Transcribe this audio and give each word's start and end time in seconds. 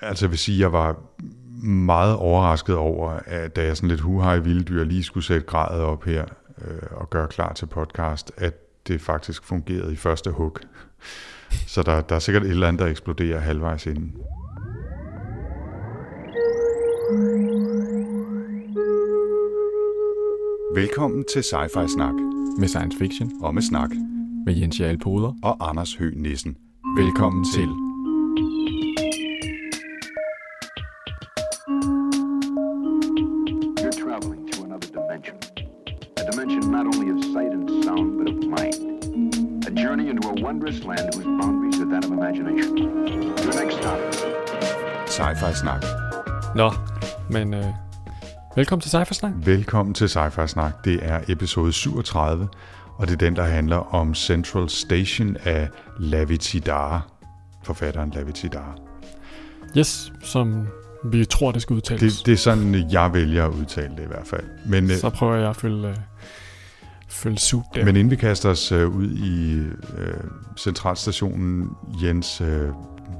Altså 0.00 0.24
jeg 0.24 0.30
vil 0.30 0.38
sige, 0.38 0.60
jeg 0.60 0.72
var 0.72 0.96
meget 1.66 2.16
overrasket 2.16 2.76
over, 2.76 3.10
at 3.10 3.56
da 3.56 3.64
jeg 3.64 3.76
sådan 3.76 3.88
lidt 3.88 4.00
huha 4.00 4.34
i 4.34 4.42
vilddyr 4.42 4.84
lige 4.84 5.02
skulle 5.02 5.24
sætte 5.24 5.46
gradet 5.46 5.80
op 5.80 6.04
her 6.04 6.24
øh, 6.64 6.78
og 6.90 7.10
gøre 7.10 7.28
klar 7.28 7.52
til 7.52 7.66
podcast, 7.66 8.32
at 8.36 8.54
det 8.88 9.00
faktisk 9.00 9.44
fungerede 9.44 9.92
i 9.92 9.96
første 9.96 10.30
hug. 10.30 10.58
Så 11.66 11.82
der, 11.82 12.00
der 12.00 12.14
er 12.14 12.18
sikkert 12.18 12.42
et 12.42 12.50
eller 12.50 12.68
andet, 12.68 12.80
der 12.80 12.86
eksploderer 12.86 13.38
halvvejs 13.38 13.86
inden. 13.86 14.14
Velkommen 20.74 21.24
til 21.32 21.40
Sci-Fi 21.40 21.86
Snak 21.94 22.14
med 22.58 22.68
science 22.68 22.98
fiction 22.98 23.32
og 23.42 23.54
med 23.54 23.62
snak 23.62 23.90
med 24.46 24.54
Jens 24.54 24.80
Jarl 24.80 24.98
Poder. 24.98 25.32
og 25.42 25.68
Anders 25.68 25.94
Høgh 25.94 26.16
Nissen. 26.16 26.56
Velkommen 26.98 27.44
til. 27.54 27.66
You're 27.66 27.85
Sci-Fi 45.36 45.54
Snak. 45.54 45.84
Nå, 46.54 46.72
men 47.30 47.54
øh, 47.54 47.64
velkommen 48.56 48.80
til 48.80 48.90
Cypher 48.90 49.14
Snak. 49.14 49.32
Velkommen 49.36 49.94
til 49.94 50.04
Sci-Fi 50.06 50.46
Snak. 50.46 50.84
Det 50.84 50.98
er 51.02 51.20
episode 51.28 51.72
37, 51.72 52.48
og 52.96 53.06
det 53.06 53.12
er 53.12 53.16
den, 53.18 53.36
der 53.36 53.42
handler 53.44 53.94
om 53.94 54.14
Central 54.14 54.68
Station 54.68 55.36
af 55.44 55.68
Lavi 55.98 56.36
Tidar, 56.36 57.08
forfatteren 57.64 58.10
Lavi 58.10 58.32
Tidar. 58.32 58.76
Yes, 59.78 60.12
som 60.22 60.66
vi 61.04 61.24
tror, 61.24 61.52
det 61.52 61.62
skal 61.62 61.76
udtales. 61.76 62.16
Det, 62.16 62.26
det 62.26 62.32
er 62.32 62.36
sådan, 62.36 62.90
jeg 62.92 63.12
vælger 63.12 63.44
at 63.46 63.50
udtale 63.52 63.96
det 63.96 64.02
i 64.02 64.06
hvert 64.06 64.26
fald. 64.26 64.44
Men, 64.66 64.90
øh, 64.90 64.96
Så 64.96 65.10
prøver 65.10 65.34
jeg 65.34 65.50
at 65.50 65.56
følge, 65.56 65.88
øh, 65.88 65.96
følge 67.08 67.62
der. 67.74 67.84
men 67.84 67.96
inden 67.96 68.10
vi 68.10 68.16
kaster 68.16 68.50
os 68.50 68.72
øh, 68.72 68.88
ud 68.88 69.10
i 69.10 69.54
øh, 69.98 70.14
centralstationen, 70.56 71.70
Jens, 72.02 72.40
øh, 72.40 72.68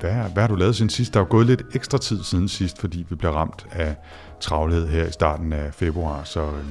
hvad, 0.01 0.13
hvad 0.13 0.43
har 0.43 0.49
du 0.49 0.55
lavet 0.55 0.77
siden 0.77 0.91
sidst? 0.91 1.15
Der 1.15 1.21
er 1.21 1.25
jo 1.25 1.31
gået 1.31 1.47
lidt 1.47 1.63
ekstra 1.75 1.99
tid 1.99 2.23
siden 2.25 2.49
sidst, 2.49 2.81
fordi 2.81 3.07
vi 3.09 3.15
blev 3.15 3.31
ramt 3.33 3.67
af 3.73 3.95
travlhed 4.41 4.89
her 4.89 5.05
i 5.07 5.13
starten 5.13 5.53
af 5.53 5.75
februar, 5.75 6.25
så, 6.25 6.41
øh, 6.43 6.65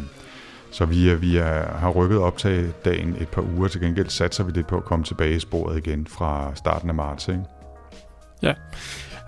så 0.72 0.86
vi, 0.86 1.10
er, 1.10 1.16
vi 1.16 1.38
er, 1.38 1.78
har 1.78 1.90
rykket 1.90 2.20
op 2.20 2.38
til 2.38 2.74
dagen 2.86 3.16
et 3.20 3.28
par 3.28 3.42
uger. 3.58 3.68
Til 3.68 3.82
gengæld 3.82 4.10
satser 4.10 4.44
vi 4.44 4.52
lidt 4.52 4.68
på 4.68 4.78
at 4.78 4.86
komme 4.86 5.06
tilbage 5.06 5.36
i 5.36 5.40
sporet 5.40 5.78
igen 5.88 6.08
fra 6.08 6.52
starten 6.56 6.90
af 6.90 6.96
marts. 6.96 7.28
Ikke? 7.28 7.42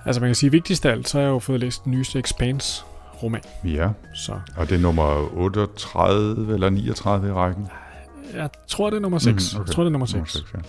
Altså 0.05 0.21
man 0.21 0.27
kan 0.27 0.35
sige, 0.35 0.51
vigtigst 0.51 0.85
af 0.85 0.91
alt, 0.91 1.09
så 1.09 1.17
har 1.17 1.23
jeg 1.25 1.29
jo 1.31 1.39
fået 1.39 1.59
læst 1.59 1.83
den 1.83 1.91
nyeste 1.91 2.19
Expanse-roman. 2.19 3.41
Ja, 3.63 3.89
Så 4.15 4.39
og 4.57 4.69
det 4.69 4.75
er 4.75 4.79
nummer 4.81 5.37
38 5.37 6.53
eller 6.53 6.69
39 6.69 7.27
i 7.27 7.31
rækken. 7.31 7.67
jeg 8.33 8.49
tror, 8.67 8.89
det 8.89 8.97
er 8.97 9.01
nummer 9.01 9.19
6. 9.19 9.53
Mhm, 9.53 9.57
Mm, 9.57 9.61
okay. 9.61 9.67
Jeg 9.67 9.75
tror, 9.75 9.83
det 9.83 9.87
er 9.89 9.91
nummer 9.91 10.05
6. 10.05 10.13
Nummer 10.15 10.27
seks, 10.27 10.53
ja. 10.53 10.59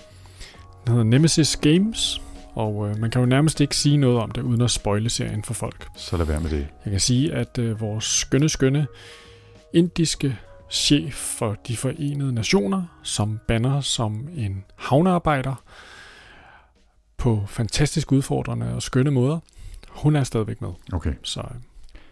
Den 0.86 0.92
hedder 0.92 1.04
Nemesis 1.04 1.56
Games, 1.56 2.22
og 2.58 2.88
øh, 2.88 2.98
man 2.98 3.10
kan 3.10 3.20
jo 3.20 3.26
nærmest 3.26 3.60
ikke 3.60 3.76
sige 3.76 3.96
noget 3.96 4.18
om 4.18 4.30
det, 4.30 4.42
uden 4.42 4.60
at 4.60 4.70
spoile 4.70 5.10
serien 5.10 5.42
for 5.42 5.54
folk. 5.54 5.88
Så 5.96 6.16
lad 6.16 6.26
være 6.26 6.40
med 6.40 6.50
det. 6.50 6.66
Jeg 6.84 6.90
kan 6.90 7.00
sige, 7.00 7.34
at 7.34 7.58
øh, 7.58 7.80
vores 7.80 8.04
skønne, 8.04 8.48
skønne 8.48 8.86
indiske 9.74 10.38
chef 10.70 11.14
for 11.14 11.56
de 11.68 11.76
forenede 11.76 12.32
nationer, 12.32 12.82
som 13.02 13.38
banner 13.48 13.80
som 13.80 14.28
en 14.36 14.64
havnearbejder 14.76 15.62
på 17.16 17.44
fantastisk 17.46 18.12
udfordrende 18.12 18.74
og 18.74 18.82
skønne 18.82 19.10
måder, 19.10 19.38
hun 19.88 20.16
er 20.16 20.24
stadigvæk 20.24 20.60
med. 20.60 20.70
Okay. 20.92 21.12
Så 21.22 21.40
øh, 21.40 21.56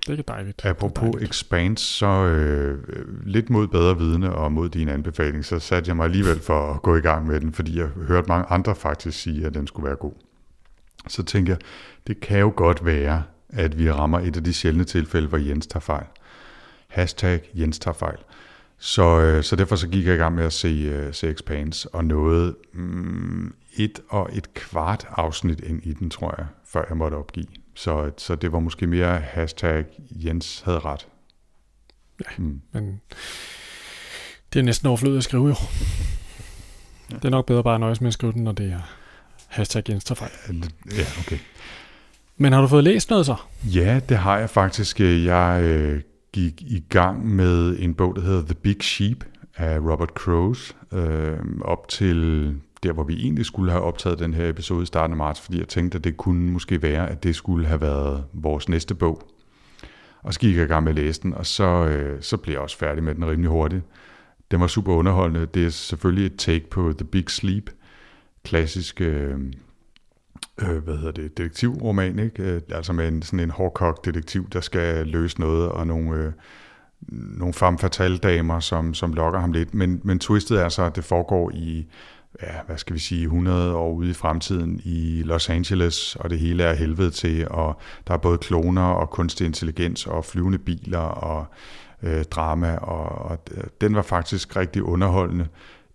det 0.06 0.18
er 0.18 0.22
dejligt. 0.22 0.56
Det 0.56 0.64
er 0.64 0.70
Apropos 0.70 1.10
dejligt. 1.10 1.30
Expanse, 1.30 1.84
så 1.84 2.06
øh, 2.06 2.78
lidt 3.26 3.50
mod 3.50 3.68
bedre 3.68 3.98
vidne 3.98 4.32
og 4.32 4.52
mod 4.52 4.68
din 4.68 4.88
anbefaling, 4.88 5.44
så 5.44 5.58
satte 5.58 5.88
jeg 5.88 5.96
mig 5.96 6.04
alligevel 6.04 6.40
for 6.40 6.72
at 6.74 6.82
gå 6.82 6.96
i 6.96 7.00
gang 7.00 7.26
med 7.26 7.40
den, 7.40 7.52
fordi 7.52 7.78
jeg 7.78 7.86
hørte 7.86 8.28
mange 8.28 8.46
andre 8.48 8.74
faktisk 8.74 9.20
sige, 9.20 9.46
at 9.46 9.54
den 9.54 9.66
skulle 9.66 9.86
være 9.86 9.96
god. 9.96 10.12
Så 11.08 11.22
tænker 11.22 11.52
jeg, 11.52 11.60
det 12.06 12.20
kan 12.20 12.38
jo 12.38 12.52
godt 12.56 12.84
være, 12.84 13.22
at 13.48 13.78
vi 13.78 13.90
rammer 13.90 14.20
et 14.20 14.36
af 14.36 14.44
de 14.44 14.54
sjældne 14.54 14.84
tilfælde, 14.84 15.28
hvor 15.28 15.38
Jens 15.38 15.66
tager 15.66 15.80
fejl. 15.80 16.06
Hashtag 16.88 17.40
Jens 17.54 17.78
tager 17.78 17.94
fejl. 17.94 18.18
Så, 18.78 19.20
øh, 19.20 19.42
så 19.44 19.56
derfor 19.56 19.76
så 19.76 19.88
gik 19.88 20.06
jeg 20.06 20.14
i 20.14 20.18
gang 20.18 20.34
med 20.34 20.44
at 20.44 20.52
se, 20.52 20.68
øh, 20.68 21.14
se 21.14 21.30
Expanse, 21.30 21.94
og 21.94 22.04
nåede 22.04 22.56
mm, 22.72 23.54
et 23.76 24.00
og 24.08 24.30
et 24.32 24.54
kvart 24.54 25.06
afsnit 25.10 25.60
ind 25.60 25.86
i 25.86 25.92
den, 25.92 26.10
tror 26.10 26.34
jeg, 26.38 26.46
før 26.64 26.84
jeg 26.88 26.96
måtte 26.96 27.14
opgive. 27.14 27.46
Så, 27.74 28.10
så 28.16 28.34
det 28.34 28.52
var 28.52 28.58
måske 28.58 28.86
mere 28.86 29.18
hashtag 29.18 29.84
Jens 30.10 30.60
havde 30.60 30.78
ret. 30.78 31.08
Ja. 32.20 32.42
Mm. 32.42 32.60
Men 32.72 33.00
det 34.52 34.58
er 34.58 34.62
næsten 34.62 34.88
overflødigt 34.88 35.18
at 35.18 35.24
skrive 35.24 35.46
jo. 35.46 35.54
Det 37.10 37.24
er 37.24 37.30
nok 37.30 37.46
bedre 37.46 37.62
bare 37.62 37.74
at 37.74 37.80
nøjes 37.80 38.00
med 38.00 38.08
at 38.08 38.14
skrive 38.14 38.32
den, 38.32 38.44
når 38.44 38.52
det 38.52 38.72
er 38.72 39.05
hashtag 39.56 39.84
fejl. 40.16 40.30
Ja, 40.96 41.04
okay. 41.20 41.38
Men 42.36 42.52
har 42.52 42.60
du 42.60 42.66
fået 42.66 42.84
læst 42.84 43.10
noget 43.10 43.26
så? 43.26 43.36
Ja, 43.64 44.00
det 44.08 44.16
har 44.16 44.38
jeg 44.38 44.50
faktisk. 44.50 45.00
Jeg 45.00 45.60
øh, 45.62 46.00
gik 46.32 46.62
i 46.62 46.84
gang 46.88 47.26
med 47.26 47.76
en 47.78 47.94
bog, 47.94 48.16
der 48.16 48.22
hedder 48.22 48.42
The 48.42 48.54
Big 48.54 48.82
Sheep 48.82 49.24
af 49.56 49.78
Robert 49.78 50.08
Crows, 50.08 50.76
øh, 50.92 51.36
op 51.60 51.88
til 51.88 52.54
der, 52.82 52.92
hvor 52.92 53.04
vi 53.04 53.14
egentlig 53.22 53.46
skulle 53.46 53.70
have 53.70 53.82
optaget 53.82 54.18
den 54.18 54.34
her 54.34 54.48
episode 54.48 54.82
i 54.82 54.86
starten 54.86 55.12
af 55.12 55.16
marts, 55.16 55.40
fordi 55.40 55.58
jeg 55.58 55.68
tænkte, 55.68 55.98
at 55.98 56.04
det 56.04 56.16
kunne 56.16 56.50
måske 56.50 56.82
være, 56.82 57.10
at 57.10 57.22
det 57.22 57.36
skulle 57.36 57.66
have 57.66 57.80
været 57.80 58.24
vores 58.32 58.68
næste 58.68 58.94
bog. 58.94 59.22
Og 60.22 60.34
så 60.34 60.40
gik 60.40 60.56
jeg 60.56 60.64
i 60.64 60.68
gang 60.68 60.84
med 60.84 60.90
at 60.90 60.96
læse 60.96 61.22
den, 61.22 61.34
og 61.34 61.46
så, 61.46 61.64
øh, 61.64 62.22
så 62.22 62.36
blev 62.36 62.52
jeg 62.52 62.60
også 62.60 62.78
færdig 62.78 63.04
med 63.04 63.14
den 63.14 63.26
rimelig 63.26 63.50
hurtigt. 63.50 63.82
Den 64.50 64.60
var 64.60 64.66
super 64.66 64.92
underholdende. 64.94 65.46
Det 65.54 65.66
er 65.66 65.70
selvfølgelig 65.70 66.26
et 66.26 66.36
take 66.38 66.70
på 66.70 66.92
The 66.98 67.04
Big 67.04 67.30
Sleep, 67.30 67.70
klassisk 68.46 69.00
øh, 69.00 69.38
øh, 70.62 70.78
hvad 70.84 70.96
hedder 70.96 71.12
det, 71.12 71.38
detektivroman, 71.38 72.18
ikke? 72.18 72.42
Øh, 72.42 72.60
altså 72.70 72.92
med 72.92 73.08
en, 73.08 73.22
sådan 73.22 73.40
en 73.40 73.50
hårdkogt 73.50 74.04
detektiv, 74.04 74.48
der 74.50 74.60
skal 74.60 75.06
løse 75.06 75.40
noget, 75.40 75.68
og 75.68 75.86
nogle, 75.86 76.16
øh, 76.16 76.32
nogle 77.38 77.54
femme 77.54 77.78
fatale 77.78 78.18
damer, 78.18 78.60
som, 78.60 78.94
som 78.94 79.12
lokker 79.12 79.40
ham 79.40 79.52
lidt. 79.52 79.74
Men, 79.74 80.00
men 80.04 80.18
twistet 80.18 80.62
er 80.62 80.68
så, 80.68 80.82
at 80.82 80.96
det 80.96 81.04
foregår 81.04 81.50
i, 81.54 81.86
ja, 82.42 82.62
hvad 82.66 82.78
skal 82.78 82.94
vi 82.94 82.98
sige, 83.00 83.22
100 83.22 83.74
år 83.74 83.92
ude 83.92 84.10
i 84.10 84.12
fremtiden 84.12 84.80
i 84.84 85.22
Los 85.24 85.48
Angeles, 85.48 86.16
og 86.16 86.30
det 86.30 86.38
hele 86.38 86.62
er 86.62 86.74
helvede 86.74 87.10
til, 87.10 87.48
og 87.50 87.80
der 88.06 88.14
er 88.14 88.18
både 88.18 88.38
kloner 88.38 88.86
og 88.86 89.10
kunstig 89.10 89.46
intelligens 89.46 90.06
og 90.06 90.24
flyvende 90.24 90.58
biler 90.58 90.98
og 90.98 91.46
øh, 92.02 92.24
drama, 92.24 92.76
og, 92.76 93.30
og 93.30 93.38
øh, 93.50 93.64
den 93.80 93.94
var 93.94 94.02
faktisk 94.02 94.56
rigtig 94.56 94.82
underholdende. 94.82 95.46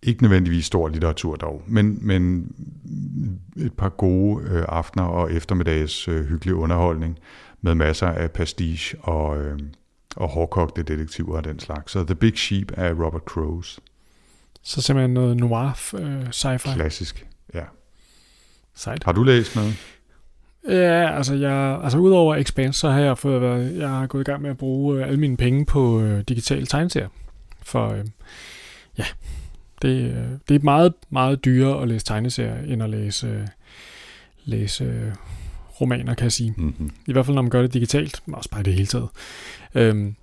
Ikke 0.04 0.24
nødvendigvis 0.24 0.66
stor 0.66 0.88
litteratur 0.88 1.36
dog, 1.36 1.64
men, 1.68 2.00
men 2.02 2.52
et 3.58 3.74
par 3.74 3.90
gode 3.90 4.44
øh, 4.44 4.66
aftener 4.68 5.06
og 5.06 5.34
eftermiddags 5.34 6.08
øh, 6.08 6.26
hyggelig 6.26 6.56
underholdning 6.56 7.20
med 7.62 7.76
masser 7.76 8.08
af 8.08 8.32
pastiche 8.32 9.00
og, 9.00 9.42
øh, 9.42 9.60
og 10.16 10.30
hårdkogte 10.30 10.84
detektiver 10.84 11.38
og 11.38 11.44
den 11.44 11.60
slags. 11.60 11.92
Så 11.92 12.04
The 12.04 12.16
Big 12.16 12.38
Sheep 12.38 12.72
af 12.72 12.92
Robert 12.92 13.22
Crows. 13.22 13.80
Så 14.64 14.82
simpelthen 14.82 15.14
noget 15.14 15.38
noir 15.38 15.94
øh, 15.94 16.28
sci-fi. 16.30 16.74
Klassisk. 16.74 17.28
Ja. 17.54 17.64
Sejt. 18.76 19.04
Har 19.04 19.12
du 19.12 19.24
læst 19.24 19.56
noget? 19.56 19.74
Ja, 20.68 21.16
altså, 21.16 21.34
jeg, 21.34 21.80
altså 21.84 21.98
udover 21.98 22.36
Expanse, 22.36 22.80
så 22.80 22.90
har 22.90 23.00
jeg 23.00 23.18
fået 23.18 23.42
været, 23.42 23.78
jeg 23.78 23.90
har 23.90 24.08
gået 24.08 24.22
i 24.22 24.26
gang 24.32 24.42
med 24.42 24.50
at 24.50 24.58
bruge 24.58 25.00
øh, 25.00 25.08
alle 25.08 25.20
mine 25.20 25.38
penge 25.38 25.66
på 25.66 26.02
øh, 26.02 26.22
digitale 26.22 26.66
tegneserier. 26.66 27.10
For 27.64 27.88
øh, 27.88 28.06
ja, 28.98 29.06
det, 29.82 30.02
øh, 30.02 30.28
det 30.50 30.56
er 30.56 30.60
meget, 30.64 30.94
meget 31.10 31.46
dyrere 31.46 31.82
at 31.82 31.88
læse 31.88 32.06
tegneserier, 32.06 32.62
end 32.74 32.84
at 32.84 32.90
læse, 32.90 33.48
læse 34.46 34.84
øh, 34.84 35.12
romaner, 35.82 36.14
kan 36.14 36.24
jeg 36.24 36.32
sige. 36.32 36.54
Mm-hmm. 36.58 36.92
I 37.08 37.12
hvert 37.12 37.26
fald, 37.26 37.36
når 37.36 37.42
man 37.42 37.52
gør 37.52 37.62
det 37.62 37.74
digitalt, 37.74 38.22
men 38.26 38.36
også 38.36 38.50
bare 38.50 38.62
i 38.62 38.64
det 38.64 38.74
hele 38.74 38.88
taget. 38.88 39.08
Øhm, 39.76 40.16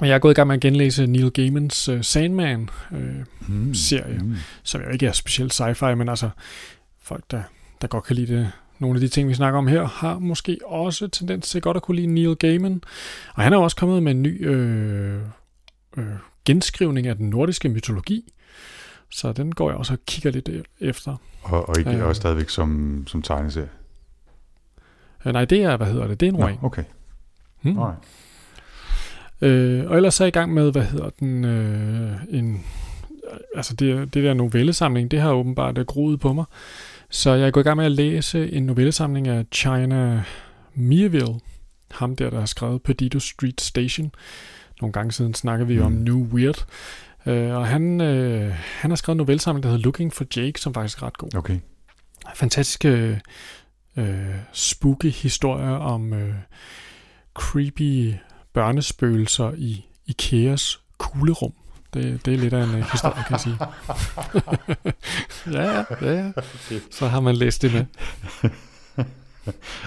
og 0.00 0.08
jeg 0.08 0.14
er 0.14 0.18
gået 0.18 0.32
i 0.32 0.34
gang 0.34 0.46
med 0.46 0.54
at 0.54 0.60
genlæse 0.60 1.06
Neil 1.06 1.30
Gaimans 1.30 1.88
øh, 1.88 2.04
Sandman, 2.04 2.68
øh, 2.92 3.14
Mm. 3.48 3.74
Serie. 3.74 4.18
Mm. 4.18 4.34
som 4.62 4.80
jo 4.80 4.88
ikke 4.88 5.06
er 5.06 5.12
specielt 5.12 5.60
sci-fi, 5.60 5.94
men 5.94 6.08
altså 6.08 6.30
folk, 7.02 7.24
der, 7.30 7.42
der 7.82 7.88
godt 7.88 8.04
kan 8.04 8.16
lide 8.16 8.34
det, 8.36 8.52
nogle 8.78 8.96
af 8.96 9.00
de 9.00 9.08
ting, 9.08 9.28
vi 9.28 9.34
snakker 9.34 9.58
om 9.58 9.66
her, 9.66 9.84
har 9.84 10.18
måske 10.18 10.58
også 10.64 11.08
tendens 11.08 11.48
til 11.48 11.60
godt 11.60 11.76
at 11.76 11.82
kunne 11.82 11.96
lide 11.96 12.06
Neil 12.06 12.36
Gaiman. 12.36 12.82
Og 13.34 13.42
han 13.42 13.52
er 13.52 13.56
jo 13.56 13.62
også 13.62 13.76
kommet 13.76 14.02
med 14.02 14.12
en 14.12 14.22
ny 14.22 14.46
øh, 14.48 15.20
øh, 15.96 16.04
genskrivning 16.44 17.06
af 17.06 17.16
den 17.16 17.30
nordiske 17.30 17.68
mytologi, 17.68 18.32
så 19.10 19.32
den 19.32 19.54
går 19.54 19.70
jeg 19.70 19.78
også 19.78 19.92
og 19.92 19.98
kigger 20.06 20.30
lidt 20.30 20.48
efter. 20.80 21.16
Og, 21.42 21.68
og 21.68 21.78
ikke 21.78 21.90
Øh. 21.90 22.06
også 22.06 22.20
stadigvæk 22.20 22.48
som, 22.48 23.04
som 23.06 23.22
tegneserie? 23.22 23.68
Øh, 25.26 25.32
nej, 25.32 25.44
det 25.44 25.62
er, 25.62 25.76
hvad 25.76 25.86
hedder 25.86 26.06
det, 26.06 26.20
det 26.20 26.26
er 26.26 26.30
en 26.30 26.36
roman. 26.36 26.58
okay. 26.62 26.84
Hmm. 27.62 27.78
Alright. 27.78 27.98
Øh, 29.40 29.90
og 29.90 29.96
ellers 29.96 30.14
så 30.14 30.24
er 30.24 30.26
jeg 30.26 30.36
i 30.36 30.38
gang 30.38 30.54
med, 30.54 30.72
hvad 30.72 30.82
hedder 30.82 31.10
den, 31.20 31.44
øh, 31.44 32.16
en, 32.30 32.64
altså 33.54 33.74
det, 33.74 34.14
det 34.14 34.24
der 34.24 34.34
novellesamling, 34.34 35.10
det 35.10 35.20
har 35.20 35.32
åbenbart 35.32 35.78
øh, 35.78 35.86
groet 35.86 36.20
på 36.20 36.32
mig. 36.32 36.44
Så 37.10 37.32
jeg 37.32 37.46
er 37.46 37.50
gået 37.50 37.64
i 37.64 37.68
gang 37.68 37.76
med 37.76 37.84
at 37.84 37.92
læse 37.92 38.52
en 38.52 38.66
novellesamling 38.66 39.28
af 39.28 39.44
China 39.52 40.22
Mirville, 40.74 41.40
ham 41.90 42.16
der, 42.16 42.30
der 42.30 42.38
har 42.38 42.46
skrevet 42.46 42.82
Perdido 42.82 43.18
Street 43.18 43.60
Station. 43.60 44.12
Nogle 44.80 44.92
gange 44.92 45.12
siden 45.12 45.34
snakkede 45.34 45.68
vi 45.68 45.78
mm. 45.78 45.84
om 45.86 45.92
New 45.92 46.26
Weird. 46.32 46.64
Øh, 47.28 47.56
og 47.56 47.66
han, 47.66 48.00
øh, 48.00 48.54
han 48.54 48.90
har 48.90 48.96
skrevet 48.96 49.14
en 49.14 49.18
novellesamling, 49.18 49.62
der 49.62 49.68
hedder 49.68 49.84
Looking 49.84 50.12
for 50.12 50.24
Jake, 50.36 50.60
som 50.60 50.74
faktisk 50.74 51.02
er 51.02 51.06
ret 51.06 51.18
god. 51.18 51.34
Okay. 51.34 51.58
Fantastiske 52.34 53.20
øh, 53.96 54.34
spooky 54.52 55.10
historier 55.10 55.76
om 55.76 56.12
øh, 56.12 56.34
creepy 57.34 58.14
børnespøgelser 58.52 59.52
i 59.56 59.84
Ikeas 60.06 60.80
kuglerum. 60.98 61.52
Det, 61.94 62.26
det 62.26 62.34
er 62.34 62.38
lidt 62.38 62.54
af 62.54 62.64
en 62.64 62.74
uh, 62.74 62.90
historie, 62.92 63.24
kan 63.26 63.32
jeg 63.32 63.40
sige. 63.40 63.56
ja, 65.58 65.62
ja, 65.62 65.84
ja, 66.02 66.12
ja. 66.12 66.32
Så 66.90 67.06
har 67.06 67.20
man 67.20 67.36
læst 67.36 67.62
det 67.62 67.72
med. 67.72 67.84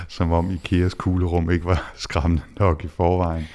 Som 0.08 0.32
om 0.32 0.52
Ikeas 0.52 0.94
kuglerum 0.94 1.52
ikke 1.52 1.66
var 1.66 1.92
skræmmende 1.96 2.44
nok 2.60 2.84
i 2.84 2.88
forvejen. 2.88 3.48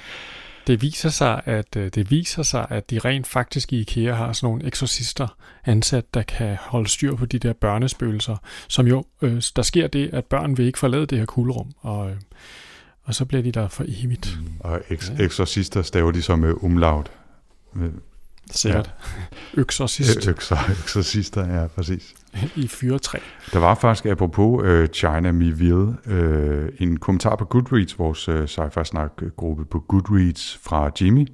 Det 0.67 0.81
viser 0.81 1.09
sig, 1.09 1.41
at 1.45 1.75
øh, 1.75 1.91
det 1.95 2.11
viser 2.11 2.43
sig, 2.43 2.67
at 2.69 2.89
de 2.89 2.99
rent 2.99 3.27
faktisk 3.27 3.73
i 3.73 3.79
IKEA 3.79 4.13
har 4.13 4.33
sådan 4.33 4.47
nogle 4.47 4.65
eksorcister 4.65 5.37
ansat, 5.65 6.13
der 6.13 6.21
kan 6.21 6.57
holde 6.61 6.89
styr 6.89 7.15
på 7.15 7.25
de 7.25 7.39
der 7.39 7.53
børnespøgelser, 7.53 8.37
som 8.67 8.87
jo, 8.87 9.03
øh, 9.21 9.41
der 9.55 9.61
sker 9.61 9.87
det, 9.87 10.09
at 10.13 10.25
børn 10.25 10.57
vil 10.57 10.65
ikke 10.65 10.79
forlade 10.79 11.05
det 11.05 11.17
her 11.17 11.25
kuglerum, 11.25 11.71
og, 11.79 12.09
øh, 12.09 12.15
og 13.03 13.15
så 13.15 13.25
bliver 13.25 13.43
de 13.43 13.51
der 13.51 13.67
for 13.67 13.85
evigt. 13.87 14.37
Mm, 14.41 14.47
og 14.59 14.77
eks- 14.77 15.13
ja. 15.17 15.23
eksorcister 15.23 15.81
staver 15.81 16.11
de 16.11 16.21
så 16.21 16.35
med 16.35 16.53
umlaut. 16.61 17.11
Sikkert. 18.51 18.93
Ja. 19.17 19.21
Øksorcist. 19.61 20.27
Økser, 20.27 20.57
øksorcister, 20.69 21.61
ja, 21.61 21.67
præcis. 21.67 22.15
I 22.55 22.67
fyretræ. 22.67 23.17
Der 23.53 23.59
var 23.59 23.75
faktisk, 23.75 24.05
apropos 24.05 24.63
uh, 24.63 24.85
China 24.85 25.31
Me 25.31 25.53
Will, 25.53 25.95
uh, 26.05 26.67
en 26.79 26.97
kommentar 26.97 27.35
på 27.35 27.45
Goodreads, 27.45 27.99
vores 27.99 28.29
uh, 28.29 28.43
sci-fi 28.43 28.83
snak-gruppe 28.83 29.65
på 29.65 29.79
Goodreads 29.79 30.59
fra 30.63 30.91
Jimmy, 31.01 31.27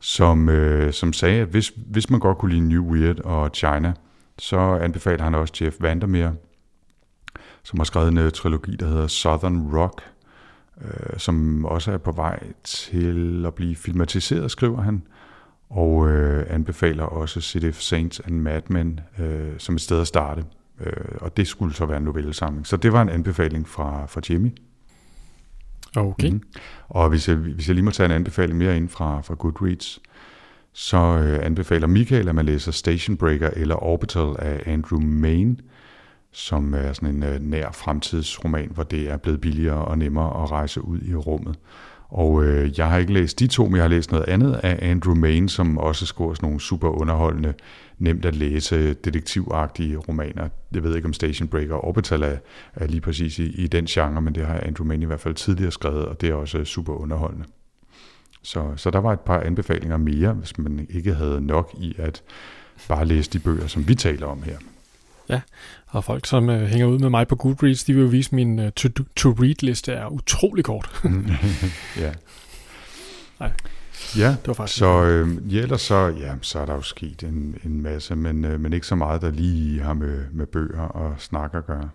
som, 0.00 0.48
uh, 0.48 0.90
som 0.90 1.12
sagde, 1.12 1.40
at 1.40 1.48
hvis, 1.48 1.72
hvis 1.76 2.10
man 2.10 2.20
godt 2.20 2.38
kunne 2.38 2.54
lide 2.54 2.68
New 2.68 2.84
Weird 2.84 3.20
og 3.20 3.50
China, 3.54 3.92
så 4.38 4.58
anbefaler 4.58 5.24
han 5.24 5.34
også 5.34 5.54
Jeff 5.60 5.76
Vandermeer, 5.80 6.32
som 7.62 7.78
har 7.78 7.84
skrevet 7.84 8.08
en 8.08 8.18
uh, 8.18 8.30
trilogi, 8.30 8.76
der 8.76 8.86
hedder 8.86 9.06
Southern 9.06 9.76
Rock, 9.76 10.02
uh, 10.76 11.18
som 11.18 11.64
også 11.64 11.92
er 11.92 11.98
på 11.98 12.12
vej 12.12 12.42
til 12.64 13.44
at 13.46 13.54
blive 13.54 13.76
filmatiseret, 13.76 14.50
skriver 14.50 14.80
han 14.82 15.02
og 15.72 16.08
øh, 16.08 16.46
anbefaler 16.48 17.04
også 17.04 17.40
City 17.40 17.66
of 17.66 17.80
Saints 17.80 18.20
and 18.20 18.34
Mad 18.34 18.62
Men 18.68 19.00
øh, 19.18 19.50
som 19.58 19.74
et 19.74 19.80
sted 19.80 20.00
at 20.00 20.06
starte. 20.06 20.44
Øh, 20.80 20.92
og 21.20 21.36
det 21.36 21.46
skulle 21.46 21.74
så 21.74 21.86
være 21.86 21.96
en 21.96 22.04
novellesamling. 22.04 22.66
Så 22.66 22.76
det 22.76 22.92
var 22.92 23.02
en 23.02 23.08
anbefaling 23.08 23.68
fra, 23.68 24.06
fra 24.06 24.20
Jimmy. 24.30 24.52
Okay. 25.96 26.28
Mm-hmm. 26.28 26.42
Og 26.88 27.08
hvis 27.08 27.28
jeg, 27.28 27.36
hvis 27.36 27.68
jeg 27.68 27.74
lige 27.74 27.84
må 27.84 27.90
tage 27.90 28.04
en 28.04 28.12
anbefaling 28.12 28.58
mere 28.58 28.76
ind 28.76 28.88
fra, 28.88 29.20
fra 29.20 29.34
Goodreads, 29.34 30.00
så 30.72 30.96
øh, 30.96 31.46
anbefaler 31.46 31.86
Michael, 31.86 32.28
at 32.28 32.34
man 32.34 32.46
læser 32.46 32.72
Station 32.72 33.16
Breaker 33.16 33.50
eller 33.56 33.82
Orbital 33.82 34.36
af 34.38 34.62
Andrew 34.66 35.00
Main, 35.00 35.60
som 36.32 36.74
er 36.74 36.92
sådan 36.92 37.14
en 37.14 37.22
øh, 37.22 37.40
nær 37.40 37.70
fremtidsroman, 37.70 38.70
hvor 38.74 38.82
det 38.82 39.10
er 39.10 39.16
blevet 39.16 39.40
billigere 39.40 39.84
og 39.84 39.98
nemmere 39.98 40.42
at 40.42 40.50
rejse 40.50 40.84
ud 40.84 41.00
i 41.02 41.14
rummet. 41.14 41.58
Og 42.12 42.44
øh, 42.44 42.78
jeg 42.78 42.90
har 42.90 42.98
ikke 42.98 43.12
læst 43.12 43.40
de 43.40 43.46
to, 43.46 43.64
men 43.64 43.74
jeg 43.76 43.84
har 43.84 43.88
læst 43.88 44.12
noget 44.12 44.28
andet 44.28 44.52
af 44.52 44.78
Andrew 44.90 45.14
Main, 45.14 45.48
som 45.48 45.78
også 45.78 46.06
skriver 46.06 46.34
sådan 46.34 46.46
nogle 46.46 46.60
super 46.60 46.88
underholdende, 46.88 47.54
nemt 47.98 48.24
at 48.24 48.34
læse, 48.34 48.94
detektivagtige 48.94 49.96
romaner. 49.96 50.48
Jeg 50.72 50.82
ved 50.82 50.96
ikke, 50.96 51.06
om 51.06 51.12
Station 51.12 51.48
Breaker 51.48 51.74
og 51.74 51.84
Orbital 51.84 52.22
er, 52.22 52.36
er 52.74 52.86
lige 52.86 53.00
præcis 53.00 53.38
i, 53.38 53.62
i 53.62 53.66
den 53.66 53.84
genre, 53.86 54.22
men 54.22 54.34
det 54.34 54.46
har 54.46 54.60
Andrew 54.62 54.86
Main 54.86 55.02
i 55.02 55.04
hvert 55.04 55.20
fald 55.20 55.34
tidligere 55.34 55.72
skrevet, 55.72 56.04
og 56.04 56.20
det 56.20 56.28
er 56.28 56.34
også 56.34 56.64
super 56.64 56.92
underholdende. 56.92 57.44
Så, 58.42 58.72
så 58.76 58.90
der 58.90 58.98
var 58.98 59.12
et 59.12 59.20
par 59.20 59.40
anbefalinger 59.40 59.96
mere, 59.96 60.32
hvis 60.32 60.58
man 60.58 60.86
ikke 60.90 61.14
havde 61.14 61.40
nok 61.40 61.74
i 61.78 61.94
at 61.98 62.22
bare 62.88 63.04
læse 63.04 63.30
de 63.30 63.38
bøger, 63.38 63.66
som 63.66 63.88
vi 63.88 63.94
taler 63.94 64.26
om 64.26 64.42
her. 64.42 64.56
Ja, 65.32 65.40
og 65.86 66.04
folk, 66.04 66.26
som 66.26 66.48
uh, 66.48 66.60
hænger 66.60 66.86
ud 66.86 66.98
med 66.98 67.10
mig 67.10 67.28
på 67.28 67.36
Goodreads, 67.36 67.84
de 67.84 67.92
vil 67.92 68.02
jo 68.02 68.08
vise, 68.08 68.28
at 68.28 68.32
min 68.32 68.58
uh, 68.58 68.68
to-read-liste 69.16 69.92
er 69.92 70.06
utrolig 70.06 70.64
kort. 70.64 70.90
ja. 72.04 72.12
Nej. 73.40 73.52
Ja, 74.18 74.28
det 74.28 74.48
var 74.48 74.54
faktisk 74.54 74.78
så 74.78 75.04
øh, 75.04 75.54
ja, 75.54 75.60
ellers 75.60 75.80
så, 75.80 76.14
ja, 76.20 76.34
så 76.42 76.58
er 76.58 76.66
der 76.66 76.74
jo 76.74 76.82
sket 76.82 77.22
en, 77.22 77.56
en 77.64 77.82
masse, 77.82 78.16
men, 78.16 78.44
øh, 78.44 78.60
men 78.60 78.72
ikke 78.72 78.86
så 78.86 78.94
meget, 78.94 79.22
der 79.22 79.30
lige 79.30 79.80
har 79.80 79.94
med, 79.94 80.24
med 80.32 80.46
bøger 80.46 80.82
og 80.82 81.14
snak 81.18 81.54
at 81.54 81.66
gøre. 81.66 81.88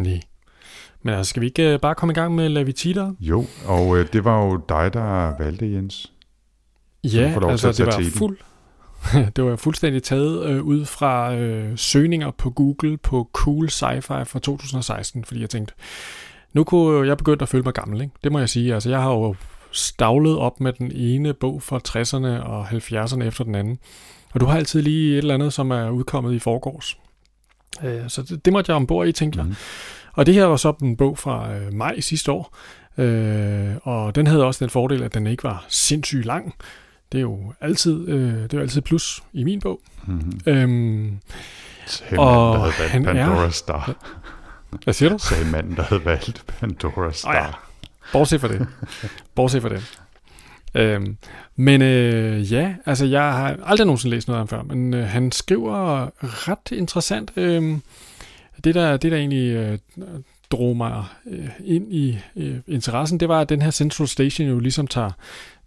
Nej. 0.00 0.20
Men 1.02 1.14
altså, 1.14 1.30
skal 1.30 1.40
vi 1.40 1.46
ikke 1.46 1.74
uh, 1.74 1.80
bare 1.80 1.94
komme 1.94 2.12
i 2.12 2.14
gang 2.14 2.34
med 2.34 2.48
Lavitita? 2.48 3.10
Jo, 3.20 3.46
og 3.66 3.98
øh, 3.98 4.12
det 4.12 4.24
var 4.24 4.44
jo 4.44 4.60
dig, 4.68 4.92
der 4.92 5.36
valgte, 5.38 5.72
Jens. 5.72 6.12
Ja, 7.04 7.48
altså 7.48 7.72
det 7.72 7.86
var 7.86 8.02
fuld, 8.16 8.38
det 9.36 9.44
var 9.44 9.56
fuldstændig 9.56 10.02
taget 10.02 10.46
øh, 10.46 10.62
ud 10.62 10.84
fra 10.84 11.34
øh, 11.34 11.78
søgninger 11.78 12.30
på 12.30 12.50
Google 12.50 12.98
på 12.98 13.28
Cool 13.32 13.66
Sci-Fi 13.66 14.22
fra 14.22 14.38
2016, 14.38 15.24
fordi 15.24 15.40
jeg 15.40 15.50
tænkte, 15.50 15.74
nu 16.52 16.64
kunne 16.64 17.08
jeg 17.08 17.16
begynde 17.16 17.42
at 17.42 17.48
føle 17.48 17.62
mig 17.62 17.74
gammel, 17.74 18.00
ikke? 18.00 18.14
det 18.24 18.32
må 18.32 18.38
jeg 18.38 18.48
sige. 18.48 18.74
Altså, 18.74 18.90
jeg 18.90 19.02
har 19.02 19.10
jo 19.10 19.34
stavlet 19.72 20.38
op 20.38 20.60
med 20.60 20.72
den 20.72 20.92
ene 20.94 21.34
bog 21.34 21.62
fra 21.62 21.80
60'erne 21.88 22.44
og 22.46 22.66
70'erne 22.66 23.22
efter 23.24 23.44
den 23.44 23.54
anden. 23.54 23.78
Og 24.32 24.40
du 24.40 24.46
har 24.46 24.56
altid 24.56 24.82
lige 24.82 25.12
et 25.12 25.18
eller 25.18 25.34
andet, 25.34 25.52
som 25.52 25.70
er 25.70 25.90
udkommet 25.90 26.34
i 26.34 26.38
forgårs. 26.38 26.98
Øh, 27.84 28.08
så 28.08 28.22
det, 28.22 28.44
det 28.44 28.52
måtte 28.52 28.70
jeg 28.70 28.76
ombord 28.76 29.08
i, 29.08 29.12
tænkte 29.12 29.36
mm. 29.36 29.40
jeg. 29.40 29.46
Mhm. 29.46 29.56
Og 30.12 30.26
det 30.26 30.34
her 30.34 30.44
var 30.44 30.56
så 30.56 30.72
en 30.82 30.96
bog 30.96 31.18
fra 31.18 31.54
øh, 31.54 31.72
maj 31.72 32.00
sidste 32.00 32.32
år. 32.32 32.56
Øh, 32.98 33.74
og 33.82 34.14
den 34.14 34.26
havde 34.26 34.44
også 34.44 34.64
den 34.64 34.70
fordel, 34.70 35.02
at 35.02 35.14
den 35.14 35.26
ikke 35.26 35.44
var 35.44 35.64
sindssygt 35.68 36.24
lang. 36.24 36.54
Det 37.12 37.18
er 37.18 37.22
jo 37.22 37.52
altid, 37.60 38.08
øh, 38.08 38.34
det 38.34 38.54
er 38.54 38.58
jo 38.58 38.60
altid 38.60 38.80
plus 38.80 39.22
i 39.32 39.44
min 39.44 39.60
bog. 39.60 39.80
Mm-hmm. 40.06 40.40
Øhm, 40.46 41.18
Sagde 41.86 42.18
og 42.18 42.58
manden, 42.58 42.66
der 42.66 43.02
havde 43.02 43.04
valgt 43.04 43.14
Pandora 43.14 43.46
er, 43.46 43.50
Star. 43.50 43.96
Hvad 44.84 44.94
siger 44.94 45.08
du? 45.08 45.18
Sagde 45.18 45.44
manden, 45.44 45.76
der 45.76 45.82
havde 45.82 46.04
valgt 46.04 46.44
Pandora 46.46 47.12
Star. 47.12 47.30
Oh, 47.30 47.34
ja. 47.34 47.46
Bortset 48.12 48.40
for 48.40 48.48
det. 48.48 48.66
Bortset 49.34 49.62
for 49.62 49.68
det. 49.68 49.98
Øhm, 50.74 51.16
men 51.56 51.82
øh, 51.82 52.52
ja, 52.52 52.74
altså 52.86 53.06
jeg 53.06 53.22
har 53.22 53.56
aldrig 53.64 53.86
nogensinde 53.86 54.16
læst 54.16 54.28
noget 54.28 54.38
af 54.38 54.40
ham 54.40 54.48
før, 54.48 54.62
men 54.62 54.94
øh, 54.94 55.06
han 55.06 55.32
skriver 55.32 56.08
ret 56.48 56.72
interessant. 56.72 57.32
Øh, 57.36 57.78
det, 58.64 58.74
der, 58.74 58.96
det 58.96 59.12
der 59.12 59.18
egentlig 59.18 59.48
øh, 59.48 59.78
drog 60.50 60.76
mig 60.76 61.04
øh, 61.26 61.48
ind 61.64 61.92
i 61.92 62.18
øh, 62.36 62.56
interessen, 62.66 63.20
det 63.20 63.28
var, 63.28 63.40
at 63.40 63.48
den 63.48 63.62
her 63.62 63.70
Central 63.70 64.08
Station 64.08 64.48
jo 64.48 64.58
ligesom 64.58 64.86
tager 64.86 65.10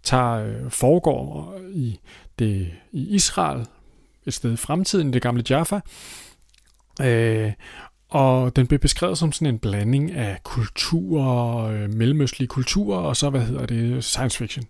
tager, 0.06 0.32
øh, 0.32 0.70
foregår 0.70 1.54
i, 1.72 1.98
det, 2.38 2.70
i 2.92 3.14
Israel, 3.14 3.66
et 4.26 4.34
sted 4.34 4.52
i 4.52 4.56
fremtiden, 4.56 5.12
det 5.12 5.22
gamle 5.22 5.44
Jaffa. 5.50 5.80
Øh, 7.02 7.52
og 8.08 8.56
den 8.56 8.66
blev 8.66 8.78
beskrevet 8.78 9.18
som 9.18 9.32
sådan 9.32 9.54
en 9.54 9.58
blanding 9.58 10.12
af 10.12 10.38
kulturer, 10.42 11.64
øh, 11.66 11.94
mellemøstlige 11.94 12.48
kulturer, 12.48 12.98
og 12.98 13.16
så, 13.16 13.30
hvad 13.30 13.40
hedder 13.40 13.66
det, 13.66 14.04
science 14.04 14.38
fiction. 14.38 14.64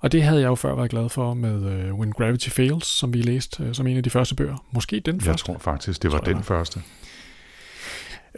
Og 0.00 0.12
det 0.12 0.22
havde 0.22 0.40
jeg 0.40 0.46
jo 0.46 0.54
før 0.54 0.74
været 0.74 0.90
glad 0.90 1.08
for 1.08 1.34
med 1.34 1.90
uh, 1.90 1.98
When 1.98 2.12
Gravity 2.12 2.48
Fails, 2.48 2.86
som 2.86 3.12
vi 3.12 3.22
læste 3.22 3.64
uh, 3.64 3.72
som 3.72 3.86
en 3.86 3.96
af 3.96 4.02
de 4.02 4.10
første 4.10 4.34
bøger. 4.34 4.64
Måske 4.72 5.00
den 5.00 5.14
jeg 5.14 5.22
første. 5.22 5.52
Jeg 5.52 5.56
tror 5.56 5.72
faktisk, 5.72 6.02
det 6.02 6.12
var 6.12 6.18
den 6.18 6.36
var. 6.36 6.42
første. 6.42 6.80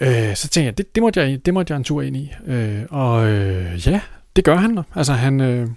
Øh, 0.01 0.37
så 0.37 0.49
tænkte 0.49 0.65
jeg, 0.65 0.79
det, 0.79 0.95
det, 0.95 1.03
måtte 1.03 1.21
jeg, 1.21 1.47
det 1.47 1.55
måtte 1.55 1.73
jeg 1.73 1.77
en 1.77 1.85
tur 1.85 2.03
ind 2.03 2.17
i. 2.17 2.33
Øh, 2.47 2.83
og 2.91 3.27
øh, 3.27 3.89
ja, 3.89 4.01
det 4.37 4.45
gør 4.45 4.57
han. 4.57 4.79
Altså 4.95 5.13
han, 5.13 5.41
øh, 5.41 5.69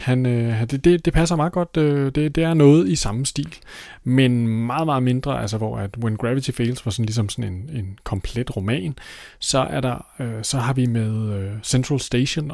han, 0.00 0.26
øh, 0.26 0.60
det, 0.60 0.84
det, 0.84 1.04
det 1.04 1.12
passer 1.12 1.36
meget 1.36 1.52
godt. 1.52 1.76
Øh, 1.76 2.12
det, 2.14 2.34
det 2.34 2.44
er 2.44 2.54
noget 2.54 2.88
i 2.88 2.96
samme 2.96 3.26
stil, 3.26 3.56
men 4.04 4.48
meget, 4.48 4.86
meget 4.86 5.02
mindre. 5.02 5.40
Altså 5.40 5.58
hvor 5.58 5.78
at 5.78 5.96
When 5.98 6.16
Gravity 6.16 6.50
Fails 6.50 6.86
var 6.86 6.90
sådan 6.90 7.04
ligesom 7.04 7.28
sådan 7.28 7.52
en, 7.52 7.70
en 7.76 7.98
komplet 8.04 8.56
roman, 8.56 8.94
så 9.38 9.58
er 9.58 9.80
der, 9.80 10.06
øh, 10.18 10.42
så 10.42 10.58
har 10.58 10.72
vi 10.72 10.86
med 10.86 11.32
øh, 11.32 11.52
Central 11.62 12.00
Station 12.00 12.52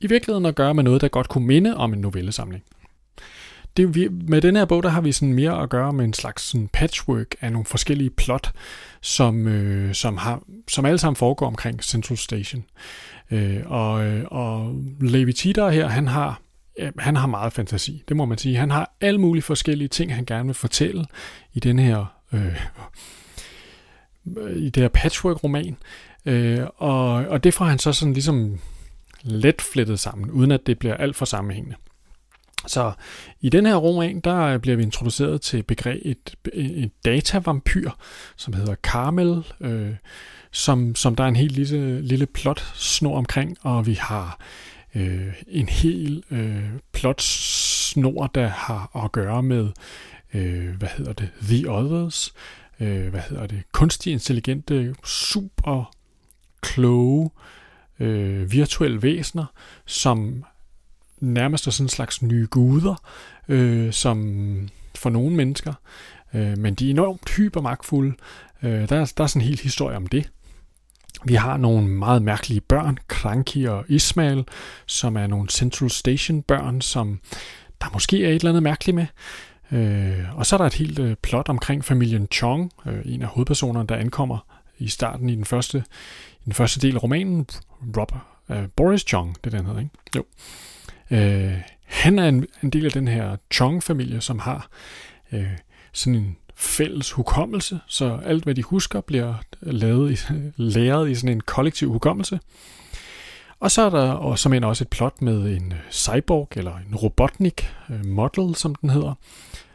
i 0.00 0.06
virkeligheden 0.06 0.46
at 0.46 0.54
gøre 0.54 0.74
med 0.74 0.84
noget, 0.84 1.00
der 1.00 1.08
godt 1.08 1.28
kunne 1.28 1.46
minde 1.46 1.76
om 1.76 1.92
en 1.92 2.00
novellesamling. 2.00 2.64
Det, 3.76 3.94
vi, 3.94 4.08
med 4.08 4.40
den 4.40 4.56
her 4.56 4.64
bog, 4.64 4.82
der 4.82 4.88
har 4.88 5.00
vi 5.00 5.12
sådan 5.12 5.32
mere 5.32 5.62
at 5.62 5.70
gøre 5.70 5.92
med 5.92 6.04
en 6.04 6.12
slags 6.12 6.42
sådan 6.42 6.68
patchwork 6.68 7.34
af 7.40 7.52
nogle 7.52 7.64
forskellige 7.64 8.10
plot, 8.10 8.52
som, 9.00 9.48
øh, 9.48 9.94
som, 9.94 10.16
har, 10.16 10.42
som 10.68 10.84
alle 10.84 10.98
sammen 10.98 11.16
foregår 11.16 11.46
omkring 11.46 11.84
Central 11.84 12.16
Station. 12.16 12.64
Øh, 13.30 13.60
og, 13.66 14.06
øh, 14.06 14.24
og 14.26 14.74
Levi 15.00 15.32
Titter 15.32 15.70
her, 15.70 15.88
han 15.88 16.06
har, 16.06 16.40
han 16.98 17.16
har 17.16 17.26
meget 17.26 17.52
fantasi, 17.52 18.02
det 18.08 18.16
må 18.16 18.24
man 18.24 18.38
sige. 18.38 18.56
Han 18.56 18.70
har 18.70 18.92
alle 19.00 19.20
mulige 19.20 19.42
forskellige 19.42 19.88
ting, 19.88 20.14
han 20.14 20.24
gerne 20.24 20.46
vil 20.46 20.54
fortælle 20.54 21.06
i 21.52 21.60
den 21.60 21.78
her, 21.78 22.04
øh, 22.32 22.56
i 24.56 24.70
det 24.70 24.82
her 24.82 24.88
patchwork-roman. 24.88 25.76
Øh, 26.26 26.66
og, 26.76 27.12
og 27.12 27.44
det 27.44 27.54
får 27.54 27.64
han 27.64 27.78
så 27.78 27.92
sådan 27.92 28.14
ligesom 28.14 28.58
let 29.22 29.62
flettet 29.62 30.00
sammen, 30.00 30.30
uden 30.30 30.50
at 30.50 30.66
det 30.66 30.78
bliver 30.78 30.94
alt 30.94 31.16
for 31.16 31.24
sammenhængende. 31.24 31.76
Så 32.68 32.92
i 33.40 33.48
den 33.48 33.66
her 33.66 33.76
roman, 33.76 34.20
der 34.20 34.40
øh, 34.40 34.60
bliver 34.60 34.76
vi 34.76 34.82
introduceret 34.82 35.40
til 35.40 35.62
begreb 35.62 36.00
et, 36.04 36.36
et 36.52 36.90
datavampyr, 37.04 37.90
som 38.36 38.54
hedder 38.54 38.74
Carmel, 38.74 39.44
øh, 39.60 39.94
som, 40.50 40.94
som 40.94 41.16
der 41.16 41.24
er 41.24 41.28
en 41.28 41.36
helt 41.36 41.52
lille, 41.52 42.00
lille 42.02 42.26
plot 42.26 42.60
snor 42.74 43.16
omkring, 43.16 43.56
og 43.62 43.86
vi 43.86 43.94
har 43.94 44.40
øh, 44.94 45.34
en 45.48 45.68
hel 45.68 46.22
øh, 46.30 46.70
plot 46.92 47.22
snor, 47.22 48.26
der 48.26 48.46
har 48.46 49.04
at 49.04 49.12
gøre 49.12 49.42
med, 49.42 49.68
øh, 50.34 50.76
hvad 50.76 50.88
hedder 50.96 51.12
det, 51.12 51.28
The 51.42 51.70
Others, 51.70 52.34
øh, 52.80 53.08
hvad 53.08 53.20
hedder 53.20 53.46
det, 53.46 53.62
kunstig 53.72 54.12
intelligente, 54.12 54.94
super 55.04 55.94
kloge 56.60 57.30
øh, 58.00 58.52
virtuelle 58.52 59.02
væsener, 59.02 59.46
som 59.86 60.44
nærmest 61.20 61.66
er 61.66 61.70
sådan 61.70 61.84
en 61.84 61.88
slags 61.88 62.22
nye 62.22 62.46
guder, 62.50 62.94
øh, 63.48 63.92
som 63.92 64.68
for 64.94 65.10
nogle 65.10 65.36
mennesker, 65.36 65.72
øh, 66.34 66.58
men 66.58 66.74
de 66.74 66.86
er 66.86 66.90
enormt 66.90 67.30
hypermagtfulde. 67.30 68.14
Øh, 68.62 68.88
der, 68.88 68.96
er, 68.96 69.12
der 69.16 69.24
er 69.24 69.26
sådan 69.26 69.42
en 69.42 69.48
hel 69.48 69.58
historie 69.58 69.96
om 69.96 70.06
det. 70.06 70.30
Vi 71.24 71.34
har 71.34 71.56
nogle 71.56 71.88
meget 71.88 72.22
mærkelige 72.22 72.60
børn, 72.60 72.98
Kranki 73.08 73.64
og 73.64 73.84
Ismail, 73.88 74.44
som 74.86 75.16
er 75.16 75.26
nogle 75.26 75.48
Central 75.48 75.90
Station 75.90 76.42
børn, 76.42 76.80
som 76.80 77.20
der 77.80 77.86
måske 77.92 78.24
er 78.24 78.28
et 78.28 78.34
eller 78.34 78.50
andet 78.50 78.62
mærkeligt 78.62 78.94
med. 78.94 79.06
Øh, 79.72 80.38
og 80.38 80.46
så 80.46 80.56
er 80.56 80.58
der 80.58 80.66
et 80.66 80.74
helt 80.74 80.98
øh, 80.98 81.16
plot 81.22 81.48
omkring 81.48 81.84
familien 81.84 82.28
Chong, 82.32 82.72
øh, 82.86 83.00
en 83.04 83.22
af 83.22 83.28
hovedpersonerne, 83.28 83.86
der 83.86 83.96
ankommer 83.96 84.46
i 84.78 84.88
starten 84.88 85.28
i 85.28 85.34
den 85.34 85.44
første, 85.44 85.84
i 86.40 86.44
den 86.44 86.52
første 86.52 86.80
del 86.80 86.94
af 86.94 87.02
romanen. 87.02 87.46
Robert, 87.96 88.20
øh, 88.50 88.68
Boris 88.76 89.00
Chong, 89.00 89.36
det 89.44 89.54
er 89.54 89.56
den 89.56 89.66
hedder, 89.66 89.80
ikke? 89.80 89.92
Jo. 90.16 90.20
Øh, 90.20 90.24
Øh, 91.10 91.54
han 91.84 92.18
er 92.18 92.28
en, 92.28 92.46
en 92.62 92.70
del 92.70 92.84
af 92.84 92.92
den 92.92 93.08
her 93.08 93.36
Chong-familie, 93.54 94.20
som 94.20 94.38
har 94.38 94.68
øh, 95.32 95.52
sådan 95.92 96.14
en 96.14 96.36
fælles 96.56 97.12
hukommelse, 97.12 97.80
så 97.86 98.20
alt 98.24 98.44
hvad 98.44 98.54
de 98.54 98.62
husker 98.62 99.00
bliver 99.00 99.34
lavet 99.60 100.12
i, 100.12 100.32
læret 100.56 101.10
i 101.10 101.14
sådan 101.14 101.36
en 101.36 101.40
kollektiv 101.40 101.92
hukommelse. 101.92 102.40
Og 103.60 103.70
så 103.70 103.82
er 103.82 103.90
der 103.90 104.10
og 104.10 104.38
som 104.38 104.52
også 104.52 104.84
et 104.84 104.88
plot 104.88 105.22
med 105.22 105.56
en 105.56 105.72
øh, 105.72 105.78
cyborg, 105.90 106.48
eller 106.56 106.76
en 106.88 106.94
robotnik 106.94 107.74
øh, 107.90 108.06
model, 108.06 108.54
som 108.54 108.74
den 108.74 108.90
hedder, 108.90 109.14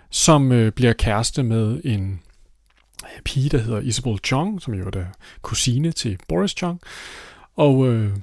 som 0.10 0.52
øh, 0.52 0.72
bliver 0.72 0.94
kæreste 0.94 1.44
med 1.44 1.82
en 1.84 2.20
pige, 3.25 3.50
der 3.50 3.58
hedder 3.58 3.80
Isabel 3.80 4.20
Chong, 4.25 4.62
som 4.62 4.74
jo 4.74 4.86
er 4.86 5.06
kusine 5.42 5.92
til 5.92 6.18
Boris 6.28 6.52
Chong. 6.52 6.82
Og 7.56 7.88
øh, 7.88 8.18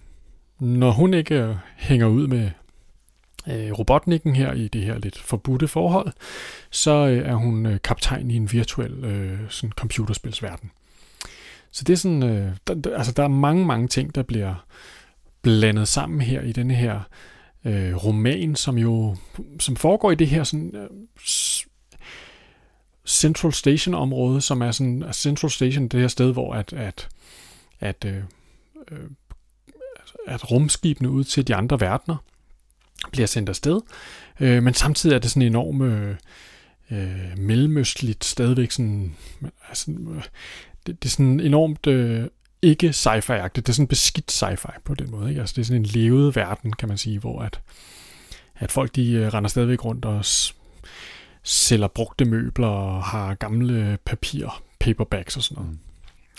når 0.60 0.90
hun 0.90 1.14
ikke 1.14 1.58
hænger 1.76 2.06
ud 2.06 2.26
med 2.26 2.50
øh, 3.48 3.72
robotnikken 3.72 4.36
her 4.36 4.52
i 4.52 4.68
det 4.68 4.82
her 4.82 4.98
lidt 4.98 5.18
forbudte 5.18 5.68
forhold, 5.68 6.12
så 6.70 6.90
øh, 6.90 7.28
er 7.28 7.34
hun 7.34 7.66
øh, 7.66 7.78
kaptajn 7.84 8.30
i 8.30 8.36
en 8.36 8.52
virtuel 8.52 9.04
øh, 9.04 9.38
sådan 9.48 9.72
computerspilsverden. 9.72 10.70
Så 11.72 11.84
det 11.84 11.92
er 11.92 11.96
sådan, 11.96 12.22
øh, 12.22 12.52
der, 12.66 12.96
altså 12.96 13.12
der 13.12 13.22
er 13.22 13.28
mange, 13.28 13.66
mange 13.66 13.88
ting, 13.88 14.14
der 14.14 14.22
bliver 14.22 14.66
blandet 15.42 15.88
sammen 15.88 16.20
her 16.20 16.42
i 16.42 16.52
denne 16.52 16.74
her 16.74 17.00
øh, 17.64 17.94
roman, 18.04 18.56
som 18.56 18.78
jo 18.78 19.16
som 19.60 19.76
foregår 19.76 20.10
i 20.10 20.14
det 20.14 20.28
her 20.28 20.44
sådan 20.44 20.76
øh, 20.76 20.88
Central 23.06 23.52
Station 23.52 23.94
område, 23.94 24.40
som 24.40 24.62
er 24.62 24.70
sådan 24.70 25.02
altså, 25.02 25.20
Central 25.20 25.50
Station, 25.50 25.88
det 25.88 26.00
her 26.00 26.08
sted, 26.08 26.32
hvor 26.32 26.54
at, 26.54 26.72
at, 26.72 27.08
at, 27.80 28.04
øh, 28.04 28.22
øh 28.90 28.98
at 30.26 30.50
rumskibene 30.50 31.10
ud 31.10 31.24
til 31.24 31.48
de 31.48 31.54
andre 31.54 31.80
verdener 31.80 32.16
bliver 33.12 33.26
sendt 33.26 33.48
afsted. 33.48 33.80
Øh, 34.40 34.62
men 34.62 34.74
samtidig 34.74 35.14
er 35.14 35.18
det 35.18 35.30
sådan 35.30 35.42
enormt 35.42 35.82
øh, 35.82 36.14
øh, 36.90 37.38
mellemøstligt 37.38 38.24
stadigvæk 38.24 38.70
sådan, 38.70 39.14
altså, 39.68 39.92
det, 40.86 41.02
det 41.02 41.04
er 41.04 41.08
sådan 41.08 41.40
enormt 41.40 41.86
øh, 41.86 42.26
ikke 42.62 42.88
sci-fi-agtigt. 42.88 43.66
Det 43.66 43.68
er 43.68 43.72
sådan 43.72 43.86
beskidt 43.86 44.42
sci-fi 44.42 44.80
på 44.84 44.94
den 44.94 45.10
måde. 45.10 45.28
Ikke? 45.28 45.40
Altså, 45.40 45.54
det 45.56 45.62
er 45.62 45.66
sådan 45.66 45.82
en 45.82 45.86
levet 45.86 46.36
verden, 46.36 46.72
kan 46.72 46.88
man 46.88 46.98
sige, 46.98 47.18
hvor 47.18 47.42
at, 47.42 47.60
at 48.56 48.72
folk 48.72 48.96
de 48.96 49.12
øh, 49.12 49.34
render 49.34 49.48
stadigvæk 49.48 49.84
rundt 49.84 50.04
og 50.04 50.24
sælger 51.42 51.88
brugte 51.88 52.24
møbler 52.24 52.66
og 52.66 53.04
har 53.04 53.34
gamle 53.34 53.98
papir, 54.04 54.62
paperbacks 54.80 55.36
og 55.36 55.42
sådan 55.42 55.62
noget. 55.62 55.70
Mm. 55.70 55.78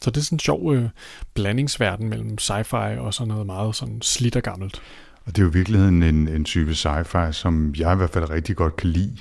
Så 0.02 0.12
det 0.12 0.18
er 0.18 0.24
sådan 0.24 0.36
en 0.36 0.40
sjov 0.40 0.74
øh, 0.74 0.90
blandingsverden 1.34 2.10
mellem 2.10 2.38
sci-fi 2.42 3.00
og 3.00 3.14
sådan 3.14 3.28
noget 3.28 3.46
meget 3.46 3.76
sådan 3.76 4.02
slidt 4.02 4.36
og 4.36 4.44
gammelt. 4.44 4.82
Og 5.26 5.36
det 5.36 5.38
er 5.38 5.44
jo 5.44 5.50
i 5.50 5.54
virkeligheden 5.54 6.04
en, 6.04 6.28
en 6.28 6.46
type 6.46 6.72
sci-fi, 6.72 7.32
som 7.32 7.74
jeg 7.78 7.94
i 7.94 7.98
hvert 7.98 8.10
fald 8.10 8.30
rigtig 8.30 8.56
godt 8.56 8.76
kan 8.76 8.90
lide. 8.90 9.18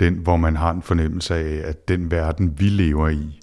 Den, 0.00 0.14
hvor 0.14 0.36
man 0.36 0.56
har 0.56 0.70
en 0.70 0.82
fornemmelse 0.82 1.34
af, 1.34 1.68
at 1.68 1.88
den 1.88 2.10
verden, 2.10 2.60
vi 2.60 2.64
lever 2.64 3.08
i, 3.08 3.40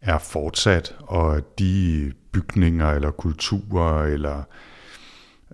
er 0.00 0.18
fortsat, 0.18 0.94
og 0.98 1.58
de 1.58 2.12
bygninger 2.32 2.90
eller 2.90 3.10
kulturer 3.10 4.02
eller 4.02 4.42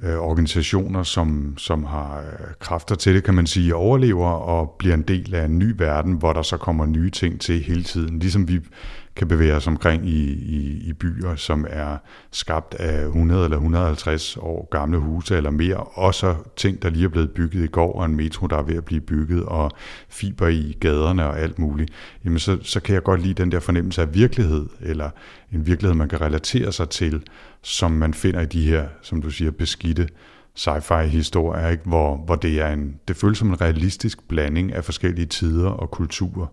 øh, 0.02 0.16
organisationer, 0.16 1.02
som, 1.02 1.54
som 1.58 1.84
har 1.84 2.18
øh, 2.18 2.54
kræfter 2.58 2.94
til 2.94 3.14
det, 3.14 3.24
kan 3.24 3.34
man 3.34 3.46
sige, 3.46 3.74
overlever 3.74 4.28
og 4.28 4.74
bliver 4.78 4.94
en 4.94 5.02
del 5.02 5.34
af 5.34 5.44
en 5.44 5.58
ny 5.58 5.74
verden, 5.78 6.12
hvor 6.12 6.32
der 6.32 6.42
så 6.42 6.56
kommer 6.56 6.86
nye 6.86 7.10
ting 7.10 7.40
til 7.40 7.60
hele 7.62 7.82
tiden. 7.82 8.18
Ligesom 8.18 8.48
vi 8.48 8.60
kan 9.16 9.28
bevæge 9.28 9.54
os 9.54 9.66
omkring 9.66 10.08
i, 10.08 10.32
i, 10.32 10.88
i 10.88 10.92
byer, 10.92 11.36
som 11.36 11.66
er 11.70 11.96
skabt 12.30 12.74
af 12.74 13.04
100 13.04 13.44
eller 13.44 13.56
150 13.56 14.36
år 14.36 14.68
gamle 14.70 14.98
huse 14.98 15.36
eller 15.36 15.50
mere, 15.50 15.76
og 15.76 16.14
så 16.14 16.34
ting, 16.56 16.82
der 16.82 16.90
lige 16.90 17.04
er 17.04 17.08
blevet 17.08 17.30
bygget 17.30 17.64
i 17.64 17.66
går, 17.66 17.92
og 17.92 18.04
en 18.04 18.16
metro, 18.16 18.46
der 18.46 18.56
er 18.56 18.62
ved 18.62 18.76
at 18.76 18.84
blive 18.84 19.00
bygget, 19.00 19.44
og 19.44 19.70
fiber 20.08 20.48
i 20.48 20.76
gaderne 20.80 21.26
og 21.26 21.40
alt 21.40 21.58
muligt, 21.58 21.90
jamen 22.24 22.38
så, 22.38 22.58
så 22.62 22.80
kan 22.80 22.94
jeg 22.94 23.02
godt 23.02 23.22
lide 23.22 23.34
den 23.34 23.52
der 23.52 23.60
fornemmelse 23.60 24.02
af 24.02 24.14
virkelighed, 24.14 24.66
eller 24.80 25.10
en 25.52 25.66
virkelighed, 25.66 25.94
man 25.96 26.08
kan 26.08 26.20
relatere 26.20 26.72
sig 26.72 26.88
til, 26.88 27.22
som 27.62 27.90
man 27.90 28.14
finder 28.14 28.40
i 28.40 28.46
de 28.46 28.66
her, 28.68 28.86
som 29.02 29.22
du 29.22 29.30
siger, 29.30 29.50
beskidte 29.50 30.08
sci-fi 30.58 31.02
historier, 31.06 31.68
ikke? 31.68 31.82
Hvor, 31.84 32.16
hvor 32.16 32.36
det 32.36 32.60
er 32.60 32.72
en, 32.72 32.94
det 33.08 33.16
føles 33.16 33.38
som 33.38 33.48
en 33.48 33.60
realistisk 33.60 34.28
blanding 34.28 34.72
af 34.72 34.84
forskellige 34.84 35.26
tider 35.26 35.68
og 35.68 35.90
kulturer. 35.90 36.46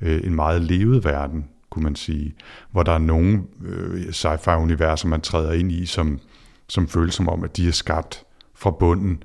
Øh, 0.00 0.20
en 0.24 0.34
meget 0.34 0.62
levet 0.62 1.04
verden, 1.04 1.44
kunne 1.76 1.84
man 1.84 1.96
sige, 1.96 2.34
hvor 2.70 2.82
der 2.82 2.92
er 2.92 2.98
nogle 2.98 3.42
øh, 3.64 4.12
sci-fi-universer, 4.12 5.08
man 5.08 5.20
træder 5.20 5.52
ind 5.52 5.72
i, 5.72 5.86
som, 5.86 6.20
som 6.68 6.88
føles 6.88 7.14
som 7.14 7.28
om, 7.28 7.44
at 7.44 7.56
de 7.56 7.68
er 7.68 7.72
skabt 7.72 8.24
fra 8.54 8.70
bunden, 8.70 9.22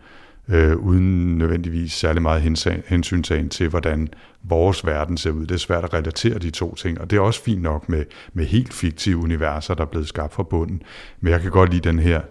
øh, 0.47 0.77
uden 0.77 1.37
nødvendigvis 1.37 1.93
særlig 1.93 2.21
meget 2.21 2.41
hensyntagen 2.87 3.49
til, 3.49 3.69
hvordan 3.69 4.09
vores 4.43 4.85
verden 4.85 5.17
ser 5.17 5.31
ud. 5.31 5.45
Det 5.45 5.51
er 5.51 5.59
svært 5.59 5.83
at 5.83 5.93
relatere 5.93 6.39
de 6.39 6.49
to 6.49 6.75
ting, 6.75 7.01
og 7.01 7.09
det 7.09 7.17
er 7.17 7.21
også 7.21 7.43
fint 7.43 7.61
nok 7.61 7.89
med, 7.89 8.05
med 8.33 8.45
helt 8.45 8.73
fiktive 8.73 9.17
universer, 9.17 9.73
der 9.73 9.81
er 9.81 9.89
blevet 9.89 10.07
skabt 10.07 10.33
fra 10.33 10.43
bunden. 10.43 10.81
Men 11.19 11.31
jeg 11.33 11.41
kan 11.41 11.51
godt 11.51 11.69
lide 11.69 11.89
den 11.89 11.99
her 11.99 12.21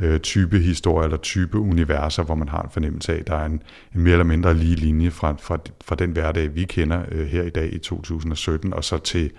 øh, 0.00 0.20
type 0.20 0.58
historie 0.58 1.04
eller 1.04 1.16
type 1.16 1.58
universer, 1.58 2.22
hvor 2.22 2.34
man 2.34 2.48
har 2.48 2.62
en 2.62 2.70
fornemmelse 2.70 3.12
af, 3.12 3.18
at 3.18 3.26
der 3.26 3.36
er 3.36 3.46
en, 3.46 3.62
en 3.94 4.00
mere 4.00 4.12
eller 4.12 4.24
mindre 4.24 4.54
lige 4.54 4.76
linje 4.76 5.10
fra, 5.10 5.34
fra, 5.40 5.58
fra 5.84 5.94
den 5.94 6.10
hverdag, 6.10 6.54
vi 6.54 6.64
kender 6.64 7.02
øh, 7.12 7.26
her 7.26 7.42
i 7.42 7.50
dag 7.50 7.74
i 7.74 7.78
2017, 7.78 8.72
og 8.72 8.84
så 8.84 8.98
til 8.98 9.30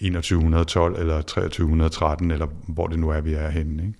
2112 0.00 1.00
eller 1.00 1.22
2313, 1.22 2.30
eller 2.30 2.46
hvor 2.68 2.86
det 2.86 2.98
nu 2.98 3.10
er, 3.10 3.20
vi 3.20 3.32
er 3.32 3.48
henne. 3.48 3.82
Ikke? 3.82 3.98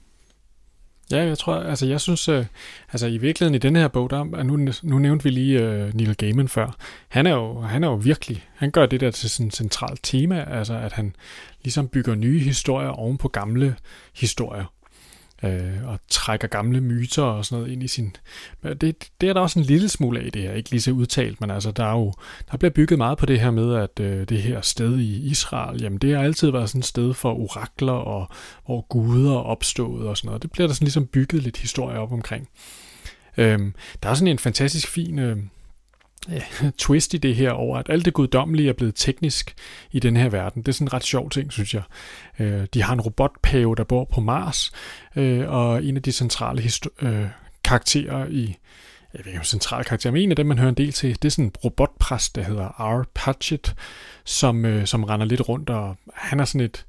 Ja, 1.10 1.24
jeg 1.24 1.38
tror, 1.38 1.54
altså 1.54 1.86
jeg 1.86 2.00
synes, 2.00 2.28
øh, 2.28 2.44
altså 2.92 3.06
i 3.06 3.18
virkeligheden 3.18 3.54
i 3.54 3.58
den 3.58 3.76
her 3.76 3.88
bog, 3.88 4.10
der, 4.10 4.42
nu, 4.42 4.72
nu 4.82 4.98
nævnte 4.98 5.24
vi 5.24 5.30
lige 5.30 5.60
øh, 5.60 5.94
Neil 5.94 6.16
Gaiman 6.16 6.48
før, 6.48 6.76
han 7.08 7.26
er, 7.26 7.34
jo, 7.34 7.60
han 7.60 7.84
er 7.84 7.88
jo 7.88 7.94
virkelig, 7.94 8.46
han 8.54 8.70
gør 8.70 8.86
det 8.86 9.00
der 9.00 9.10
til 9.10 9.30
sådan 9.30 9.46
et 9.46 9.56
centralt 9.56 10.00
tema, 10.02 10.44
altså 10.48 10.74
at 10.74 10.92
han 10.92 11.16
ligesom 11.62 11.88
bygger 11.88 12.14
nye 12.14 12.38
historier 12.38 12.88
oven 12.88 13.18
på 13.18 13.28
gamle 13.28 13.76
historier 14.14 14.64
øh, 15.42 15.88
og 15.88 15.98
trækker 16.08 16.48
gamle 16.48 16.80
myter 16.80 17.22
og 17.22 17.44
sådan 17.44 17.58
noget 17.58 17.72
ind 17.72 17.82
i 17.82 17.88
sin... 17.88 18.16
Det, 18.62 19.08
det 19.20 19.28
er 19.28 19.32
der 19.32 19.40
også 19.40 19.58
en 19.58 19.64
lille 19.64 19.88
smule 19.88 20.20
af 20.20 20.32
det 20.32 20.42
her, 20.42 20.52
ikke 20.52 20.70
lige 20.70 20.80
så 20.80 20.90
udtalt, 20.90 21.40
men 21.40 21.50
altså 21.50 21.70
der 21.70 21.84
er 21.84 21.92
jo, 21.92 22.12
der 22.50 22.56
bliver 22.56 22.70
bygget 22.70 22.98
meget 22.98 23.18
på 23.18 23.26
det 23.26 23.40
her 23.40 23.50
med, 23.50 23.74
at 23.74 24.00
øh, 24.00 24.28
det 24.28 24.42
her 24.42 24.60
sted 24.60 24.98
i 24.98 25.30
Israel, 25.30 25.82
jamen 25.82 25.98
det 25.98 26.16
har 26.16 26.22
altid 26.22 26.50
været 26.50 26.68
sådan 26.68 26.78
et 26.78 26.84
sted 26.84 27.14
for 27.14 27.34
orakler 27.34 27.92
og 27.92 28.28
hvor 28.66 28.86
guder 28.88 29.34
opstået 29.34 30.08
og 30.08 30.16
sådan 30.16 30.26
noget. 30.26 30.42
Det 30.42 30.52
bliver 30.52 30.66
der 30.66 30.74
sådan 30.74 30.84
ligesom 30.84 31.06
bygget 31.06 31.42
lidt 31.42 31.56
historie 31.56 31.98
op 31.98 32.12
omkring. 32.12 32.48
Øh, 33.36 33.58
der 34.02 34.08
er 34.08 34.14
sådan 34.14 34.28
en 34.28 34.38
fantastisk 34.38 34.88
fin... 34.88 35.18
Øh, 35.18 35.36
Øh, 36.28 36.70
twist 36.78 37.14
i 37.14 37.16
det 37.16 37.36
her 37.36 37.50
over, 37.50 37.78
at 37.78 37.86
alt 37.88 38.04
det 38.04 38.14
guddommelige 38.14 38.68
er 38.68 38.72
blevet 38.72 38.94
teknisk 38.96 39.54
i 39.92 40.00
den 40.00 40.16
her 40.16 40.28
verden. 40.28 40.62
Det 40.62 40.68
er 40.68 40.72
sådan 40.72 40.86
en 40.86 40.92
ret 40.92 41.04
sjov 41.04 41.30
ting, 41.30 41.52
synes 41.52 41.74
jeg. 41.74 41.82
Øh, 42.38 42.66
de 42.74 42.82
har 42.82 42.92
en 42.92 43.00
robotpave, 43.00 43.76
der 43.76 43.84
bor 43.84 44.04
på 44.04 44.20
Mars, 44.20 44.72
øh, 45.16 45.48
og 45.48 45.84
en 45.84 45.96
af 45.96 46.02
de 46.02 46.12
centrale 46.12 46.62
øh, 47.02 47.26
karakterer 47.64 48.26
i 48.26 48.56
jeg 49.14 49.20
ved 49.24 49.26
ikke 49.26 49.38
om 49.38 49.44
central 49.44 49.84
karakter, 49.84 50.10
men 50.10 50.22
en 50.22 50.30
af 50.30 50.36
dem, 50.36 50.46
man 50.46 50.58
hører 50.58 50.68
en 50.68 50.74
del 50.74 50.92
til, 50.92 51.22
det 51.22 51.24
er 51.24 51.30
sådan 51.30 51.44
en 51.44 51.52
robotpræst, 51.64 52.36
der 52.36 52.42
hedder 52.42 52.68
R. 53.00 53.04
Patchett, 53.14 53.74
som, 54.24 54.64
øh, 54.64 54.86
som 54.86 55.04
render 55.04 55.26
lidt 55.26 55.48
rundt, 55.48 55.70
og 55.70 55.96
han 56.14 56.40
er 56.40 56.44
sådan 56.44 56.60
et 56.60 56.84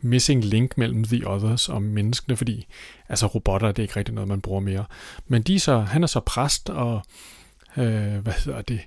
missing 0.00 0.44
link 0.44 0.78
mellem 0.78 1.04
The 1.04 1.28
Others 1.28 1.68
og 1.68 1.82
menneskene, 1.82 2.36
fordi 2.36 2.66
altså 3.08 3.26
robotter, 3.26 3.68
det 3.68 3.78
er 3.78 3.82
ikke 3.82 3.96
rigtig 3.96 4.14
noget, 4.14 4.28
man 4.28 4.40
bruger 4.40 4.60
mere. 4.60 4.84
Men 5.26 5.42
de 5.42 5.60
så, 5.60 5.78
han 5.78 6.02
er 6.02 6.06
så 6.06 6.20
præst, 6.20 6.70
og 6.70 7.02
Øh, 7.76 8.18
hvad 8.18 8.32
hedder 8.44 8.62
det? 8.62 8.80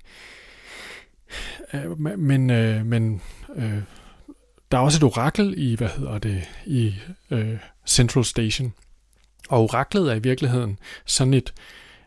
Øh, 1.74 2.00
men 2.20 2.50
øh, 2.50 2.86
men 2.86 3.22
øh, 3.56 3.82
der 4.72 4.78
er 4.78 4.82
også 4.82 4.98
et 4.98 5.04
orakel 5.04 5.54
i, 5.58 5.76
hvad 5.76 5.90
hedder 5.90 6.18
det, 6.18 6.50
i 6.66 6.96
øh, 7.32 7.58
Central 7.86 8.26
Station. 8.26 8.74
Og 9.50 9.62
oraklet 9.62 10.12
er 10.12 10.16
i 10.16 10.20
virkeligheden 10.20 10.80
sådan 11.06 11.34
et, 11.34 11.54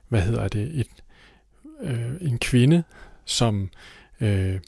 hvad 0.09 0.21
hedder 0.21 0.49
det, 0.49 0.81
et, 0.81 0.89
øh, 1.83 2.13
en 2.21 2.39
kvinde, 2.39 2.83
som 3.25 3.71
øh, 4.21 4.59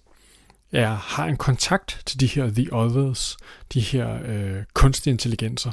er, 0.72 0.94
har 0.94 1.26
en 1.26 1.36
kontakt 1.36 2.02
til 2.06 2.20
de 2.20 2.26
her 2.26 2.50
The 2.50 2.72
Others, 2.72 3.36
de 3.74 3.80
her 3.80 4.18
øh, 4.24 4.62
kunstige 4.74 5.12
intelligenser. 5.12 5.72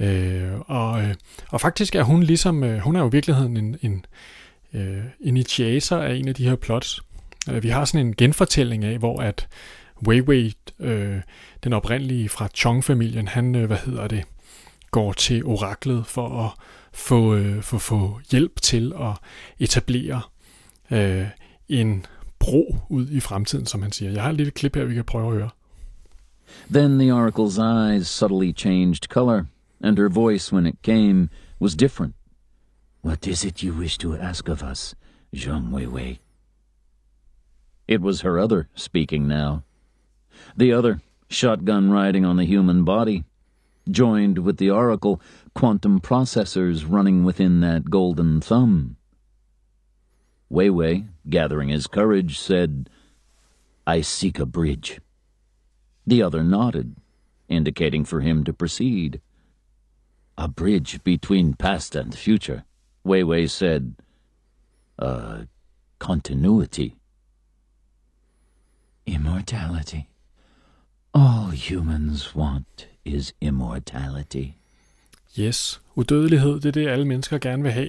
Øh, 0.00 0.52
og, 0.60 1.02
øh, 1.02 1.14
og 1.48 1.60
faktisk 1.60 1.94
er 1.94 2.02
hun 2.02 2.22
ligesom, 2.22 2.64
øh, 2.64 2.78
hun 2.78 2.96
er 2.96 3.00
jo 3.00 3.08
i 3.08 3.12
virkeligheden 3.12 3.56
en, 3.56 3.76
en 3.82 4.04
øh, 4.76 5.04
initiator 5.20 5.96
af 5.96 6.14
en 6.14 6.28
af 6.28 6.34
de 6.34 6.48
her 6.48 6.56
plots. 6.56 7.00
Øh, 7.50 7.62
vi 7.62 7.68
har 7.68 7.84
sådan 7.84 8.06
en 8.06 8.16
genfortælling 8.16 8.84
af, 8.84 8.98
hvor 8.98 9.20
at 9.20 9.48
Weiwei, 10.06 10.54
øh, 10.80 11.20
den 11.64 11.72
oprindelige 11.72 12.28
fra 12.28 12.48
Chong-familien, 12.54 13.28
han, 13.28 13.54
øh, 13.54 13.66
hvad 13.66 13.76
hedder 13.76 14.08
det, 14.08 14.24
går 14.90 15.12
til 15.12 15.44
oraklet 15.44 16.06
for 16.06 16.44
at 16.44 16.50
få, 16.92 17.34
øh, 17.34 17.62
for, 17.62 17.78
få 17.78 18.20
hjælp 18.30 18.60
til 18.60 18.92
at 19.00 19.12
etablere 19.58 20.20
øh, 20.90 21.26
en 21.68 22.06
bro 22.38 22.76
ud 22.88 23.08
i 23.10 23.20
fremtiden, 23.20 23.66
som 23.66 23.82
han 23.82 23.92
siger. 23.92 24.12
Jeg 24.12 24.22
har 24.22 24.30
et 24.30 24.36
lille 24.36 24.52
klip 24.52 24.76
her, 24.76 24.84
vi 24.84 24.94
kan 24.94 25.04
prøve 25.04 25.26
at 25.26 25.32
høre. 25.32 25.50
Then 26.70 26.98
the 26.98 27.12
oracle's 27.12 27.58
eyes 27.58 28.06
subtly 28.06 28.56
changed 28.56 29.08
color, 29.08 29.44
and 29.80 29.98
her 29.98 30.08
voice, 30.08 30.52
when 30.52 30.66
it 30.66 30.74
came, 30.82 31.28
was 31.60 31.74
different. 31.74 32.15
What 33.02 33.26
is 33.26 33.44
it 33.44 33.62
you 33.62 33.72
wish 33.72 33.98
to 33.98 34.16
ask 34.16 34.48
of 34.48 34.62
us, 34.62 34.94
Zhang 35.34 35.70
Weiwei? 35.70 36.18
It 37.86 38.00
was 38.00 38.22
her 38.22 38.38
other 38.38 38.68
speaking 38.74 39.28
now. 39.28 39.62
The 40.56 40.72
other, 40.72 41.00
shotgun 41.28 41.90
riding 41.90 42.24
on 42.24 42.36
the 42.36 42.44
human 42.44 42.84
body, 42.84 43.24
joined 43.88 44.38
with 44.38 44.56
the 44.56 44.70
oracle, 44.70 45.20
quantum 45.54 46.00
processors 46.00 46.84
running 46.88 47.24
within 47.24 47.60
that 47.60 47.90
golden 47.90 48.40
thumb. 48.40 48.96
Weiwei, 50.50 51.06
gathering 51.28 51.68
his 51.68 51.86
courage, 51.86 52.38
said, 52.38 52.88
I 53.86 54.00
seek 54.00 54.38
a 54.38 54.46
bridge. 54.46 55.00
The 56.06 56.22
other 56.22 56.42
nodded, 56.42 56.96
indicating 57.48 58.04
for 58.04 58.20
him 58.20 58.44
to 58.44 58.52
proceed. 58.52 59.20
A 60.38 60.48
bridge 60.48 61.02
between 61.04 61.54
past 61.54 61.94
and 61.96 62.14
future, 62.14 62.64
Weiwei 63.06 63.46
said. 63.46 63.82
A 64.98 65.44
continuity. 65.98 66.90
Immortality. 69.06 70.02
All 71.14 71.50
humans 71.50 72.36
want 72.36 72.88
is 73.04 73.34
immortality. 73.40 74.46
Yes, 75.38 75.80
udødelighed, 75.94 76.60
det 76.60 76.66
er 76.66 76.72
det, 76.72 76.88
alle 76.88 77.04
mennesker 77.04 77.38
gerne 77.38 77.62
vil 77.62 77.72
have. 77.72 77.88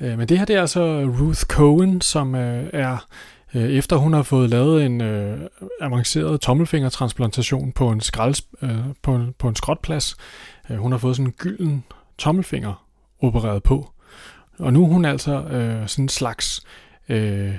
Øh, 0.00 0.18
men 0.18 0.28
det 0.28 0.38
her 0.38 0.44
det 0.44 0.56
er 0.56 0.60
altså 0.60 1.04
Ruth 1.20 1.40
Cohen, 1.40 2.00
som 2.00 2.34
øh, 2.34 2.70
er 2.72 3.06
øh, 3.54 3.70
efter 3.70 3.96
hun 3.96 4.12
har 4.12 4.22
fået 4.22 4.50
lavet 4.50 4.86
en 4.86 5.00
øh, 5.00 5.40
avanceret 5.80 6.40
tommelfingertransplantation 6.40 7.72
på 7.72 7.90
en, 7.90 8.00
skralds, 8.00 8.42
øh, 8.62 8.78
på, 9.02 9.14
en, 9.14 9.34
på 9.38 9.48
en 9.48 9.56
skrotplads. 9.56 10.16
Øh, 10.70 10.76
hun 10.76 10.92
har 10.92 10.98
fået 10.98 11.16
sådan 11.16 11.26
en 11.26 11.32
gylden 11.32 11.84
tommelfinger 12.18 12.86
opereret 13.20 13.62
på. 13.62 13.90
Og 14.60 14.72
nu 14.72 14.84
er 14.84 14.88
hun 14.88 15.04
altså 15.04 15.42
øh, 15.42 15.88
sådan 15.88 16.04
en 16.04 16.08
slags, 16.08 16.62
øh, 17.08 17.54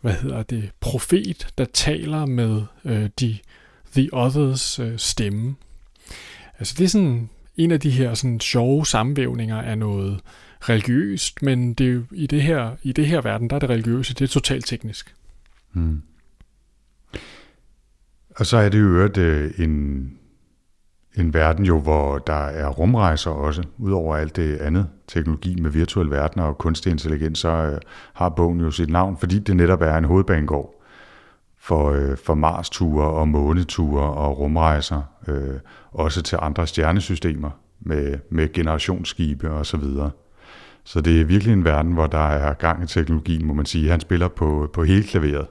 hvad 0.00 0.12
hedder 0.12 0.42
det, 0.42 0.70
profet, 0.80 1.48
der 1.58 1.64
taler 1.64 2.26
med 2.26 2.62
øh, 2.84 3.10
de 3.20 3.38
The 3.92 4.08
Others 4.12 4.78
øh, 4.78 4.98
stemme. 4.98 5.54
Altså 6.58 6.74
det 6.78 6.84
er 6.84 6.88
sådan 6.88 7.30
en 7.56 7.70
af 7.70 7.80
de 7.80 7.90
her 7.90 8.14
sådan 8.14 8.40
sjove 8.40 8.86
sammenvævninger 8.86 9.62
af 9.62 9.78
noget 9.78 10.20
religiøst, 10.60 11.42
men 11.42 11.74
det 11.74 11.86
er 11.86 11.90
jo, 11.90 12.02
i, 12.12 12.26
det 12.26 12.42
her, 12.42 12.76
i 12.82 12.92
det 12.92 13.06
her 13.06 13.20
verden, 13.20 13.50
der 13.50 13.56
er 13.56 13.60
det 13.60 13.70
religiøse, 13.70 14.14
det 14.14 14.24
er 14.24 14.28
totalt 14.28 14.66
teknisk. 14.66 15.14
Hmm. 15.72 16.02
Og 18.36 18.46
så 18.46 18.56
er 18.56 18.68
det 18.68 18.80
jo 18.80 18.84
øvrigt 18.84 19.18
øh, 19.18 19.50
en, 19.58 20.18
en 21.16 21.34
verden 21.34 21.64
jo, 21.64 21.78
hvor 21.78 22.18
der 22.18 22.44
er 22.46 22.68
rumrejser 22.68 23.30
også, 23.30 23.62
udover 23.78 24.16
alt 24.16 24.36
det 24.36 24.56
andet 24.56 24.88
teknologi 25.08 25.60
med 25.60 25.70
virtuel 25.70 26.10
verden 26.10 26.40
og 26.40 26.58
kunstig 26.58 26.92
intelligens, 26.92 27.38
så 27.38 27.48
øh, 27.48 27.80
har 28.14 28.28
bogen 28.28 28.60
jo 28.60 28.70
sit 28.70 28.90
navn, 28.90 29.16
fordi 29.16 29.38
det 29.38 29.56
netop 29.56 29.82
er 29.82 29.96
en 29.96 30.04
hovedbanegård 30.04 30.82
for, 31.60 31.90
øh, 31.90 32.16
for 32.16 32.34
Mars-ture 32.34 33.06
og 33.06 33.28
måneture 33.28 34.02
og 34.02 34.38
rumrejser, 34.38 35.02
øh, 35.28 35.58
også 35.92 36.22
til 36.22 36.38
andre 36.42 36.66
stjernesystemer 36.66 37.50
med, 37.80 38.18
med 38.30 38.52
generationsskibe 38.52 39.50
og 39.50 39.66
så 39.66 39.76
videre. 39.76 40.10
Så 40.84 41.00
det 41.00 41.20
er 41.20 41.24
virkelig 41.24 41.52
en 41.52 41.64
verden, 41.64 41.92
hvor 41.92 42.06
der 42.06 42.28
er 42.28 42.54
gang 42.54 42.84
i 42.84 42.86
teknologien, 42.86 43.46
må 43.46 43.54
man 43.54 43.66
sige. 43.66 43.90
Han 43.90 44.00
spiller 44.00 44.28
på, 44.28 44.70
på 44.72 44.84
hele 44.84 45.02
klaveret. 45.02 45.46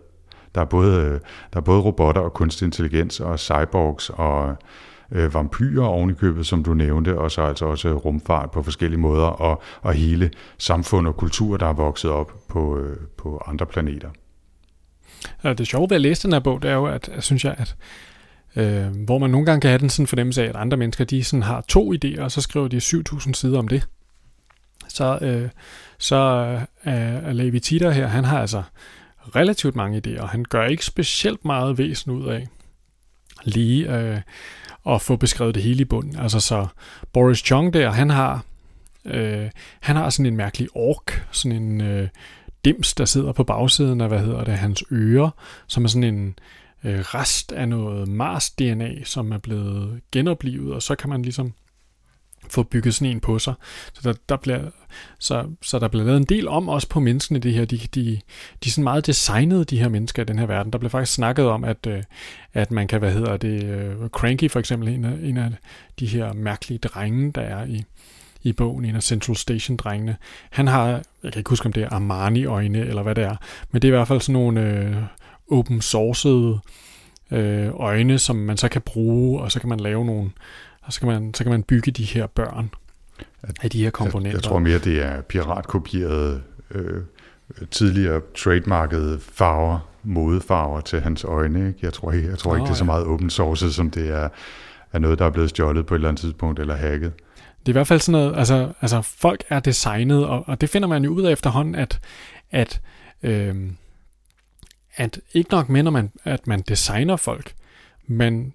Der 0.56 0.62
er, 0.62 0.65
både, 0.65 1.02
øh, 1.06 1.19
der 1.54 1.60
er 1.60 1.62
både 1.62 1.82
robotter 1.82 2.21
og 2.21 2.34
kunstig 2.34 2.65
intelligens 2.65 3.19
og 3.19 3.39
cyborgs 3.39 4.10
og 4.10 4.58
øh, 5.12 5.34
vampyrer 5.34 5.86
ovenikøbet, 5.86 6.45
som 6.45 6.63
du 6.63 6.74
nævnte, 6.74 7.17
og 7.17 7.32
så 7.32 7.41
altså 7.41 7.65
også 7.65 7.93
rumfart 7.93 8.52
på 8.52 8.63
forskellige 8.63 9.00
måder, 9.00 9.26
og, 9.26 9.62
og 9.82 9.93
hele 9.93 10.32
samfund 10.58 11.08
og 11.08 11.17
kultur, 11.17 11.58
der 11.58 11.65
er 11.65 11.74
vokset 11.74 12.12
op 12.12 12.32
på, 12.47 12.78
øh, 12.78 12.97
på 13.17 13.43
andre 13.47 13.65
planeter. 13.65 14.10
Det 15.43 15.67
sjove 15.67 15.89
ved 15.89 15.95
at 15.95 16.02
læse 16.02 16.24
den 16.24 16.34
her 16.34 16.39
bog, 16.39 16.62
det 16.62 16.69
er 16.69 16.76
jo, 16.76 16.86
at 16.86 17.10
jeg 17.15 17.24
synes 17.24 17.45
jeg, 17.45 17.56
at 17.58 17.76
øh, 18.56 19.06
hvor 19.06 19.17
man 19.17 19.30
nogle 19.30 19.45
gange 19.45 19.62
kan 19.62 19.69
have 19.69 19.80
den 19.80 19.89
sådan 19.89 20.08
fornemmelse 20.08 20.43
af, 20.43 20.50
at 20.50 20.56
andre 20.56 20.78
mennesker, 20.78 21.06
de 21.06 21.24
sådan 21.24 21.43
har 21.43 21.62
to 21.67 21.93
idéer, 21.93 22.21
og 22.21 22.32
så 22.32 22.41
skriver 22.41 22.67
de 22.67 22.78
7.000 22.78 23.34
sider 23.34 23.60
om 23.60 23.67
det 23.67 23.88
så, 24.93 25.19
øh, 25.21 25.50
så 25.97 26.15
øh, 26.86 26.93
er 26.93 27.34
Levi 27.34 27.60
Titter 27.60 27.91
her, 27.91 28.08
han 28.08 28.24
har 28.24 28.41
altså 28.41 28.63
relativt 29.36 29.76
mange 29.76 30.02
idéer, 30.08 30.21
og 30.21 30.30
han 30.30 30.45
gør 30.50 30.65
ikke 30.65 30.86
specielt 30.86 31.45
meget 31.45 31.78
væsen 31.78 32.12
ud 32.12 32.28
af 32.28 32.47
lige 33.43 33.97
øh, 33.97 34.21
at 34.87 35.01
få 35.01 35.15
beskrevet 35.15 35.55
det 35.55 35.63
hele 35.63 35.81
i 35.81 35.85
bunden. 35.85 36.19
Altså 36.19 36.39
så 36.39 36.67
Boris 37.13 37.39
Chong 37.39 37.73
der, 37.73 37.91
han 37.91 38.09
har 38.09 38.43
øh, 39.05 39.49
han 39.79 39.95
har 39.95 40.09
sådan 40.09 40.25
en 40.25 40.37
mærkelig 40.37 40.67
ork, 40.73 41.27
sådan 41.31 41.61
en 41.61 41.81
øh, 41.81 42.07
dims, 42.65 42.93
der 42.93 43.05
sidder 43.05 43.31
på 43.31 43.43
bagsiden 43.43 44.01
af, 44.01 44.07
hvad 44.07 44.19
hedder 44.19 44.43
det, 44.43 44.53
hans 44.53 44.83
ører, 44.91 45.29
som 45.67 45.83
er 45.83 45.87
sådan 45.87 46.13
en 46.15 46.35
øh, 46.83 46.99
rest 46.99 47.51
af 47.51 47.67
noget 47.67 48.07
Mars-DNA, 48.07 49.03
som 49.03 49.31
er 49.31 49.37
blevet 49.37 50.01
genoplivet, 50.11 50.73
og 50.73 50.81
så 50.81 50.95
kan 50.95 51.09
man 51.09 51.21
ligesom 51.21 51.53
få 52.49 52.63
bygget 52.63 52.95
sådan 52.95 53.12
en 53.12 53.19
på 53.19 53.39
sig. 53.39 53.54
Så 53.93 54.01
der, 54.04 54.13
der 54.30 54.38
bliver, 54.38 54.62
så, 55.19 55.45
så 55.62 55.80
der 55.80 55.88
bliver 55.88 56.06
lavet 56.06 56.17
en 56.17 56.25
del 56.25 56.47
om 56.47 56.69
også 56.69 56.89
på 56.89 56.99
menneskene, 56.99 57.39
det 57.39 57.54
her. 57.54 57.65
De, 57.65 57.77
de, 57.77 57.89
de 57.95 58.19
er 58.65 58.69
sådan 58.69 58.84
meget 58.84 59.06
designet, 59.06 59.69
de 59.69 59.80
her 59.80 59.89
mennesker 59.89 60.21
i 60.21 60.25
den 60.25 60.39
her 60.39 60.45
verden. 60.45 60.73
Der 60.73 60.80
bliver 60.80 60.89
faktisk 60.89 61.13
snakket 61.13 61.45
om, 61.45 61.63
at, 61.63 61.88
øh, 61.88 62.04
at 62.54 62.71
man 62.71 62.88
kan, 62.88 62.99
hvad 62.99 63.12
hedder 63.13 63.38
det, 63.38 63.63
øh, 63.63 64.10
Cranky 64.10 64.51
for 64.51 64.60
eksempel, 64.60 64.89
en 64.89 65.06
af, 65.06 65.17
en 65.23 65.38
af 65.38 65.51
de 65.99 66.06
her 66.08 66.34
mærkelige 66.34 66.77
drenge, 66.77 67.32
der 67.32 67.41
er 67.41 67.65
i, 67.65 67.84
i 68.43 68.54
bogen, 68.54 68.86
en 68.86 68.95
af 68.95 69.04
Central 69.04 69.36
Station-drengene. 69.36 70.15
Han 70.49 70.67
har, 70.67 70.88
jeg 71.23 71.32
kan 71.32 71.39
ikke 71.39 71.49
huske, 71.49 71.65
om 71.65 71.73
det 71.73 71.84
er 71.84 71.89
Armani-øjne, 71.89 72.80
eller 72.80 73.04
hvad 73.04 73.15
det 73.15 73.23
er, 73.23 73.36
men 73.71 73.82
det 73.82 73.88
er 73.88 73.93
i 73.93 73.95
hvert 73.95 74.08
fald 74.08 74.21
sådan 74.21 74.34
nogle 74.34 74.62
øh, 74.62 74.95
open 75.51 75.82
sourced 75.82 76.58
øh, 77.32 77.69
øjne, 77.73 78.19
som 78.19 78.36
man 78.36 78.58
så 78.58 78.69
kan 78.69 78.82
bruge, 78.82 79.41
og 79.41 79.51
så 79.51 79.60
kan 79.60 79.69
man 79.69 79.80
lave 79.80 80.06
nogle, 80.06 80.32
og 80.81 80.93
så 80.93 80.99
kan 80.99 81.09
man, 81.09 81.33
så 81.33 81.43
kan 81.43 81.51
man 81.51 81.63
bygge 81.63 81.91
de 81.91 82.03
her 82.03 82.27
børn 82.27 82.71
af 83.61 83.69
de 83.69 83.83
her 83.83 83.89
komponenter. 83.89 84.29
Jeg, 84.29 84.35
jeg 84.35 84.43
tror 84.43 84.59
mere, 84.59 84.79
det 84.79 85.01
er 85.01 85.21
piratkopierede 85.21 86.41
øh, 86.71 87.01
tidligere 87.71 88.21
trademarkede 88.37 89.19
farver, 89.19 89.79
modefarver 90.03 90.81
til 90.81 91.01
hans 91.01 91.23
øjne. 91.23 91.67
Ikke? 91.67 91.79
Jeg 91.81 91.93
tror, 91.93 92.11
jeg, 92.11 92.23
jeg 92.23 92.37
tror 92.37 92.51
oh, 92.51 92.57
ikke, 92.57 92.65
det 92.65 92.71
er 92.71 92.75
så 92.75 92.83
meget 92.83 93.05
open 93.05 93.29
source, 93.29 93.73
som 93.73 93.91
det 93.91 94.09
er, 94.09 94.29
er 94.93 94.99
noget, 94.99 95.19
der 95.19 95.25
er 95.25 95.29
blevet 95.29 95.49
stjålet 95.49 95.85
på 95.85 95.95
et 95.95 95.97
eller 95.97 96.09
andet 96.09 96.21
tidspunkt, 96.21 96.59
eller 96.59 96.75
hacket. 96.75 97.13
Det 97.59 97.67
er 97.67 97.71
i 97.71 97.71
hvert 97.71 97.87
fald 97.87 97.99
sådan 97.99 98.21
noget, 98.21 98.37
altså, 98.37 98.73
altså 98.81 99.01
folk 99.01 99.43
er 99.49 99.59
designet, 99.59 100.25
og, 100.25 100.43
og 100.47 100.61
det 100.61 100.69
finder 100.69 100.87
man 100.87 101.03
jo 101.03 101.11
ud 101.11 101.21
af 101.21 101.31
efterhånden, 101.31 101.75
at, 101.75 101.99
at, 102.51 102.81
øh, 103.23 103.55
at 104.95 105.19
ikke 105.33 105.51
nok 105.51 105.69
med, 105.69 105.83
når 105.83 105.91
man, 105.91 106.11
at 106.23 106.47
man 106.47 106.61
designer 106.61 107.15
folk, 107.15 107.53
men 108.07 108.53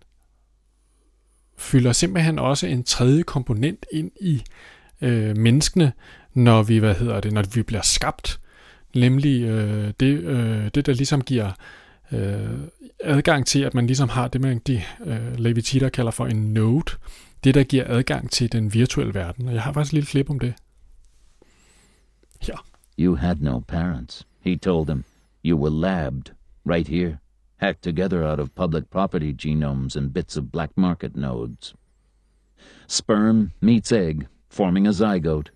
fylder 1.58 1.92
simpelthen 1.92 2.38
også 2.38 2.66
en 2.66 2.84
tredje 2.84 3.22
komponent 3.22 3.86
ind 3.92 4.10
i 4.20 4.42
øh, 5.00 5.36
menneskene, 5.36 5.92
når 6.34 6.62
vi, 6.62 6.78
hvad 6.78 6.94
hedder 6.94 7.20
det, 7.20 7.32
når 7.32 7.42
vi 7.54 7.62
bliver 7.62 7.82
skabt. 7.82 8.40
Nemlig 8.94 9.42
øh, 9.42 9.92
det, 10.00 10.20
øh, 10.20 10.70
det, 10.74 10.86
der 10.86 10.92
ligesom 10.92 11.22
giver 11.22 11.52
øh, 12.12 12.58
adgang 13.00 13.46
til, 13.46 13.62
at 13.62 13.74
man 13.74 13.86
ligesom 13.86 14.08
har 14.08 14.28
det, 14.28 14.40
man 14.40 14.58
de 14.66 14.82
øh, 15.04 15.38
Levi 15.38 15.62
Tita 15.62 15.88
kalder 15.88 16.10
for 16.10 16.26
en 16.26 16.54
node. 16.54 16.92
Det, 17.44 17.54
der 17.54 17.64
giver 17.64 17.84
adgang 17.86 18.30
til 18.30 18.52
den 18.52 18.74
virtuelle 18.74 19.14
verden. 19.14 19.48
Og 19.48 19.54
jeg 19.54 19.62
har 19.62 19.72
faktisk 19.72 19.90
et 19.90 19.94
lille 19.94 20.06
klip 20.06 20.30
om 20.30 20.38
det. 20.38 20.54
Ja. 22.48 22.54
You 22.98 23.16
had 23.16 23.36
no 23.36 23.60
parents. 23.60 24.26
He 24.40 24.56
told 24.56 24.86
them 24.86 25.04
you 25.44 25.58
were 25.58 25.70
labbed 25.70 26.32
right 26.66 26.88
here, 26.88 27.18
hacked 27.58 27.82
together 27.82 28.24
out 28.24 28.38
of 28.38 28.54
public 28.54 28.90
property 28.90 29.32
genomes 29.32 29.96
and 29.96 30.12
bits 30.12 30.36
of 30.36 30.52
black 30.52 30.70
market 30.76 31.16
nodes. 31.16 31.74
Sperm 32.86 33.52
meets 33.60 33.90
egg, 33.92 34.28
forming 34.48 34.86
a 34.86 34.90
zygote. 34.90 35.48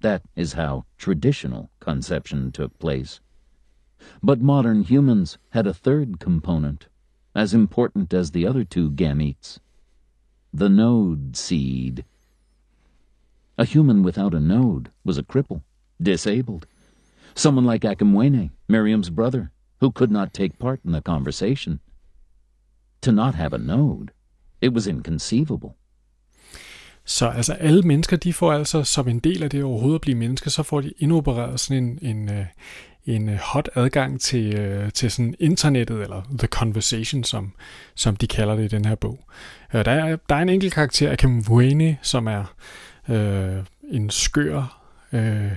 That 0.00 0.22
is 0.36 0.52
how 0.52 0.84
traditional 0.96 1.70
conception 1.80 2.52
took 2.52 2.78
place. 2.78 3.20
But 4.22 4.40
modern 4.40 4.82
humans 4.82 5.38
had 5.50 5.66
a 5.66 5.74
third 5.74 6.20
component, 6.20 6.86
as 7.34 7.52
important 7.52 8.14
as 8.14 8.30
the 8.30 8.46
other 8.46 8.64
two 8.64 8.90
gametes 8.90 9.58
the 10.52 10.68
node 10.68 11.36
seed. 11.36 12.04
A 13.58 13.64
human 13.64 14.02
without 14.02 14.34
a 14.34 14.40
node 14.40 14.90
was 15.04 15.18
a 15.18 15.22
cripple, 15.22 15.62
disabled. 16.00 16.66
Someone 17.34 17.66
like 17.66 17.82
Akamwene, 17.82 18.50
Miriam's 18.66 19.10
brother, 19.10 19.52
who 19.82 19.92
could 19.92 20.10
not 20.10 20.28
take 20.32 20.58
part 20.58 20.80
in 20.84 20.92
the 20.92 21.00
conversation. 21.00 21.80
To 23.02 23.12
not 23.12 23.34
have 23.34 23.54
a 23.54 23.58
node, 23.58 24.08
it 24.60 24.72
was 24.72 24.86
inconceivable. 24.86 25.70
Så 27.04 27.28
altså 27.28 27.52
alle 27.52 27.82
mennesker, 27.82 28.16
de 28.16 28.32
får 28.32 28.52
altså 28.52 28.84
som 28.84 29.08
en 29.08 29.18
del 29.18 29.42
af 29.42 29.50
det 29.50 29.64
overhovedet 29.64 29.94
at 29.94 30.00
blive 30.00 30.16
mennesker, 30.16 30.50
så 30.50 30.62
får 30.62 30.80
de 30.80 30.92
indopereret 30.98 31.60
sådan 31.60 31.84
en, 31.84 31.98
en, 32.02 32.30
øh, 32.30 32.44
en 33.04 33.28
øh, 33.28 33.38
hot 33.42 33.68
adgang 33.74 34.20
til, 34.20 34.54
øh, 34.54 34.92
til 34.92 35.10
sådan 35.10 35.34
internettet, 35.38 36.02
eller 36.02 36.22
The 36.38 36.48
Conversation, 36.48 37.24
som, 37.24 37.52
som 37.94 38.16
de 38.16 38.26
kalder 38.26 38.56
det 38.56 38.64
i 38.64 38.76
den 38.76 38.84
her 38.84 38.94
bog. 38.94 39.24
Der 39.72 39.90
er, 39.90 40.16
der 40.28 40.34
er 40.34 40.42
en 40.42 40.48
enkelt 40.48 40.74
karakter, 40.74 41.12
Akim 41.12 41.44
Wayne, 41.50 41.98
som 42.02 42.26
er 42.26 42.54
øh, 43.08 43.64
en 43.90 44.10
skør 44.10 44.82
øh, 45.12 45.52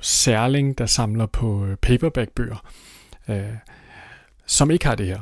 særling, 0.00 0.78
der 0.78 0.86
samler 0.86 1.26
på 1.26 1.66
paperback-bøger, 1.82 2.70
øh, 3.28 3.42
som 4.46 4.70
ikke 4.70 4.86
har 4.86 4.94
det 4.94 5.06
her. 5.06 5.20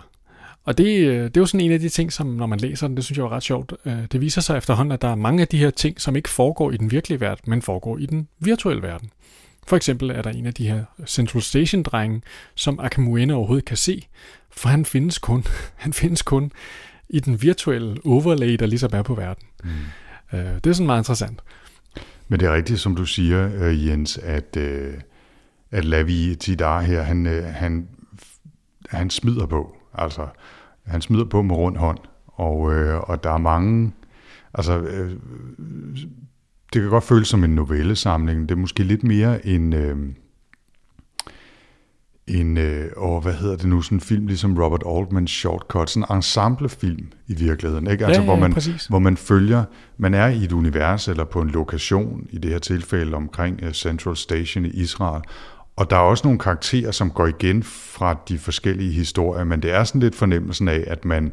Og 0.64 0.78
det, 0.78 1.06
øh, 1.06 1.24
det 1.24 1.36
er 1.36 1.40
jo 1.40 1.46
sådan 1.46 1.60
en 1.60 1.72
af 1.72 1.80
de 1.80 1.88
ting, 1.88 2.12
som 2.12 2.26
når 2.26 2.46
man 2.46 2.60
læser 2.60 2.86
den, 2.86 2.96
det 2.96 3.04
synes 3.04 3.18
jeg 3.18 3.24
er 3.24 3.28
ret 3.32 3.42
sjovt. 3.42 3.72
Øh, 3.84 3.98
det 4.12 4.20
viser 4.20 4.40
sig 4.40 4.56
efterhånden, 4.56 4.92
at 4.92 5.02
der 5.02 5.08
er 5.08 5.14
mange 5.14 5.42
af 5.42 5.48
de 5.48 5.58
her 5.58 5.70
ting, 5.70 6.00
som 6.00 6.16
ikke 6.16 6.28
foregår 6.28 6.70
i 6.70 6.76
den 6.76 6.90
virkelige 6.90 7.20
verden, 7.20 7.50
men 7.50 7.62
foregår 7.62 7.98
i 7.98 8.06
den 8.06 8.28
virtuelle 8.38 8.82
verden. 8.82 9.10
For 9.66 9.76
eksempel 9.76 10.10
er 10.10 10.22
der 10.22 10.30
en 10.30 10.46
af 10.46 10.54
de 10.54 10.68
her 10.68 10.84
Central 11.06 11.42
Station-drenge, 11.42 12.22
som 12.54 12.80
Akamuene 12.80 13.34
overhovedet 13.34 13.64
kan 13.64 13.76
se, 13.76 14.06
for 14.50 14.68
han 14.68 14.84
findes 14.84 15.18
kun, 15.18 15.44
han 15.84 15.92
findes 15.92 16.22
kun 16.22 16.52
i 17.08 17.20
den 17.20 17.42
virtuelle 17.42 17.96
overlay, 18.04 18.54
der 18.54 18.66
ligesom 18.66 18.90
er 18.92 19.02
på 19.02 19.14
verden. 19.14 19.46
Mm. 19.64 19.70
Det 20.32 20.66
er 20.66 20.72
sådan 20.72 20.86
meget 20.86 21.00
interessant. 21.00 21.40
Men 22.28 22.40
det 22.40 22.46
er 22.46 22.54
rigtigt, 22.54 22.80
som 22.80 22.96
du 22.96 23.04
siger, 23.06 23.48
Jens, 23.70 24.18
at, 24.18 24.56
at 25.70 25.84
Lavi 25.84 26.34
Tidar 26.34 26.80
her, 26.80 27.02
han, 27.02 27.26
han, 27.54 27.88
han 28.88 29.10
smider 29.10 29.46
på. 29.46 29.76
Altså, 29.94 30.26
han 30.86 31.00
smider 31.00 31.24
på 31.24 31.42
med 31.42 31.56
rund 31.56 31.76
hånd, 31.76 31.98
og, 32.26 32.74
øh, 32.74 33.00
og 33.00 33.24
der 33.24 33.30
er 33.30 33.38
mange, 33.38 33.92
altså, 34.54 34.78
øh, 34.78 35.10
det 36.72 36.82
kan 36.82 36.90
godt 36.90 37.04
føles 37.04 37.28
som 37.28 37.44
en 37.44 37.54
novellesamling, 37.54 38.48
det 38.48 38.54
er 38.54 38.58
måske 38.58 38.82
lidt 38.82 39.04
mere 39.04 39.46
en, 39.46 39.72
øh, 39.72 39.96
en 42.26 42.56
øh, 42.56 42.90
og 42.96 43.20
hvad 43.20 43.34
hedder 43.34 43.56
det 43.56 43.68
nu, 43.68 43.82
sådan 43.82 43.96
en 43.96 44.00
film 44.00 44.26
ligesom 44.26 44.58
Robert 44.58 44.82
Altmans 44.86 45.30
Shortcut, 45.30 45.90
sådan 45.90 46.06
en 46.10 46.16
ensemblefilm 46.16 47.08
i 47.26 47.34
virkeligheden, 47.34 47.90
ikke? 47.90 48.06
Altså, 48.06 48.20
ja, 48.20 48.26
ja, 48.26 48.34
hvor, 48.34 48.40
man, 48.40 48.52
præcis. 48.54 48.86
hvor 48.86 48.98
man 48.98 49.16
følger, 49.16 49.64
man 49.96 50.14
er 50.14 50.26
i 50.26 50.44
et 50.44 50.52
univers 50.52 51.08
eller 51.08 51.24
på 51.24 51.40
en 51.40 51.50
lokation, 51.50 52.26
i 52.30 52.38
det 52.38 52.50
her 52.50 52.58
tilfælde 52.58 53.14
omkring 53.16 53.62
uh, 53.62 53.72
Central 53.72 54.16
Station 54.16 54.64
i 54.64 54.68
Israel, 54.68 55.22
og 55.76 55.90
der 55.90 55.96
er 55.96 56.00
også 56.00 56.26
nogle 56.26 56.38
karakterer, 56.38 56.90
som 56.90 57.10
går 57.10 57.26
igen 57.26 57.62
fra 57.62 58.16
de 58.28 58.38
forskellige 58.38 58.92
historier, 58.92 59.44
men 59.44 59.62
det 59.62 59.72
er 59.72 59.84
sådan 59.84 60.00
lidt 60.00 60.14
fornemmelsen 60.14 60.68
af, 60.68 60.84
at 60.86 61.04
man, 61.04 61.32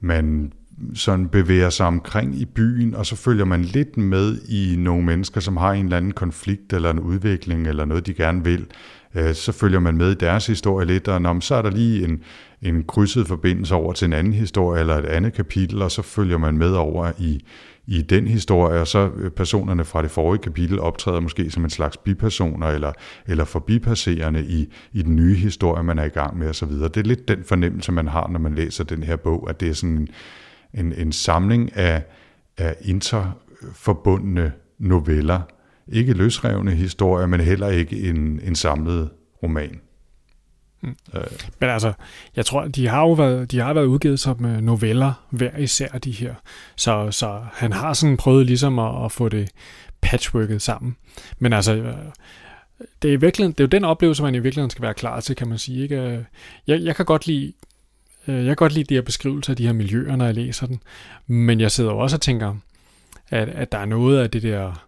man 0.00 0.52
sådan 0.94 1.28
bevæger 1.28 1.70
sig 1.70 1.86
omkring 1.86 2.34
i 2.34 2.44
byen, 2.44 2.94
og 2.94 3.06
så 3.06 3.16
følger 3.16 3.44
man 3.44 3.62
lidt 3.62 3.96
med 3.96 4.38
i 4.48 4.76
nogle 4.78 5.04
mennesker, 5.04 5.40
som 5.40 5.56
har 5.56 5.72
en 5.72 5.84
eller 5.84 5.96
anden 5.96 6.12
konflikt 6.12 6.72
eller 6.72 6.90
en 6.90 7.00
udvikling 7.00 7.66
eller 7.66 7.84
noget, 7.84 8.06
de 8.06 8.14
gerne 8.14 8.44
vil. 8.44 8.66
Øh, 9.14 9.34
så 9.34 9.52
følger 9.52 9.80
man 9.80 9.96
med 9.96 10.12
i 10.12 10.14
deres 10.14 10.46
historie 10.46 10.86
lidt, 10.86 11.08
og 11.08 11.22
når, 11.22 11.40
så 11.40 11.54
er 11.54 11.62
der 11.62 11.70
lige 11.70 12.04
en, 12.04 12.22
en 12.62 12.84
krydset 12.84 13.26
forbindelse 13.26 13.74
over 13.74 13.92
til 13.92 14.06
en 14.06 14.12
anden 14.12 14.32
historie 14.32 14.80
eller 14.80 14.96
et 14.96 15.04
andet 15.04 15.32
kapitel, 15.32 15.82
og 15.82 15.90
så 15.90 16.02
følger 16.02 16.38
man 16.38 16.58
med 16.58 16.70
over 16.70 17.12
i, 17.18 17.44
i 17.86 18.02
den 18.02 18.26
historie, 18.26 18.80
og 18.80 18.86
så 18.86 19.10
øh, 19.16 19.30
personerne 19.30 19.84
fra 19.84 20.02
det 20.02 20.10
forrige 20.10 20.42
kapitel 20.42 20.80
optræder 20.80 21.20
måske 21.20 21.50
som 21.50 21.64
en 21.64 21.70
slags 21.70 21.96
bipersoner 21.96 22.66
eller, 22.66 22.92
eller 23.26 23.44
forbipasserende 23.44 24.44
i, 24.44 24.72
i 24.92 25.02
den 25.02 25.16
nye 25.16 25.34
historie, 25.34 25.82
man 25.82 25.98
er 25.98 26.04
i 26.04 26.08
gang 26.08 26.38
med 26.38 26.48
osv. 26.48 26.70
Det 26.70 26.96
er 26.96 27.02
lidt 27.02 27.28
den 27.28 27.44
fornemmelse, 27.44 27.92
man 27.92 28.08
har, 28.08 28.28
når 28.28 28.38
man 28.38 28.54
læser 28.54 28.84
den 28.84 29.02
her 29.02 29.16
bog, 29.16 29.50
at 29.50 29.60
det 29.60 29.68
er 29.68 29.72
sådan 29.72 29.96
en, 29.96 30.08
en, 30.74 30.92
en 30.92 31.12
samling 31.12 31.76
af, 31.76 32.02
af 32.58 32.76
interforbundne 32.80 34.52
noveller. 34.78 35.40
Ikke 35.92 36.12
løsrevne 36.12 36.70
historier, 36.70 37.26
men 37.26 37.40
heller 37.40 37.68
ikke 37.68 38.08
en, 38.08 38.40
en 38.44 38.54
samlet 38.54 39.10
roman. 39.42 39.80
Mm. 40.82 40.96
Øh. 41.14 41.22
Men 41.60 41.70
altså, 41.70 41.92
jeg 42.36 42.46
tror, 42.46 42.64
de 42.64 42.88
har 42.88 43.00
jo 43.00 43.12
været, 43.12 43.50
de 43.50 43.58
har 43.58 43.72
været 43.72 43.86
udgivet 43.86 44.20
som 44.20 44.44
øh, 44.44 44.60
noveller 44.60 45.26
hver 45.30 45.56
især 45.56 45.88
de 45.88 46.10
her. 46.10 46.34
Så, 46.76 47.10
så 47.10 47.40
han 47.52 47.72
har 47.72 47.92
sådan 47.92 48.16
prøvet 48.16 48.46
ligesom 48.46 48.78
at, 48.78 49.04
at 49.04 49.12
få 49.12 49.28
det 49.28 49.50
patchworket 50.00 50.62
sammen. 50.62 50.96
Men 51.38 51.52
altså, 51.52 51.74
øh, 51.74 51.94
det 53.02 53.14
er, 53.14 53.18
virkelig, 53.18 53.48
det 53.48 53.60
er 53.60 53.64
jo 53.64 53.68
den 53.68 53.84
oplevelse, 53.84 54.22
man 54.22 54.34
i 54.34 54.38
virkeligheden 54.38 54.70
skal 54.70 54.82
være 54.82 54.94
klar 54.94 55.20
til, 55.20 55.36
kan 55.36 55.48
man 55.48 55.58
sige. 55.58 55.82
Ikke? 55.82 56.26
Jeg, 56.66 56.80
jeg 56.80 56.96
kan 56.96 57.04
godt 57.04 57.26
lide 57.26 57.52
jeg 58.26 58.44
kan 58.46 58.56
godt 58.56 58.72
lide 58.72 58.84
de 58.84 58.94
her 58.94 59.02
beskrivelser 59.02 59.52
af 59.52 59.56
de 59.56 59.66
her 59.66 59.72
miljøer, 59.72 60.16
når 60.16 60.24
jeg 60.24 60.34
læser 60.34 60.66
den. 60.66 60.82
Men 61.26 61.60
jeg 61.60 61.70
sidder 61.70 61.90
også 61.90 62.16
og 62.16 62.20
tænker, 62.20 62.54
at, 63.28 63.48
at 63.48 63.72
der 63.72 63.78
er 63.78 63.84
noget 63.84 64.18
af 64.18 64.30
det 64.30 64.42
der... 64.42 64.86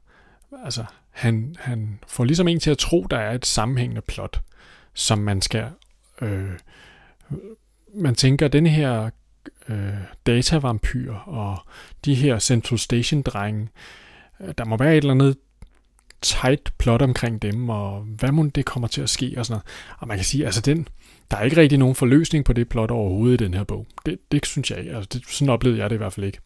Altså, 0.64 0.84
han, 1.10 1.56
han 1.58 1.98
får 2.06 2.24
ligesom 2.24 2.48
en 2.48 2.60
til 2.60 2.70
at 2.70 2.78
tro, 2.78 3.06
der 3.10 3.16
er 3.16 3.32
et 3.34 3.46
sammenhængende 3.46 4.02
plot, 4.02 4.40
som 4.94 5.18
man 5.18 5.42
skal 5.42 5.64
øh, 6.22 6.50
man 7.94 8.14
tænker, 8.14 8.46
at 8.46 8.52
den 8.52 8.66
her 8.66 9.10
øh, 9.68 9.94
datavampyr 10.26 11.14
og 11.14 11.58
de 12.04 12.14
her 12.14 12.38
Central 12.38 12.78
Station-drenge, 12.78 13.68
øh, 14.40 14.54
der 14.58 14.64
må 14.64 14.76
være 14.76 14.92
et 14.92 14.96
eller 14.96 15.14
andet 15.14 15.36
tight 16.22 16.72
plot 16.78 17.02
omkring 17.02 17.42
dem, 17.42 17.68
og 17.68 18.00
hvad 18.00 18.32
må 18.32 18.46
det 18.46 18.64
kommer 18.64 18.88
til 18.88 19.02
at 19.02 19.10
ske 19.10 19.34
og 19.36 19.46
sådan 19.46 19.54
noget. 19.54 19.98
Og 19.98 20.08
man 20.08 20.16
kan 20.16 20.24
sige, 20.24 20.44
altså 20.44 20.60
den, 20.60 20.88
der 21.30 21.36
er 21.36 21.42
ikke 21.42 21.56
rigtig 21.56 21.78
nogen 21.78 21.94
forløsning 21.94 22.44
på 22.44 22.52
det 22.52 22.68
plot 22.68 22.90
overhovedet 22.90 23.40
i 23.40 23.44
den 23.44 23.54
her 23.54 23.64
bog. 23.64 23.86
Det, 24.06 24.18
det 24.32 24.46
synes 24.46 24.70
jeg 24.70 24.78
ikke. 24.78 24.96
Altså 24.96 25.08
det, 25.12 25.22
sådan 25.28 25.48
oplevede 25.48 25.80
jeg 25.80 25.90
det 25.90 25.96
i 25.96 25.98
hvert 25.98 26.12
fald 26.12 26.26
ikke. 26.26 26.38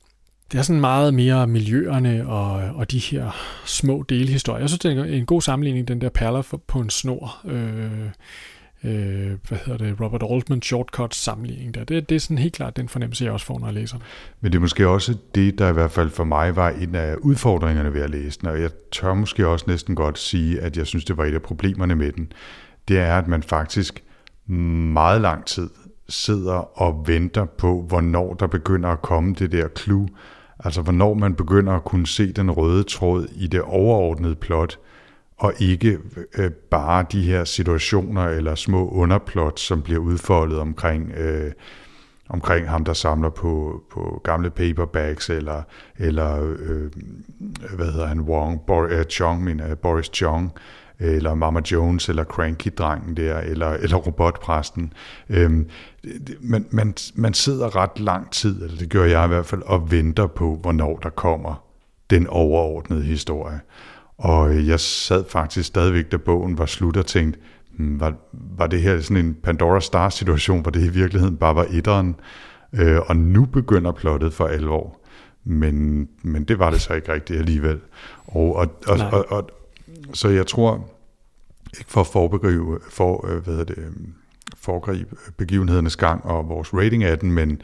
Det 0.53 0.59
er 0.59 0.63
sådan 0.63 0.81
meget 0.81 1.15
mere 1.15 1.47
miljøerne 1.47 2.29
og, 2.29 2.53
og 2.53 2.91
de 2.91 2.99
her 2.99 3.31
små 3.65 4.05
delhistorier. 4.09 4.61
Jeg 4.61 4.69
synes, 4.69 4.81
det 4.81 4.99
er 4.99 5.05
en 5.05 5.27
god 5.27 5.43
sammenligning, 5.43 5.89
den 5.89 6.01
der 6.01 6.09
perler 6.09 6.59
på 6.67 6.81
en 6.81 6.91
snor. 6.91 7.41
Øh, 7.45 8.11
øh, 8.85 9.39
hvad 9.49 9.59
hedder 9.67 9.77
det, 9.77 10.01
Robert 10.01 10.23
Altman 10.31 10.63
shortcut 10.63 11.15
sammenligning 11.15 11.75
der. 11.75 11.85
Det, 11.85 12.09
det 12.09 12.15
er 12.15 12.21
sådan 12.21 12.39
helt 12.39 12.55
klart 12.55 12.77
den 12.77 12.89
fornemmelse, 12.89 13.25
jeg 13.25 13.33
også 13.33 13.47
får, 13.47 13.59
når 13.59 13.67
jeg 13.67 13.75
læser. 13.75 13.97
Men 14.41 14.53
det 14.53 14.59
er 14.59 14.61
måske 14.61 14.89
også 14.89 15.17
det, 15.35 15.59
der 15.59 15.69
i 15.69 15.73
hvert 15.73 15.91
fald 15.91 16.11
for 16.11 16.25
mig 16.25 16.57
var 16.57 16.69
en 16.69 16.95
af 16.95 17.15
udfordringerne 17.15 17.95
ved 17.95 18.01
at 18.01 18.11
læse 18.11 18.41
den, 18.41 18.49
og 18.49 18.61
jeg 18.61 18.71
tør 18.93 19.15
måske 19.15 19.47
også 19.47 19.65
næsten 19.69 19.95
godt 19.95 20.19
sige, 20.19 20.61
at 20.61 20.77
jeg 20.77 20.87
synes, 20.87 21.05
det 21.05 21.17
var 21.17 21.25
et 21.25 21.35
af 21.35 21.43
problemerne 21.43 21.95
med 21.95 22.13
den. 22.13 22.33
Det 22.89 22.99
er, 22.99 23.19
at 23.19 23.29
man 23.29 23.43
faktisk 23.43 24.03
meget 24.47 25.21
lang 25.21 25.45
tid 25.45 25.71
sidder 26.09 26.83
og 26.83 27.05
venter 27.07 27.45
på, 27.45 27.85
hvornår 27.89 28.35
der 28.35 28.47
begynder 28.47 28.89
at 28.89 29.03
komme 29.03 29.35
det 29.35 29.53
der 29.53 29.69
clue, 29.79 30.09
altså 30.65 30.83
hvornår 30.83 31.15
man 31.15 31.35
begynder 31.35 31.73
at 31.73 31.85
kunne 31.85 32.07
se 32.07 32.33
den 32.33 32.51
røde 32.51 32.83
tråd 32.83 33.27
i 33.37 33.47
det 33.47 33.63
overordnede 33.63 34.35
plot, 34.35 34.79
og 35.39 35.53
ikke 35.59 35.99
øh, 36.39 36.51
bare 36.51 37.07
de 37.13 37.23
her 37.23 37.45
situationer 37.45 38.25
eller 38.25 38.55
små 38.55 38.89
underplots, 38.89 39.63
som 39.63 39.83
bliver 39.83 40.01
udfoldet 40.01 40.59
omkring, 40.59 41.13
øh, 41.13 41.53
omkring 42.29 42.69
ham, 42.71 42.85
der 42.85 42.93
samler 42.93 43.31
på, 43.31 43.83
på 43.93 44.21
gamle 44.25 44.51
paperbacks, 44.51 45.31
eller, 45.31 45.63
eller 45.99 46.57
øh, 46.59 46.91
hvad 47.77 47.93
hedder 47.93 48.07
han, 48.07 48.21
Wong, 48.21 48.61
Bor, 48.67 48.85
uh, 48.85 48.93
øh, 48.93 49.05
Chong, 49.05 49.45
min, 49.45 49.61
uh, 49.61 49.79
Boris 49.83 50.11
Chong, 50.15 50.53
eller 51.01 51.35
Mama 51.35 51.61
Jones, 51.71 52.09
eller 52.09 52.25
Cranky-drengen 52.25 53.17
der, 53.17 53.39
eller, 53.39 53.71
eller 53.71 53.97
robotpræsten. 53.97 54.93
Øhm, 55.29 55.69
man, 56.41 56.67
man, 56.71 56.95
man 57.15 57.35
sidder 57.35 57.77
ret 57.77 58.01
lang 58.01 58.31
tid, 58.31 58.63
eller 58.63 58.79
det 58.79 58.91
gør 58.91 59.05
jeg 59.05 59.25
i 59.25 59.29
hvert 59.29 59.47
fald, 59.47 59.63
og 59.63 59.91
venter 59.91 60.27
på, 60.27 60.59
hvornår 60.63 60.99
der 61.03 61.11
kommer 61.11 61.65
den 62.11 62.27
overordnede 62.27 63.03
historie. 63.03 63.61
Og 64.19 64.67
jeg 64.67 64.81
sad 64.81 65.25
faktisk 65.29 65.69
stadigvæk, 65.69 66.13
da 66.13 66.17
bogen 66.17 66.59
var 66.59 66.67
slut, 66.67 66.97
og 66.97 67.07
tænkte, 67.07 67.41
hmm, 67.77 68.01
var, 68.01 68.15
var 68.33 68.67
det 68.67 68.83
her 68.83 69.01
sådan 69.01 69.25
en 69.25 69.37
Pandora 69.43 69.81
Star-situation, 69.81 70.63
hvor 70.63 70.71
det 70.71 70.85
i 70.85 70.89
virkeligheden 70.89 71.37
bare 71.37 71.55
var 71.55 71.67
etteren, 71.71 72.17
øh, 72.73 73.01
og 73.07 73.17
nu 73.17 73.45
begynder 73.45 73.93
plottet 73.93 74.33
for 74.33 74.47
alvor. 74.47 74.99
Men, 75.45 76.09
men 76.23 76.45
det 76.45 76.59
var 76.59 76.71
det 76.71 76.81
så 76.81 76.95
ikke 76.95 77.13
rigtigt 77.13 77.39
alligevel. 77.39 77.81
Og, 78.27 78.57
og, 78.57 78.69
og, 78.87 78.99
og, 79.13 79.33
og, 79.33 79.51
så 80.13 80.29
jeg 80.29 80.47
tror, 80.47 80.89
ikke 81.79 81.91
for 81.91 82.01
at 82.01 82.07
for, 82.91 83.27
øh, 83.27 83.45
hvad 83.45 83.55
hedder 83.55 83.75
det, 83.75 83.79
øhm, 83.79 84.15
foregribe 84.57 85.17
begivenhedernes 85.37 85.97
gang 85.97 86.25
og 86.25 86.49
vores 86.49 86.75
rating 86.75 87.05
af 87.05 87.19
den, 87.19 87.33
men, 87.33 87.63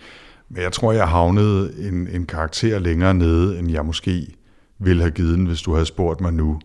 men 0.48 0.62
jeg 0.62 0.72
tror, 0.72 0.92
jeg 0.92 1.08
havnede 1.08 1.88
en, 1.88 2.08
en 2.08 2.26
karakter 2.26 2.78
længere 2.78 3.14
nede, 3.14 3.58
end 3.58 3.70
jeg 3.70 3.84
måske 3.84 4.34
ville 4.78 5.02
have 5.02 5.10
givet 5.10 5.38
den, 5.38 5.46
hvis 5.46 5.62
du 5.62 5.72
havde 5.72 5.87
spurgt 5.87 6.20
mig 6.20 6.32
nu 6.32 6.60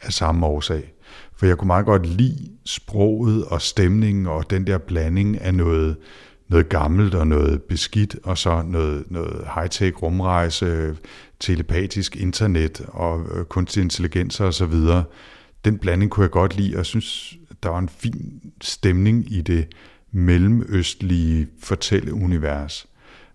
af 0.00 0.12
samme 0.12 0.46
årsag. 0.46 0.92
For 1.36 1.46
jeg 1.46 1.58
kunne 1.58 1.66
meget 1.66 1.86
godt 1.86 2.06
lide 2.06 2.50
sproget 2.66 3.44
og 3.44 3.62
stemningen 3.62 4.26
og 4.26 4.50
den 4.50 4.66
der 4.66 4.78
blanding 4.78 5.40
af 5.40 5.54
noget, 5.54 5.96
noget 6.48 6.68
gammelt 6.68 7.14
og 7.14 7.26
noget 7.26 7.62
beskidt, 7.62 8.16
og 8.24 8.38
så 8.38 8.62
noget, 8.62 9.04
noget 9.10 9.46
high-tech 9.54 10.02
rumrejse, 10.02 10.96
telepatisk 11.40 12.16
internet 12.16 12.80
og 12.88 13.26
øh, 13.34 13.44
kunstig 13.44 13.82
intelligens 13.82 14.40
og 14.40 14.54
så 14.54 14.66
videre. 14.66 15.04
Den 15.64 15.78
blanding 15.78 16.10
kunne 16.10 16.24
jeg 16.24 16.30
godt 16.30 16.56
lide, 16.56 16.74
og 16.74 16.78
jeg 16.78 16.86
synes, 16.86 17.34
der 17.62 17.68
var 17.68 17.78
en 17.78 17.88
fin 17.88 18.40
stemning 18.60 19.32
i 19.32 19.40
det 19.40 19.68
mellemøstlige 20.12 21.48
fortælleunivers. 21.62 22.86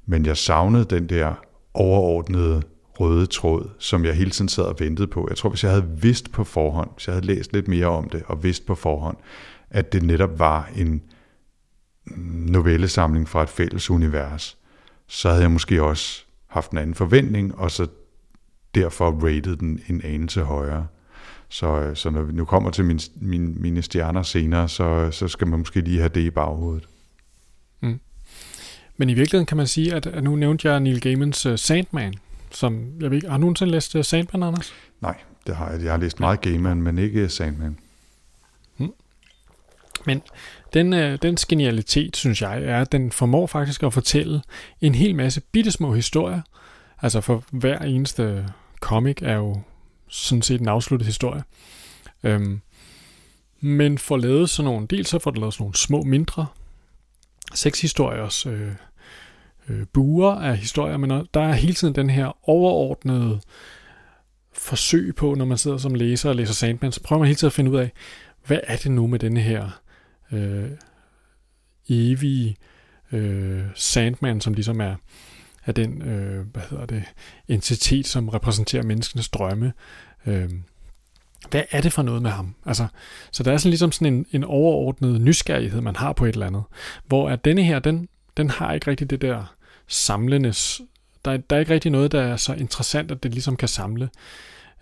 Men 0.06 0.26
jeg 0.26 0.38
savnede 0.38 0.86
den 0.86 1.10
der 1.10 1.34
overordnede 1.74 2.62
røde 3.00 3.26
tråd, 3.26 3.70
som 3.80 4.06
jeg 4.06 4.16
hele 4.16 4.32
tiden 4.32 4.50
sad 4.50 4.64
og 4.64 4.76
ventede 4.80 5.08
på. 5.08 5.28
Jeg 5.30 5.38
tror, 5.38 5.50
hvis 5.50 5.64
jeg 5.64 5.72
havde 5.72 5.90
vidst 6.02 6.32
på 6.32 6.44
forhånd, 6.44 6.90
hvis 6.96 7.08
jeg 7.08 7.16
havde 7.16 7.26
læst 7.26 7.54
lidt 7.54 7.68
mere 7.68 7.88
om 7.88 8.10
det 8.10 8.24
og 8.28 8.44
vidst 8.44 8.66
på 8.66 8.76
forhånd, 8.76 9.18
at 9.70 9.94
det 9.94 10.04
netop 10.04 10.40
var 10.40 10.70
en 10.76 11.02
novellesamling 12.52 13.30
fra 13.30 13.44
et 13.44 13.50
fælles 13.50 13.90
univers, 13.90 14.58
så 15.08 15.30
havde 15.30 15.42
jeg 15.42 15.52
måske 15.52 15.84
også 15.84 16.23
haft 16.54 16.72
en 16.72 16.78
anden 16.78 16.96
forventning, 16.96 17.56
og 17.56 17.72
så 17.72 17.88
derfor 18.76 19.12
rated 19.12 19.58
den 19.58 19.80
en 19.88 20.02
anelse 20.04 20.42
højere. 20.42 20.88
Så, 21.50 21.92
så 21.96 22.10
når 22.10 22.22
vi 22.22 22.34
nu 22.34 22.46
kommer 22.46 22.70
til 22.70 22.86
min, 22.86 23.00
min, 23.16 23.62
mine 23.62 23.82
stjerner 23.82 24.24
senere, 24.24 24.70
så, 24.70 25.12
så 25.12 25.28
skal 25.28 25.48
man 25.48 25.60
måske 25.60 25.82
lige 25.82 26.00
have 26.00 26.10
det 26.10 26.22
i 26.22 26.30
baghovedet. 26.30 26.88
Mm. 27.82 28.00
Men 28.98 29.10
i 29.10 29.14
virkeligheden 29.14 29.46
kan 29.46 29.58
man 29.58 29.68
sige, 29.68 29.96
at, 29.96 30.06
at 30.06 30.24
nu 30.24 30.36
nævnte 30.36 30.72
jeg 30.72 30.80
Neil 30.80 31.02
Gaimans 31.02 31.46
uh, 31.46 31.56
Sandman, 31.56 32.14
som, 32.52 32.92
jeg 33.00 33.10
ved 33.10 33.18
ikke, 33.18 33.30
har 33.30 33.38
du 33.38 33.42
nogensinde 33.42 33.72
læst 33.72 33.96
uh, 33.96 34.02
Sandman, 34.02 34.44
Anders? 34.44 34.74
Nej, 35.02 35.18
det 35.48 35.56
har 35.56 35.72
jeg. 35.72 35.84
Jeg 35.84 35.92
har 35.92 35.98
læst 35.98 36.20
meget 36.20 36.42
Gaiman, 36.42 36.82
men 36.82 36.98
ikke 36.98 37.30
Sandman. 37.30 37.78
Mm. 38.78 38.94
Men 40.06 40.22
den, 40.74 40.94
øh, 40.94 41.20
den 41.22 41.36
genialitet, 41.36 42.18
synes 42.18 42.42
jeg, 42.42 42.64
er, 42.64 42.82
at 42.82 42.92
den 42.92 43.12
formår 43.12 43.48
faktisk 43.48 43.84
at 43.84 43.94
fortælle 43.94 44.42
en 44.82 44.96
hel 44.96 45.16
masse 45.16 45.42
bittesmå 45.42 45.94
historier. 45.94 46.42
Altså 47.02 47.22
for 47.22 47.44
hver 47.52 47.80
eneste 47.80 48.46
comic 48.80 49.18
er 49.22 49.36
jo 49.36 49.62
sådan 50.08 50.42
set 50.42 50.62
en 50.62 50.68
afsluttet 50.68 51.06
historie. 51.06 51.44
Øhm, 52.24 52.62
men 53.60 53.98
får 53.98 54.18
lavet 54.18 54.50
sådan 54.50 54.72
nogle, 54.72 54.88
dels 54.88 55.10
så 55.10 55.20
får 55.20 55.32
der 55.32 55.40
lavet 55.40 55.54
sådan 55.54 55.64
nogle 55.64 55.76
små, 55.76 56.04
mindre 56.04 56.46
sexhistoriers 57.54 58.46
øh, 58.46 58.72
øh, 59.70 59.86
buer 59.94 60.32
af 60.32 60.58
historier, 60.58 60.98
men 60.98 61.10
der 61.34 61.42
er 61.42 61.54
hele 61.54 61.74
tiden 61.74 61.96
den 61.96 62.10
her 62.10 62.50
overordnede 62.50 63.40
forsøg 64.54 65.16
på, 65.16 65.36
når 65.36 65.46
man 65.46 65.58
sidder 65.58 65.78
som 65.78 65.96
læser 65.96 66.30
og 66.30 66.36
læser 66.36 66.54
Sandman, 66.54 66.92
så 66.92 67.02
prøver 67.04 67.20
man 67.20 67.28
hele 67.28 67.36
tiden 67.36 67.50
at 67.50 67.54
finde 67.54 67.72
ud 67.72 67.78
af, 67.78 67.92
hvad 68.46 68.60
er 68.64 68.78
det 68.78 68.92
nu 68.92 69.08
med 69.08 69.20
denne 69.20 69.40
her 69.40 69.83
øh, 70.34 70.72
evige 71.90 72.58
øh, 73.12 73.64
Sandman, 73.76 74.42
som 74.42 74.54
ligesom 74.54 74.82
er, 74.82 74.96
er 75.66 75.72
den 75.72 76.02
øh, 76.02 76.46
hvad 76.48 76.62
hedder 76.70 76.86
det, 76.86 77.04
entitet, 77.48 78.08
som 78.08 78.30
repræsenterer 78.30 78.84
menneskenes 78.84 79.30
drømme. 79.30 79.74
Øh, 80.26 80.50
hvad 81.50 81.64
er 81.72 81.82
det 81.82 81.94
for 81.94 82.02
noget 82.02 82.22
med 82.22 82.32
ham? 82.32 82.56
Altså, 82.66 82.88
så 83.32 83.44
der 83.44 83.54
er 83.54 83.58
sådan 83.58 83.70
ligesom 83.70 83.92
sådan 83.92 84.14
en, 84.14 84.26
en 84.32 84.44
overordnet 84.44 85.22
nysgerrighed, 85.22 85.82
man 85.82 85.96
har 85.96 86.14
på 86.14 86.26
et 86.26 86.34
eller 86.34 86.48
andet. 86.48 86.64
Hvor 87.06 87.30
at 87.30 87.46
denne 87.46 87.64
her, 87.64 87.80
den, 87.80 88.08
den 88.38 88.50
har 88.50 88.74
ikke 88.74 88.88
rigtig 88.88 89.10
det 89.10 89.22
der 89.22 89.56
samlende... 89.88 90.54
Der, 91.26 91.38
der 91.38 91.56
er 91.56 91.60
ikke 91.60 91.74
rigtig 91.74 91.92
noget, 91.92 92.12
der 92.12 92.22
er 92.22 92.38
så 92.38 92.54
interessant, 92.54 93.12
at 93.12 93.24
det 93.24 93.32
ligesom 93.34 93.56
kan 93.56 93.68
samle. 93.68 94.10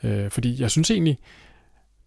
Øh, 0.04 0.32
fordi 0.32 0.62
jeg 0.62 0.72
synes 0.72 0.92
egentlig, 0.92 1.18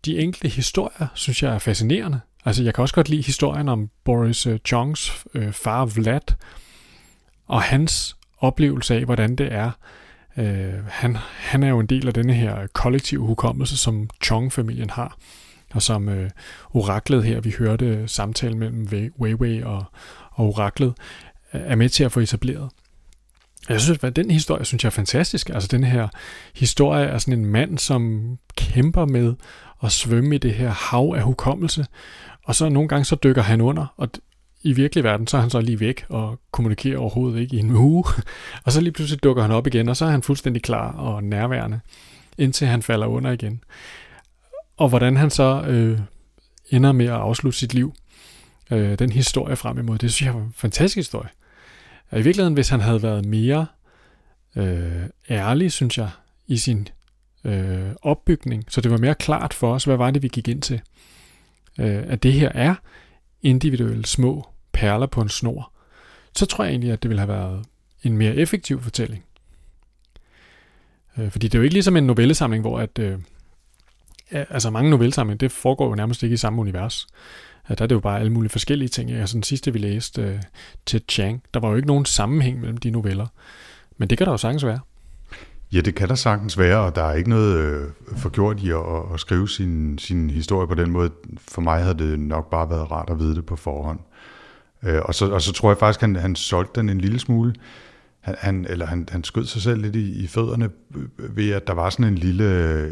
de 0.05 0.19
enkelte 0.19 0.49
historier, 0.49 1.07
synes 1.15 1.43
jeg 1.43 1.55
er 1.55 1.59
fascinerende. 1.59 2.21
Altså, 2.45 2.63
jeg 2.63 2.75
kan 2.75 2.83
også 2.83 2.95
godt 2.95 3.09
lide 3.09 3.23
historien 3.23 3.69
om 3.69 3.91
Boris 4.05 4.47
øh, 4.47 4.59
Chongs 4.67 5.25
øh, 5.35 5.53
far 5.53 5.85
Vlad, 5.85 6.35
og 7.47 7.63
hans 7.63 8.17
oplevelse 8.39 8.95
af, 8.95 9.05
hvordan 9.05 9.37
det 9.37 9.53
er. 9.53 9.71
Øh, 10.37 10.87
han, 10.89 11.17
han 11.37 11.63
er 11.63 11.69
jo 11.69 11.81
en 11.81 11.87
del 11.87 12.09
af 12.09 12.15
denne 12.15 12.35
her 12.35 12.67
kollektive 12.73 13.27
hukommelse, 13.27 13.77
som 13.77 14.11
Chong-familien 14.25 14.91
har, 14.91 15.17
og 15.75 15.83
som 15.83 16.09
øh, 16.09 16.31
oraklet 16.71 17.25
her, 17.25 17.41
vi 17.41 17.55
hørte 17.59 18.09
samtalen 18.09 18.59
mellem 18.59 19.13
Weiwei 19.21 19.63
og, 19.63 19.85
og 20.33 20.47
oraklet, 20.47 20.95
øh, 21.55 21.61
er 21.65 21.77
med 21.77 21.89
til 21.89 22.05
at 22.05 22.13
få 22.13 22.21
etableret. 22.21 22.71
Jeg 23.69 23.81
synes, 23.81 23.99
at 24.03 24.17
den 24.17 24.31
historie 24.31 24.65
synes 24.65 24.85
jeg 24.85 24.89
er 24.89 24.91
fantastisk. 24.91 25.51
Altså 25.51 25.69
den 25.69 25.85
her 25.85 26.09
historie 26.55 27.07
er 27.07 27.19
sådan 27.19 27.39
en 27.39 27.47
mand, 27.47 27.79
som 27.79 28.35
kæmper 28.57 29.05
med 29.05 29.35
at 29.83 29.93
svømme 29.93 30.35
i 30.35 30.39
det 30.39 30.55
her 30.55 30.71
hav 30.71 31.15
af 31.17 31.23
hukommelse, 31.23 31.87
og 32.45 32.55
så 32.55 32.69
nogle 32.69 32.89
gange 32.89 33.05
så 33.05 33.17
dykker 33.25 33.43
han 33.43 33.61
under, 33.61 33.87
og 33.97 34.09
i 34.63 34.73
virkelig 34.73 35.05
verden, 35.05 35.27
så 35.27 35.37
er 35.37 35.41
han 35.41 35.51
så 35.51 35.61
lige 35.61 35.81
væk 35.81 36.05
og 36.09 36.41
kommunikerer 36.51 36.99
overhovedet 36.99 37.41
ikke 37.41 37.57
i 37.57 37.59
en 37.59 37.71
uge. 37.71 38.05
og 38.65 38.73
så 38.73 38.81
lige 38.81 38.93
pludselig 38.93 39.23
dukker 39.23 39.43
han 39.43 39.51
op 39.51 39.67
igen, 39.67 39.89
og 39.89 39.97
så 39.97 40.05
er 40.05 40.11
han 40.11 40.23
fuldstændig 40.23 40.63
klar 40.63 40.93
og 40.93 41.25
nærværende, 41.25 41.81
indtil 42.39 42.67
han 42.67 42.83
falder 42.83 43.07
under 43.07 43.31
igen. 43.31 43.61
Og 44.77 44.89
hvordan 44.89 45.17
han 45.17 45.31
så 45.31 45.65
øh, 45.67 46.01
ender 46.71 46.93
med 46.93 47.07
at 47.07 47.13
afslutte 47.13 47.59
sit 47.59 47.75
liv, 47.75 47.95
øh, 48.71 48.99
den 48.99 49.13
historie 49.13 49.57
frem 49.57 49.79
imod, 49.79 49.99
det 49.99 50.13
synes 50.13 50.27
jeg 50.27 50.35
var 50.35 50.41
en 50.41 50.55
fantastisk 50.57 50.97
historie. 50.97 51.29
Og 52.11 52.21
i 52.21 52.23
virkeligheden, 52.23 52.55
hvis 52.55 52.69
han 52.69 52.81
havde 52.81 53.03
været 53.03 53.25
mere 53.25 53.67
øh, 54.57 55.03
ærlig, 55.31 55.73
synes 55.73 55.99
jeg, 55.99 56.11
i 56.47 56.57
sin 56.57 56.89
øh, 57.45 57.91
opbygning, 58.03 58.65
så 58.69 58.81
det 58.81 58.91
var 58.91 58.99
mere 58.99 59.15
klart 59.15 59.55
for 59.55 59.75
os, 59.75 59.85
hvad 59.85 59.97
var 59.97 60.11
det, 60.11 60.23
vi 60.23 60.29
gik 60.29 60.49
ind 60.49 60.63
til. 60.63 60.81
Øh, 61.81 62.05
at 62.07 62.23
det 62.23 62.33
her 62.33 62.49
er 62.55 62.75
individuelle 63.43 64.07
små 64.07 64.49
perler 64.73 65.07
på 65.07 65.21
en 65.21 65.29
snor, 65.29 65.73
så 66.37 66.47
tror 66.47 66.65
jeg 66.65 66.71
egentlig, 66.71 66.93
at 66.93 67.03
det 67.03 67.09
ville 67.09 67.21
have 67.21 67.29
været 67.29 67.65
en 68.03 68.17
mere 68.17 68.35
effektiv 68.35 68.83
fortælling. 68.83 69.25
Øh, 71.19 71.31
fordi 71.31 71.49
det 71.49 71.55
er 71.55 71.59
jo 71.59 71.63
ikke 71.63 71.75
ligesom 71.75 71.97
en 71.97 72.07
novellesamling, 72.07 72.61
hvor 72.61 72.79
at, 72.79 72.99
øh, 72.99 73.19
altså 74.31 74.71
mange 74.71 74.91
novellesamlinger, 74.91 75.39
det 75.39 75.53
foregår 75.53 75.89
jo 75.89 75.95
nærmest 75.95 76.23
ikke 76.23 76.35
i 76.35 76.37
samme 76.37 76.61
univers. 76.61 77.07
Ja, 77.69 77.75
der 77.75 77.83
er 77.83 77.87
det 77.87 77.95
jo 77.95 78.01
bare 78.01 78.21
alle 78.21 78.33
mulige 78.33 78.51
forskellige 78.51 78.89
ting. 78.89 79.11
Altså 79.11 79.35
den 79.35 79.43
sidste, 79.43 79.73
vi 79.73 79.79
læste 79.79 80.23
øh, 80.23 80.43
til 80.87 81.03
Chang, 81.09 81.43
der 81.55 81.61
var 81.61 81.69
jo 81.69 81.77
ikke 81.77 81.89
nogen 81.89 82.05
sammenhæng 82.05 82.61
mellem 82.61 82.77
de 82.77 82.91
noveller. 82.91 83.27
Men 83.97 84.11
det 84.11 84.19
kan 84.19 84.25
der 84.25 84.33
jo 84.33 84.37
sagtens 84.37 84.65
være. 84.65 84.81
Ja, 85.73 85.81
det 85.81 85.95
kan 85.95 86.09
der 86.09 86.15
sagtens 86.15 86.59
være, 86.59 86.79
og 86.79 86.95
der 86.95 87.03
er 87.03 87.15
ikke 87.15 87.31
noget 87.31 87.57
øh, 87.57 87.89
forgjort 88.17 88.61
i 88.61 88.71
at, 88.71 89.13
at 89.15 89.21
skrive 89.21 89.49
sin, 89.49 89.99
sin 89.99 90.31
historie 90.31 90.69
på 90.69 90.75
den 90.75 90.91
måde. 90.91 91.11
For 91.49 91.61
mig 91.61 91.83
havde 91.83 91.99
det 91.99 92.21
nok 92.21 92.51
bare 92.51 92.71
været 92.71 92.91
rart 92.91 93.11
at 93.11 93.19
vide 93.19 93.35
det 93.35 93.47
på 93.47 93.57
forhånd. 93.57 93.99
Øh, 94.83 95.01
og, 95.05 95.15
så, 95.15 95.31
og 95.31 95.43
så 95.43 95.53
tror 95.53 95.71
jeg 95.71 95.79
faktisk, 95.79 96.03
at 96.03 96.09
han, 96.09 96.17
han 96.17 96.37
solgte 96.37 96.81
den 96.81 96.89
en 96.89 97.01
lille 97.01 97.19
smule. 97.19 97.55
Han, 98.21 98.35
han, 98.39 98.67
eller 98.69 98.87
han, 98.87 99.09
han 99.11 99.25
skød 99.25 99.45
sig 99.45 99.63
selv 99.63 99.83
lidt 99.83 99.97
i, 99.97 100.25
i 100.25 100.27
fødderne 100.27 100.71
øh, 100.97 101.37
ved, 101.37 101.51
at 101.51 101.67
der 101.67 101.75
var 101.75 101.91
sådan 101.91 102.05
en 102.07 102.19
lille, 102.19 102.45
øh, 102.45 102.91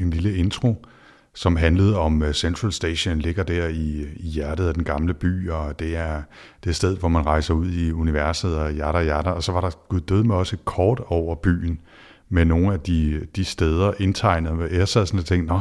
en 0.00 0.10
lille 0.10 0.36
intro, 0.36 0.86
som 1.34 1.56
handlede 1.56 1.98
om 1.98 2.22
øh, 2.22 2.34
Central 2.34 2.72
Station, 2.72 3.18
ligger 3.18 3.42
der 3.42 3.68
i, 3.68 4.06
i 4.16 4.28
hjertet 4.28 4.68
af 4.68 4.74
den 4.74 4.84
gamle 4.84 5.14
by, 5.14 5.50
og 5.50 5.78
det 5.78 5.96
er 5.96 6.22
det 6.64 6.70
er 6.70 6.74
sted, 6.74 6.96
hvor 6.96 7.08
man 7.08 7.26
rejser 7.26 7.54
ud 7.54 7.70
i 7.70 7.92
universet 7.92 8.58
og 8.58 8.74
jatter 8.74 9.00
jatter. 9.00 9.30
Og 9.30 9.42
så 9.42 9.52
var 9.52 9.60
der 9.60 9.70
Gud 9.88 10.00
død 10.00 10.22
med 10.22 10.34
også 10.34 10.56
et 10.56 10.64
kort 10.64 11.00
over 11.06 11.34
byen, 11.34 11.80
med 12.28 12.44
nogle 12.44 12.72
af 12.72 12.80
de, 12.80 13.26
de 13.36 13.44
steder 13.44 13.92
indtegnet. 13.98 14.72
Jeg 14.72 14.88
sad 14.88 15.06
sådan 15.06 15.20
og 15.20 15.26
tænkte, 15.26 15.54
nå, 15.54 15.60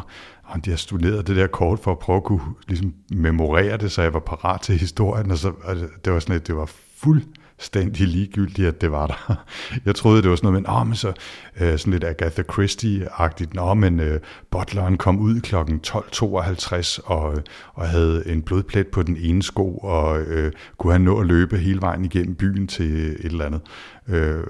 de 0.65 0.69
har 0.69 0.77
studeret 0.77 1.27
det 1.27 1.35
der 1.35 1.47
kort 1.47 1.79
for 1.79 1.91
at 1.91 1.99
prøve 1.99 2.17
at 2.17 2.23
kunne 2.23 2.41
ligesom, 2.67 2.93
memorere 3.09 3.77
det, 3.77 3.91
så 3.91 4.01
jeg 4.01 4.13
var 4.13 4.19
parat 4.19 4.61
til 4.61 4.77
historien, 4.77 5.31
og 5.31 5.37
så 5.37 5.51
og 5.63 5.75
det 6.05 6.13
var 6.13 6.19
sådan, 6.19 6.35
at 6.35 6.47
det 6.47 6.55
var 6.55 6.71
fuld 6.97 7.23
fuldstændig 7.63 8.07
ligegyldigt, 8.07 8.67
at 8.67 8.81
det 8.81 8.91
var 8.91 9.07
der. 9.07 9.45
Jeg 9.85 9.95
troede, 9.95 10.21
det 10.21 10.29
var 10.29 10.35
sådan 10.35 10.51
noget 10.51 10.61
med, 10.61 10.69
oh, 10.69 10.87
men 10.87 10.95
så, 10.95 11.13
øh, 11.59 11.77
sådan 11.79 11.93
lidt 11.93 12.03
Agatha 12.03 12.41
Christie-agtigt, 12.41 13.53
nå, 13.53 13.73
men 13.73 13.99
øh, 13.99 14.19
butleren 14.51 14.97
kom 14.97 15.19
ud 15.19 15.41
kl. 15.41 15.55
12.52 15.55 16.99
og, 17.05 17.33
øh, 17.33 17.41
og 17.73 17.87
havde 17.87 18.23
en 18.27 18.41
blodplet 18.41 18.87
på 18.87 19.03
den 19.03 19.17
ene 19.17 19.43
sko, 19.43 19.77
og 19.77 20.21
øh, 20.21 20.51
kunne 20.77 20.93
han 20.93 21.01
nå 21.01 21.19
at 21.19 21.27
løbe 21.27 21.57
hele 21.57 21.81
vejen 21.81 22.05
igennem 22.05 22.35
byen 22.35 22.67
til 22.67 23.11
et 23.11 23.25
eller 23.25 23.45
andet, 23.45 23.61
øh, 24.07 24.43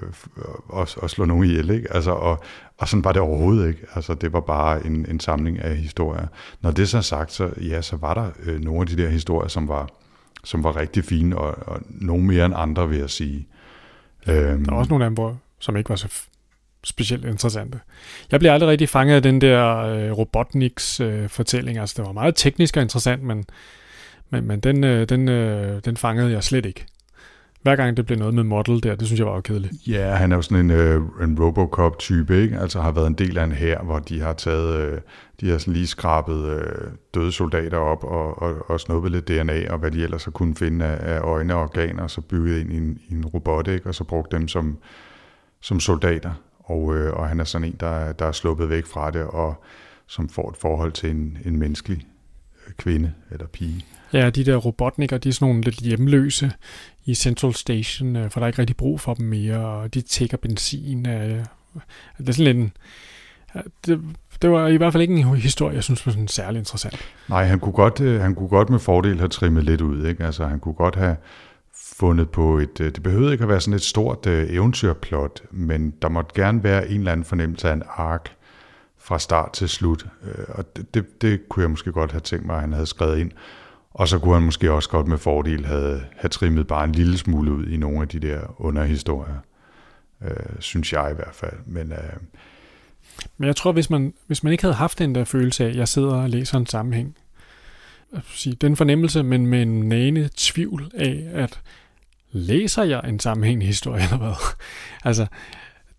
og, 0.68 0.88
og 0.96 1.10
slå 1.10 1.24
nogen 1.24 1.44
ihjel, 1.44 1.70
ikke? 1.70 1.94
Altså, 1.94 2.10
og, 2.10 2.44
og 2.78 2.88
sådan 2.88 3.04
var 3.04 3.12
det 3.12 3.22
overhovedet 3.22 3.68
ikke. 3.68 3.80
Altså, 3.94 4.14
det 4.14 4.32
var 4.32 4.40
bare 4.40 4.86
en, 4.86 5.06
en 5.10 5.20
samling 5.20 5.58
af 5.58 5.76
historier. 5.76 6.26
Når 6.60 6.70
det 6.70 6.88
så 6.88 6.96
er 6.96 7.00
sagt, 7.02 7.32
så, 7.32 7.50
ja, 7.60 7.82
så 7.82 7.96
var 7.96 8.14
der 8.14 8.30
øh, 8.44 8.60
nogle 8.60 8.80
af 8.80 8.86
de 8.86 9.02
der 9.02 9.08
historier, 9.08 9.48
som 9.48 9.68
var 9.68 9.88
som 10.44 10.64
var 10.64 10.76
rigtig 10.76 11.04
fine, 11.04 11.38
og, 11.38 11.68
og 11.68 11.80
nogle 11.88 12.24
mere 12.24 12.44
end 12.44 12.54
andre, 12.56 12.88
vil 12.88 12.98
jeg 12.98 13.10
sige. 13.10 13.46
Øhm, 14.28 14.64
der 14.64 14.72
er 14.72 14.76
også 14.76 14.88
nogle 14.90 15.04
af 15.04 15.10
dem, 15.10 15.14
hvor, 15.14 15.38
som 15.58 15.76
ikke 15.76 15.90
var 15.90 15.96
så 15.96 16.08
specielt 16.84 17.24
interessante. 17.24 17.80
Jeg 18.32 18.40
blev 18.40 18.50
aldrig 18.50 18.70
rigtig 18.70 18.88
fanget 18.88 19.14
af 19.14 19.22
den 19.22 19.40
der 19.40 19.76
øh, 19.76 20.12
Robotniks 20.12 21.00
øh, 21.00 21.28
fortælling. 21.28 21.78
Altså, 21.78 21.94
det 21.96 22.06
var 22.06 22.12
meget 22.12 22.34
teknisk 22.36 22.76
og 22.76 22.82
interessant, 22.82 23.22
men, 23.22 23.44
men, 24.30 24.46
men 24.46 24.60
den, 24.60 24.84
øh, 24.84 25.08
den, 25.08 25.28
øh, 25.28 25.80
den 25.84 25.96
fangede 25.96 26.32
jeg 26.32 26.44
slet 26.44 26.66
ikke. 26.66 26.86
Hver 27.64 27.76
gang 27.76 27.96
det 27.96 28.06
blev 28.06 28.18
noget 28.18 28.34
med 28.34 28.42
model 28.42 28.82
der, 28.82 28.94
det 28.94 29.06
synes 29.06 29.18
jeg 29.18 29.26
var 29.26 29.40
kedeligt. 29.40 29.72
Ja, 29.86 30.14
han 30.14 30.32
er 30.32 30.36
jo 30.36 30.42
sådan 30.42 30.64
en, 30.64 30.70
øh, 30.70 31.02
en 31.22 31.38
Robocop-type, 31.40 32.42
ikke? 32.42 32.58
Altså 32.58 32.80
har 32.80 32.92
været 32.92 33.06
en 33.06 33.14
del 33.14 33.38
af 33.38 33.44
en 33.44 33.52
her, 33.52 33.82
hvor 33.82 33.98
de 33.98 34.20
har 34.20 34.32
taget, 34.32 34.76
øh, 34.76 35.00
de 35.40 35.50
har 35.50 35.58
sådan 35.58 35.74
lige 35.74 35.86
skrabet 35.86 36.48
øh, 36.48 36.88
døde 37.14 37.32
soldater 37.32 37.76
op 37.76 38.04
og, 38.04 38.42
og, 38.42 38.70
og 38.70 38.80
snuppet 38.80 39.12
lidt 39.12 39.28
DNA, 39.28 39.72
og 39.72 39.78
hvad 39.78 39.90
de 39.90 40.02
ellers 40.02 40.24
har 40.24 40.30
kunnet 40.30 40.58
finde 40.58 40.84
af, 40.84 41.14
af 41.14 41.20
øjne 41.20 41.54
og 41.54 41.62
organer, 41.62 42.02
og 42.02 42.10
så 42.10 42.20
bygget 42.20 42.60
ind 42.60 42.72
i 42.72 42.76
en, 42.76 42.98
i 43.08 43.14
en 43.14 43.24
robot, 43.24 43.68
ikke? 43.68 43.86
Og 43.86 43.94
så 43.94 44.04
brugt 44.04 44.32
dem 44.32 44.48
som, 44.48 44.78
som 45.60 45.80
soldater. 45.80 46.32
Og, 46.58 46.96
øh, 46.96 47.12
og 47.12 47.28
han 47.28 47.40
er 47.40 47.44
sådan 47.44 47.68
en, 47.68 47.76
der, 47.80 48.12
der 48.12 48.26
er 48.26 48.32
sluppet 48.32 48.70
væk 48.70 48.86
fra 48.86 49.10
det, 49.10 49.22
og 49.22 49.64
som 50.06 50.28
får 50.28 50.50
et 50.50 50.56
forhold 50.56 50.92
til 50.92 51.10
en, 51.10 51.38
en 51.44 51.58
menneskelig 51.58 52.06
øh, 52.66 52.72
kvinde 52.72 53.12
eller 53.30 53.46
pige. 53.46 53.84
Ja, 54.12 54.30
de 54.30 54.44
der 54.44 54.56
robotnikker, 54.56 55.18
de 55.18 55.28
er 55.28 55.32
sådan 55.32 55.48
nogle 55.48 55.62
lidt 55.62 55.76
hjemløse 55.76 56.52
i 57.04 57.14
Central 57.14 57.54
Station, 57.54 58.16
øh, 58.16 58.30
for 58.30 58.40
der 58.40 58.44
er 58.44 58.48
ikke 58.48 58.58
rigtig 58.58 58.76
brug 58.76 59.00
for 59.00 59.14
dem 59.14 59.26
mere, 59.26 59.66
og 59.66 59.94
de 59.94 60.00
tækker 60.00 60.36
benzin. 60.36 61.08
Øh. 61.08 61.44
Det 62.18 62.28
er 62.28 62.32
sådan 62.32 62.44
lidt 62.44 62.56
en, 62.56 62.72
det, 63.86 64.00
det 64.42 64.50
var 64.50 64.68
i 64.68 64.76
hvert 64.76 64.92
fald 64.92 65.02
ikke 65.02 65.14
en 65.14 65.36
historie, 65.36 65.74
jeg 65.74 65.84
synes 65.84 66.06
var 66.06 66.12
sådan 66.12 66.28
særlig 66.28 66.58
interessant. 66.58 66.98
Nej, 67.28 67.44
han 67.44 67.60
kunne 67.60 67.72
godt, 67.72 68.00
øh, 68.00 68.20
han 68.20 68.34
kunne 68.34 68.48
godt 68.48 68.70
med 68.70 68.78
fordel 68.78 69.18
have 69.18 69.28
trimmet 69.28 69.64
lidt 69.64 69.80
ud. 69.80 70.06
Ikke? 70.06 70.24
Altså, 70.24 70.46
han 70.46 70.60
kunne 70.60 70.74
godt 70.74 70.96
have 70.96 71.16
fundet 71.74 72.30
på 72.30 72.58
et... 72.58 72.78
Det 72.78 73.02
behøvede 73.02 73.32
ikke 73.32 73.42
at 73.42 73.48
være 73.48 73.60
sådan 73.60 73.74
et 73.74 73.82
stort 73.82 74.26
eventyrplot, 74.26 75.42
men 75.50 75.94
der 76.02 76.08
måtte 76.08 76.34
gerne 76.34 76.62
være 76.64 76.88
en 76.88 76.98
eller 76.98 77.12
anden 77.12 77.24
fornemmelse 77.24 77.68
af 77.68 77.72
en 77.72 77.82
ark 77.88 78.36
fra 78.98 79.18
start 79.18 79.52
til 79.52 79.68
slut. 79.68 80.06
Og 80.48 80.76
det, 80.76 80.94
det, 80.94 81.22
det 81.22 81.48
kunne 81.48 81.62
jeg 81.62 81.70
måske 81.70 81.92
godt 81.92 82.12
have 82.12 82.20
tænkt 82.20 82.46
mig, 82.46 82.54
at 82.54 82.60
han 82.60 82.72
havde 82.72 82.86
skrevet 82.86 83.18
ind. 83.18 83.30
Og 83.94 84.08
så 84.08 84.18
kunne 84.18 84.34
han 84.34 84.42
måske 84.42 84.72
også 84.72 84.88
godt 84.88 85.06
med 85.06 85.18
fordel 85.18 85.66
have, 85.66 86.00
have 86.16 86.28
trimmet 86.28 86.66
bare 86.66 86.84
en 86.84 86.92
lille 86.92 87.18
smule 87.18 87.52
ud 87.52 87.66
i 87.66 87.76
nogle 87.76 88.02
af 88.02 88.08
de 88.08 88.18
der 88.18 88.60
underhistorier. 88.60 89.38
Øh, 90.24 90.30
synes 90.58 90.92
jeg 90.92 91.10
i 91.12 91.14
hvert 91.14 91.34
fald. 91.34 91.56
Men, 91.66 91.92
øh, 91.92 92.16
Men 93.38 93.46
jeg 93.46 93.56
tror, 93.56 93.72
hvis 93.72 93.90
man, 93.90 94.14
hvis 94.26 94.42
man 94.42 94.52
ikke 94.52 94.64
havde 94.64 94.74
haft 94.74 94.98
den 94.98 95.14
der 95.14 95.24
følelse 95.24 95.64
af, 95.64 95.68
at 95.68 95.76
jeg 95.76 95.88
sidder 95.88 96.14
og 96.14 96.30
læser 96.30 96.58
en 96.58 96.66
sammenhæng, 96.66 97.16
sige, 98.26 98.56
den 98.60 98.76
fornemmelse, 98.76 99.22
men 99.22 99.46
med 99.46 99.62
en 99.62 99.88
nane 99.88 100.30
tvivl 100.36 100.90
af, 100.94 101.28
at 101.32 101.60
læser 102.32 102.82
jeg 102.82 103.02
en 103.08 103.20
sammenhængende 103.20 103.66
historie 103.66 104.02
eller 104.02 104.18
hvad? 104.18 104.54
altså, 105.08 105.26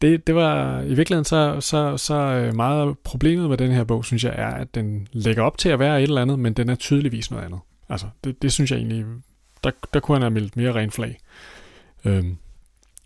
det, 0.01 0.27
det 0.27 0.35
var 0.35 0.81
i 0.81 0.93
virkeligheden 0.93 1.25
så, 1.25 1.57
så, 1.59 1.97
så 1.97 2.15
øh, 2.15 2.55
meget 2.55 2.97
problemet 3.03 3.49
med 3.49 3.57
den 3.57 3.71
her 3.71 3.83
bog, 3.83 4.05
synes 4.05 4.23
jeg, 4.23 4.33
er, 4.37 4.51
at 4.51 4.75
den 4.75 5.07
lægger 5.11 5.43
op 5.43 5.57
til 5.57 5.69
at 5.69 5.79
være 5.79 5.97
et 6.03 6.07
eller 6.07 6.21
andet, 6.21 6.39
men 6.39 6.53
den 6.53 6.69
er 6.69 6.75
tydeligvis 6.75 7.31
noget 7.31 7.43
andet. 7.43 7.59
Altså, 7.89 8.07
det, 8.23 8.41
det 8.41 8.51
synes 8.53 8.71
jeg 8.71 8.77
egentlig, 8.77 9.05
der, 9.63 9.71
der 9.93 9.99
kunne 9.99 10.15
han 10.15 10.21
have 10.21 10.31
meldt 10.31 10.57
mere 10.57 10.71
ren 10.71 10.91
flag. 10.91 11.17
Øhm, 12.05 12.37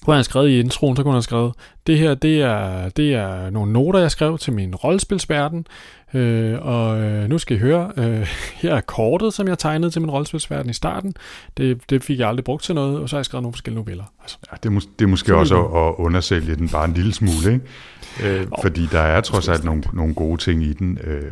kunne 0.05 0.13
han 0.13 0.17
have 0.17 0.23
skrevet 0.23 0.49
i 0.49 0.59
introen, 0.59 0.95
så 0.95 1.03
kunne 1.03 1.11
han 1.11 1.15
have 1.15 1.21
skrevet, 1.21 1.53
det 1.87 1.97
her, 1.97 2.13
det 2.13 2.41
er, 2.41 2.89
det 2.89 3.13
er 3.13 3.49
nogle 3.49 3.73
noter, 3.73 3.99
jeg 3.99 4.11
skrev 4.11 4.37
til 4.37 4.53
min 4.53 4.75
rollespilsverden, 4.75 5.65
øh, 6.13 6.57
og 6.61 7.01
øh, 7.01 7.29
nu 7.29 7.37
skal 7.37 7.57
I 7.57 7.59
høre, 7.59 7.91
øh, 7.97 8.27
her 8.61 8.75
er 8.75 8.81
kortet, 8.81 9.33
som 9.33 9.47
jeg 9.47 9.59
tegnede 9.59 9.91
til 9.91 10.01
min 10.01 10.09
rollespilsverden 10.09 10.69
i 10.69 10.73
starten, 10.73 11.13
det, 11.57 11.81
det 11.89 12.03
fik 12.03 12.19
jeg 12.19 12.27
aldrig 12.27 12.43
brugt 12.43 12.63
til 12.63 12.75
noget, 12.75 12.99
og 12.99 13.09
så 13.09 13.15
har 13.15 13.19
jeg 13.19 13.25
skrevet 13.25 13.43
nogle 13.43 13.53
forskellige 13.53 13.83
noveller. 13.83 14.03
Altså, 14.21 14.37
ja, 14.51 14.57
det, 14.63 14.69
er 14.69 14.79
mås- 14.79 14.89
det 14.99 15.05
er 15.05 15.09
måske 15.09 15.35
også 15.35 15.55
at, 15.55 15.87
at 15.87 15.93
undersælge 15.97 16.55
den 16.55 16.69
bare 16.69 16.85
en 16.85 16.93
lille 16.93 17.13
smule, 17.13 17.53
ikke? 17.53 18.39
Øh, 18.39 18.47
oh, 18.51 18.61
fordi 18.61 18.85
der 18.85 18.99
er 18.99 19.21
trods 19.21 19.47
alt 19.47 19.63
nogle, 19.63 19.83
nogle 19.93 20.13
gode 20.13 20.37
ting 20.37 20.63
i 20.63 20.73
den, 20.73 20.97
øh, 21.03 21.31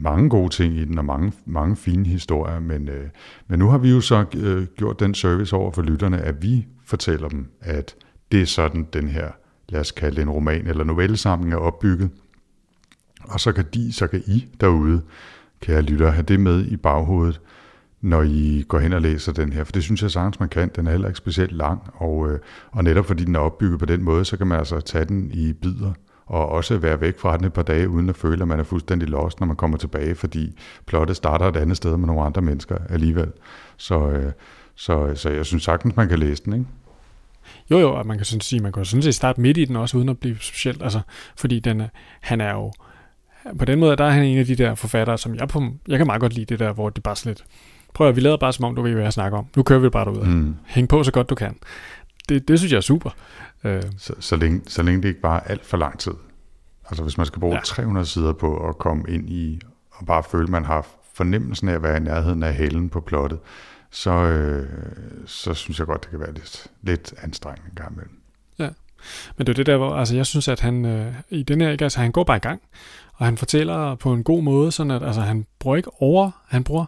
mange 0.00 0.30
gode 0.30 0.48
ting 0.48 0.76
i 0.76 0.84
den, 0.84 0.98
og 0.98 1.04
mange, 1.04 1.32
mange 1.46 1.76
fine 1.76 2.06
historier, 2.06 2.60
men, 2.60 2.88
øh, 2.88 3.08
men 3.48 3.58
nu 3.58 3.68
har 3.68 3.78
vi 3.78 3.90
jo 3.90 4.00
så 4.00 4.24
øh, 4.36 4.66
gjort 4.76 5.00
den 5.00 5.14
service 5.14 5.56
over 5.56 5.70
for 5.70 5.82
lytterne, 5.82 6.18
at 6.20 6.42
vi 6.42 6.66
fortæller 6.86 7.28
dem, 7.28 7.46
at 7.60 7.94
det 8.32 8.42
er 8.42 8.46
sådan 8.46 8.86
den 8.92 9.08
her, 9.08 9.30
lad 9.68 9.80
os 9.80 9.92
kalde 9.92 10.16
det 10.16 10.22
en 10.22 10.30
roman 10.30 10.66
eller 10.66 10.84
novellesamling 10.84 11.52
er 11.52 11.56
opbygget. 11.56 12.10
Og 13.24 13.40
så 13.40 13.52
kan 13.52 13.64
de, 13.74 13.92
så 13.92 14.06
kan 14.06 14.22
I 14.26 14.48
derude, 14.60 15.02
kære 15.60 15.82
lyttere, 15.82 16.12
have 16.12 16.22
det 16.22 16.40
med 16.40 16.66
i 16.66 16.76
baghovedet, 16.76 17.40
når 18.00 18.22
I 18.22 18.64
går 18.68 18.78
hen 18.78 18.92
og 18.92 19.02
læser 19.02 19.32
den 19.32 19.52
her. 19.52 19.64
For 19.64 19.72
det 19.72 19.82
synes 19.82 20.02
jeg 20.02 20.10
sagtens, 20.10 20.40
man 20.40 20.48
kan. 20.48 20.70
Den 20.76 20.86
er 20.86 20.90
heller 20.90 21.08
ikke 21.08 21.18
specielt 21.18 21.52
lang, 21.52 21.80
og, 21.94 22.30
øh, 22.30 22.38
og 22.70 22.84
netop 22.84 23.06
fordi 23.06 23.24
den 23.24 23.34
er 23.34 23.40
opbygget 23.40 23.78
på 23.78 23.86
den 23.86 24.02
måde, 24.02 24.24
så 24.24 24.36
kan 24.36 24.46
man 24.46 24.58
altså 24.58 24.80
tage 24.80 25.04
den 25.04 25.30
i 25.34 25.52
bidder 25.52 25.92
og 26.26 26.48
også 26.48 26.78
være 26.78 27.00
væk 27.00 27.18
fra 27.18 27.36
den 27.36 27.44
et 27.44 27.52
par 27.52 27.62
dage, 27.62 27.88
uden 27.88 28.08
at 28.08 28.16
føle, 28.16 28.42
at 28.42 28.48
man 28.48 28.60
er 28.60 28.64
fuldstændig 28.64 29.08
lost, 29.08 29.40
når 29.40 29.46
man 29.46 29.56
kommer 29.56 29.76
tilbage, 29.78 30.14
fordi 30.14 30.58
plottet 30.86 31.16
starter 31.16 31.46
et 31.46 31.56
andet 31.56 31.76
sted 31.76 31.96
med 31.96 32.06
nogle 32.06 32.22
andre 32.22 32.42
mennesker 32.42 32.76
alligevel. 32.88 33.32
Så, 33.76 34.10
øh, 34.10 34.32
så, 34.76 35.12
så 35.14 35.30
jeg 35.30 35.46
synes 35.46 35.62
sagtens, 35.62 35.96
man 35.96 36.08
kan 36.08 36.18
læse 36.18 36.44
den, 36.44 36.52
ikke? 36.52 36.66
Jo, 37.70 37.78
jo, 37.78 37.94
og 37.94 38.06
man 38.06 38.16
kan 38.16 38.24
sådan 38.24 38.40
sige, 38.40 38.60
man 38.60 38.72
kan 38.72 38.84
sådan 38.84 39.02
set 39.02 39.14
starte 39.14 39.40
midt 39.40 39.56
i 39.56 39.64
den 39.64 39.76
også, 39.76 39.96
uden 39.96 40.08
at 40.08 40.18
blive 40.18 40.36
specielt, 40.40 40.82
altså, 40.82 41.00
fordi 41.36 41.60
den, 41.60 41.82
han 42.20 42.40
er 42.40 42.52
jo, 42.52 42.72
på 43.58 43.64
den 43.64 43.80
måde, 43.80 43.96
der 43.96 44.04
er 44.04 44.10
han 44.10 44.24
en 44.24 44.38
af 44.38 44.46
de 44.46 44.56
der 44.56 44.74
forfattere, 44.74 45.18
som 45.18 45.34
jeg, 45.34 45.48
på, 45.48 45.62
jeg 45.88 45.98
kan 45.98 46.06
meget 46.06 46.20
godt 46.20 46.34
lide 46.34 46.46
det 46.46 46.58
der, 46.58 46.72
hvor 46.72 46.90
det 46.90 47.02
bare 47.02 47.16
lidt, 47.24 47.44
prøv 47.94 48.08
at 48.08 48.16
vi 48.16 48.20
lader 48.20 48.36
bare 48.36 48.52
som 48.52 48.64
om, 48.64 48.74
du 48.74 48.82
ved, 48.82 48.92
hvad 48.92 49.02
jeg 49.02 49.12
snakker 49.12 49.38
om. 49.38 49.46
Nu 49.56 49.62
kører 49.62 49.80
vi 49.80 49.88
bare 49.88 50.04
derud. 50.04 50.26
Mm. 50.26 50.56
Hæng 50.66 50.88
på 50.88 51.02
så 51.02 51.12
godt 51.12 51.30
du 51.30 51.34
kan. 51.34 51.56
Det, 52.28 52.48
det 52.48 52.58
synes 52.58 52.72
jeg 52.72 52.76
er 52.76 52.82
super. 52.82 53.10
Øh. 53.64 53.82
Så, 53.98 54.14
så, 54.20 54.36
længe, 54.36 54.60
så 54.66 54.82
længe 54.82 55.02
det 55.02 55.08
ikke 55.08 55.20
bare 55.20 55.44
er 55.44 55.50
alt 55.50 55.66
for 55.66 55.76
lang 55.76 55.98
tid. 55.98 56.12
Altså 56.88 57.02
hvis 57.02 57.16
man 57.16 57.26
skal 57.26 57.40
bruge 57.40 57.54
ja. 57.54 57.60
300 57.64 58.06
sider 58.06 58.32
på 58.32 58.68
at 58.68 58.78
komme 58.78 59.04
ind 59.08 59.30
i, 59.30 59.60
og 59.90 60.06
bare 60.06 60.22
føle, 60.22 60.46
man 60.46 60.64
har 60.64 60.86
fornemmelsen 61.14 61.68
af 61.68 61.74
at 61.74 61.82
være 61.82 61.96
i 61.96 62.00
nærheden 62.00 62.42
af 62.42 62.54
halen 62.54 62.88
på 62.88 63.00
plottet, 63.00 63.38
så, 63.90 64.10
øh, 64.10 64.68
så 65.26 65.54
synes 65.54 65.78
jeg 65.78 65.86
godt, 65.86 66.02
det 66.02 66.10
kan 66.10 66.20
være 66.20 66.32
lidt, 66.32 66.66
lidt 66.82 67.14
anstrengende 67.22 67.68
en 67.70 67.74
gang 67.74 67.92
imellem. 67.92 68.20
Ja, 68.58 68.68
men 69.36 69.46
det 69.46 69.52
er 69.52 69.56
det 69.56 69.66
der, 69.66 69.76
hvor 69.76 69.94
altså, 69.94 70.16
jeg 70.16 70.26
synes, 70.26 70.48
at 70.48 70.60
han 70.60 70.84
øh, 70.84 71.14
i 71.30 71.42
den 71.42 71.60
her, 71.60 71.68
altså, 71.68 72.00
han 72.00 72.12
går 72.12 72.24
bare 72.24 72.36
i 72.36 72.40
gang, 72.40 72.62
og 73.14 73.26
han 73.26 73.36
fortæller 73.36 73.94
på 73.94 74.12
en 74.12 74.24
god 74.24 74.42
måde, 74.42 74.72
sådan 74.72 74.90
at 74.90 75.02
altså, 75.02 75.20
han 75.20 75.46
bruger 75.58 75.76
ikke 75.76 75.90
over, 76.02 76.30
han 76.48 76.64
bruger 76.64 76.86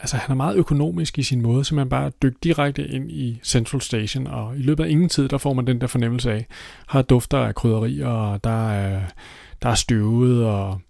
altså 0.00 0.16
han 0.16 0.30
er 0.30 0.36
meget 0.36 0.56
økonomisk 0.56 1.18
i 1.18 1.22
sin 1.22 1.40
måde, 1.40 1.64
så 1.64 1.74
man 1.74 1.88
bare 1.88 2.10
dykker 2.22 2.38
direkte 2.42 2.88
ind 2.88 3.10
i 3.10 3.40
Central 3.44 3.80
Station, 3.80 4.26
og 4.26 4.56
i 4.56 4.62
løbet 4.62 4.84
af 4.84 4.88
ingen 4.88 5.08
tid, 5.08 5.28
der 5.28 5.38
får 5.38 5.52
man 5.52 5.66
den 5.66 5.80
der 5.80 5.86
fornemmelse 5.86 6.32
af, 6.32 6.46
har 6.86 7.02
dufter 7.02 7.38
af 7.38 7.54
krydderi, 7.54 8.00
og 8.00 8.44
der 8.44 8.70
er, 8.70 9.02
der 9.62 9.68
er 9.68 9.74
støvet, 9.74 10.46
og, 10.46 10.80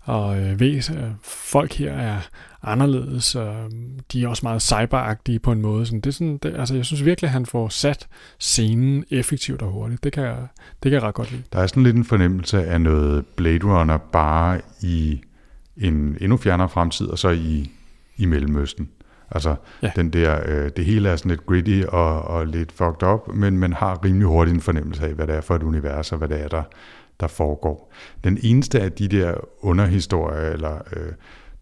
og 0.00 0.38
øh, 0.38 0.62
øh, 0.62 0.82
folk 1.22 1.72
her 1.72 1.92
er 1.92 2.20
anderledes, 2.62 3.34
og 3.34 3.70
de 4.12 4.24
er 4.24 4.28
også 4.28 4.40
meget 4.46 4.62
cyberagtige 4.62 5.38
på 5.38 5.52
en 5.52 5.62
måde. 5.62 5.86
Sådan, 5.86 6.00
det 6.00 6.10
er 6.10 6.14
sådan, 6.14 6.38
det, 6.38 6.54
altså 6.56 6.74
jeg 6.74 6.84
synes 6.84 7.04
virkelig, 7.04 7.28
at 7.28 7.32
han 7.32 7.46
får 7.46 7.68
sat 7.68 8.08
scenen 8.38 9.04
effektivt 9.10 9.62
og 9.62 9.70
hurtigt. 9.70 10.04
Det 10.04 10.12
kan, 10.12 10.22
jeg, 10.22 10.36
det 10.82 10.90
kan 10.90 10.92
jeg 10.92 11.02
ret 11.02 11.14
godt 11.14 11.30
lide. 11.30 11.42
Der 11.52 11.58
er 11.58 11.66
sådan 11.66 11.82
lidt 11.82 11.96
en 11.96 12.04
fornemmelse 12.04 12.64
af 12.66 12.80
noget 12.80 13.26
Blade 13.26 13.64
Runner 13.64 13.98
bare 13.98 14.60
i 14.82 15.20
en 15.76 16.16
endnu 16.20 16.36
fjernere 16.36 16.68
fremtid, 16.68 17.06
og 17.06 17.18
så 17.18 17.28
i 17.30 17.70
i 18.18 18.26
Mellemøsten. 18.26 18.88
Altså 19.30 19.54
ja. 19.82 19.90
den 19.96 20.10
der, 20.10 20.40
øh, 20.46 20.70
det 20.76 20.84
hele 20.84 21.08
er 21.08 21.16
sådan 21.16 21.30
lidt 21.30 21.46
gritty 21.46 21.82
og, 21.88 22.22
og 22.22 22.46
lidt 22.46 22.72
fucked 22.72 23.02
up, 23.02 23.34
men 23.34 23.58
man 23.58 23.72
har 23.72 24.04
rimelig 24.04 24.26
hurtigt 24.26 24.54
en 24.54 24.60
fornemmelse 24.60 25.06
af, 25.06 25.14
hvad 25.14 25.26
det 25.26 25.34
er 25.34 25.40
for 25.40 25.56
et 25.56 25.62
univers, 25.62 26.12
og 26.12 26.18
hvad 26.18 26.28
det 26.28 26.40
er, 26.40 26.48
der, 26.48 26.62
der 27.20 27.26
foregår. 27.26 27.92
Den 28.24 28.38
eneste 28.42 28.80
af 28.80 28.92
de 28.92 29.08
der 29.08 29.34
underhistorier, 29.60 30.52
eller 30.52 30.78
øh, 30.96 31.12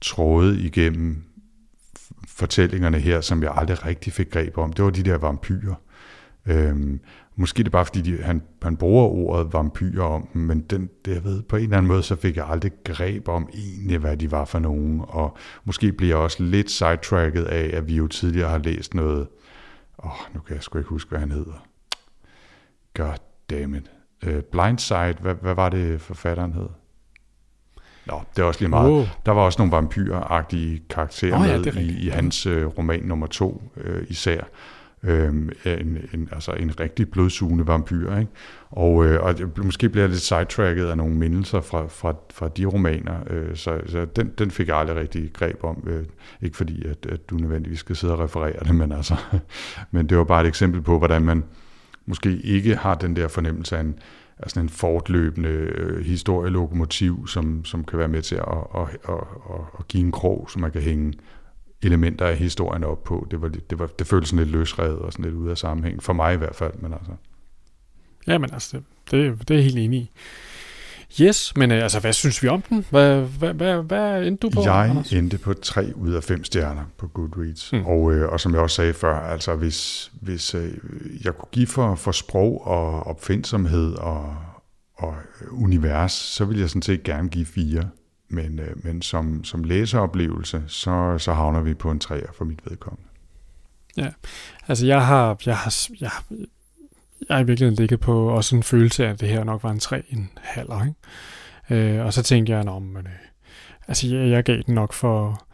tråde 0.00 0.61
igennem 0.61 1.22
fortællingerne 2.28 2.98
her, 2.98 3.20
som 3.20 3.42
jeg 3.42 3.52
aldrig 3.54 3.87
rigtig 3.87 4.12
fik 4.12 4.30
greb 4.30 4.59
om, 4.59 4.72
det 4.72 4.85
var 4.85 4.90
de 4.90 5.02
der 5.02 5.18
vampyrer. 5.18 5.74
Øhm, 6.46 7.00
Måske 7.38 7.59
det 7.59 7.66
er 7.66 7.70
bare, 7.70 7.85
fordi 7.85 8.00
de, 8.00 8.22
han, 8.22 8.42
han 8.62 8.76
bruger 8.76 9.04
ordet 9.04 9.52
vampyr 9.52 10.02
om 10.02 10.28
dem, 10.32 10.42
men 10.42 10.61
den, 10.61 10.90
det, 11.04 11.14
jeg 11.14 11.24
ved, 11.24 11.42
på 11.42 11.56
en 11.56 11.62
eller 11.62 11.76
anden 11.76 11.88
måde, 11.88 12.02
så 12.02 12.16
fik 12.16 12.37
jeg 12.37 12.48
aldrig 12.48 12.72
greb 12.85 13.28
om 13.28 13.48
egentlig, 13.54 13.98
hvad 13.98 14.16
de 14.16 14.30
var 14.30 14.44
for 14.44 14.59
nogen. 14.59 15.02
Og 15.09 15.37
måske 15.64 15.92
bliver 15.92 16.11
jeg 16.11 16.22
også 16.22 16.42
lidt 16.42 16.70
sidetracket 16.70 17.44
af, 17.44 17.76
at 17.76 17.88
vi 17.88 17.96
jo 17.96 18.06
tidligere 18.06 18.50
har 18.50 18.59
læst 18.59 18.94
noget... 18.94 19.28
Åh, 20.04 20.11
oh, 20.11 20.35
nu 20.35 20.40
kan 20.40 20.54
jeg 20.54 20.62
sgu 20.62 20.78
ikke 20.78 20.90
huske, 20.90 21.09
hvad 21.09 21.18
han 21.18 21.30
hedder. 21.30 21.66
God 22.94 23.18
damn 23.51 23.74
it. 23.74 23.90
Uh, 24.26 24.40
Blindside, 24.53 25.16
hvad, 25.20 25.34
hvad 25.34 25.55
var 25.55 25.68
det, 25.68 26.01
forfatteren 26.01 26.53
hed? 26.53 26.68
Nå, 28.07 28.22
det 28.36 28.42
er 28.42 28.46
også 28.46 28.61
lige 28.61 28.70
meget. 28.70 28.90
Oh. 28.90 29.07
Der 29.26 29.32
var 29.32 29.42
også 29.42 29.59
nogle 29.59 29.72
vampyragtige 29.72 30.82
karakterer 30.90 31.40
oh, 31.40 31.48
ja, 31.48 31.59
med 31.59 31.82
i, 31.82 32.07
i 32.07 32.09
hans 32.09 32.46
uh, 32.46 32.78
roman 32.78 33.02
nummer 33.02 33.26
to 33.26 33.62
uh, 33.76 34.11
især 34.11 34.40
øh, 35.07 35.28
en, 35.64 35.98
en, 36.14 36.28
altså 36.32 36.52
en 36.52 36.80
rigtig 36.80 37.11
blodsugende 37.11 37.66
vampyr. 37.66 38.16
Ikke? 38.16 38.30
Og, 38.70 39.04
øh, 39.07 39.22
og 39.22 39.34
måske 39.57 39.88
bliver 39.88 40.02
jeg 40.02 40.11
lidt 40.11 40.22
sidetracket 40.22 40.86
af 40.86 40.96
nogle 40.96 41.14
mindelser 41.14 41.61
fra, 41.61 41.86
fra, 41.86 42.14
fra 42.34 42.48
de 42.48 42.64
romaner, 42.64 43.14
øh, 43.30 43.57
så, 43.57 43.80
så 43.86 44.04
den, 44.04 44.32
den 44.38 44.50
fik 44.50 44.68
jeg 44.68 44.76
aldrig 44.76 44.96
rigtig 44.96 45.30
greb 45.32 45.64
om. 45.64 45.84
Øh, 45.86 46.04
ikke 46.42 46.57
fordi, 46.57 46.86
at, 46.86 47.07
at 47.07 47.30
du 47.30 47.36
nødvendigvis 47.36 47.78
skal 47.78 47.96
sidde 47.96 48.12
og 48.14 48.20
referere 48.20 48.64
det, 48.64 48.74
men, 48.80 48.92
altså, 48.92 49.16
men 49.90 50.09
det 50.09 50.18
var 50.18 50.24
bare 50.24 50.40
et 50.40 50.46
eksempel 50.46 50.82
på, 50.82 50.98
hvordan 50.98 51.22
man 51.22 51.44
måske 52.07 52.36
ikke 52.36 52.76
har 52.76 52.94
den 52.94 53.16
der 53.16 53.28
fornemmelse 53.28 53.76
af 53.76 53.80
en, 53.80 53.98
er 54.39 54.49
sådan 54.49 54.62
en 54.62 54.68
fortløbende 54.68 55.49
øh, 55.49 56.05
historielokomotiv, 56.05 57.26
som, 57.26 57.64
som 57.64 57.84
kan 57.84 57.99
være 57.99 58.09
med 58.09 58.22
til 58.22 58.34
at, 58.34 58.43
at, 58.74 58.82
at, 59.09 59.14
at, 59.51 59.61
at 59.78 59.89
give 59.89 60.05
en 60.05 60.12
krog, 60.12 60.51
som 60.51 60.61
man 60.61 60.70
kan 60.70 60.82
hænge 60.82 61.12
elementer 61.82 62.26
af 62.26 62.37
historien 62.37 62.84
op 62.84 63.05
på. 63.05 63.26
Det, 63.30 63.43
var, 63.43 63.49
det, 63.49 63.78
var, 63.78 63.87
det 63.87 64.07
føltes 64.07 64.28
sådan 64.28 64.45
lidt 64.45 64.57
løsredet 64.57 64.99
og 64.99 65.12
sådan 65.12 65.24
lidt 65.24 65.34
ude 65.34 65.51
af 65.51 65.59
sammenhæng. 65.59 66.03
For 66.03 66.12
mig 66.12 66.34
i 66.34 66.37
hvert 66.37 66.55
fald, 66.55 66.74
men 66.74 66.93
altså. 66.93 67.12
Ja, 68.26 68.39
men 68.39 68.51
altså, 68.53 68.80
det, 69.11 69.39
det, 69.39 69.51
er 69.51 69.55
jeg 69.55 69.64
helt 69.64 69.78
enig 69.78 70.01
i. 70.01 70.11
Yes, 71.20 71.56
men 71.56 71.70
øh, 71.70 71.82
altså, 71.82 72.00
hvad 72.00 72.12
synes 72.12 72.42
vi 72.42 72.48
om 72.48 72.62
den? 72.62 72.86
Hvad, 72.90 73.20
hvad, 73.20 73.54
hvad, 73.54 73.82
hvad 73.82 74.22
endte 74.26 74.40
du 74.46 74.50
på, 74.50 74.62
Jeg 74.62 74.74
Anders? 74.74 75.12
endte 75.12 75.38
på 75.38 75.54
3 75.54 75.92
ud 75.96 76.12
af 76.12 76.24
5 76.24 76.44
stjerner 76.44 76.82
på 76.98 77.06
Goodreads. 77.08 77.72
Mm. 77.72 77.86
Og, 77.86 78.12
øh, 78.14 78.28
og 78.32 78.40
som 78.40 78.52
jeg 78.54 78.60
også 78.60 78.76
sagde 78.76 78.94
før, 78.94 79.18
altså 79.20 79.54
hvis, 79.54 80.10
hvis 80.20 80.54
øh, 80.54 80.72
jeg 81.24 81.34
kunne 81.36 81.48
give 81.52 81.66
for, 81.66 81.94
for 81.94 82.12
sprog 82.12 82.66
og 82.66 83.06
opfindsomhed 83.06 83.94
og, 83.94 84.36
og 84.96 85.14
univers, 85.50 86.12
så 86.12 86.44
ville 86.44 86.60
jeg 86.60 86.68
sådan 86.68 86.82
set 86.82 87.02
gerne 87.02 87.28
give 87.28 87.46
4. 87.46 87.82
Men, 88.28 88.58
øh, 88.58 88.84
men 88.84 89.02
som, 89.02 89.44
som 89.44 89.64
læseoplevelse, 89.64 90.62
så, 90.66 91.14
så 91.18 91.32
havner 91.32 91.60
vi 91.60 91.74
på 91.74 91.90
en 91.90 92.00
3'er 92.04 92.32
for 92.38 92.44
mit 92.44 92.60
vedkommende. 92.70 93.08
Altså, 94.68 94.86
jeg 94.86 95.06
har, 95.06 95.36
jeg 95.46 95.56
har, 95.56 95.74
jeg, 96.00 96.10
har- 96.10 96.24
jeg 97.28 97.40
i 97.40 97.44
virkeligheden 97.44 97.78
ligget 97.78 98.00
på 98.00 98.28
også 98.28 98.56
en 98.56 98.62
følelse 98.62 99.06
af, 99.06 99.10
at 99.10 99.20
det 99.20 99.28
her 99.28 99.44
nok 99.44 99.62
var 99.62 99.70
en 99.70 99.80
3, 99.80 100.02
en 100.10 100.30
halver, 100.36 100.84
ikke? 100.84 101.94
Øh, 101.98 102.06
og 102.06 102.12
så 102.12 102.22
tænkte 102.22 102.52
jeg, 102.52 102.68
om 102.68 102.82
men, 102.82 103.06
øh, 103.06 103.12
altså, 103.88 104.08
jeg, 104.08 104.30
jeg 104.30 104.44
gav 104.44 104.62
den 104.66 104.74
nok 104.74 104.92
for, 104.92 105.46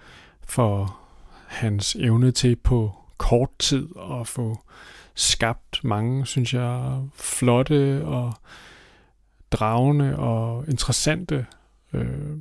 for 0.47 0.99
hans 1.47 1.97
evne 2.01 2.31
til 2.31 2.57
på 2.57 2.93
kort 3.17 3.51
tid 3.59 3.89
at 4.21 4.27
få 4.27 4.59
skabt 5.15 5.85
mange, 5.85 6.27
synes 6.27 6.55
jeg, 6.55 7.01
flotte 7.15 8.05
og 8.05 8.35
dragende 9.51 10.17
og 10.17 10.65
interessante 10.69 11.47
øh, 11.93 12.37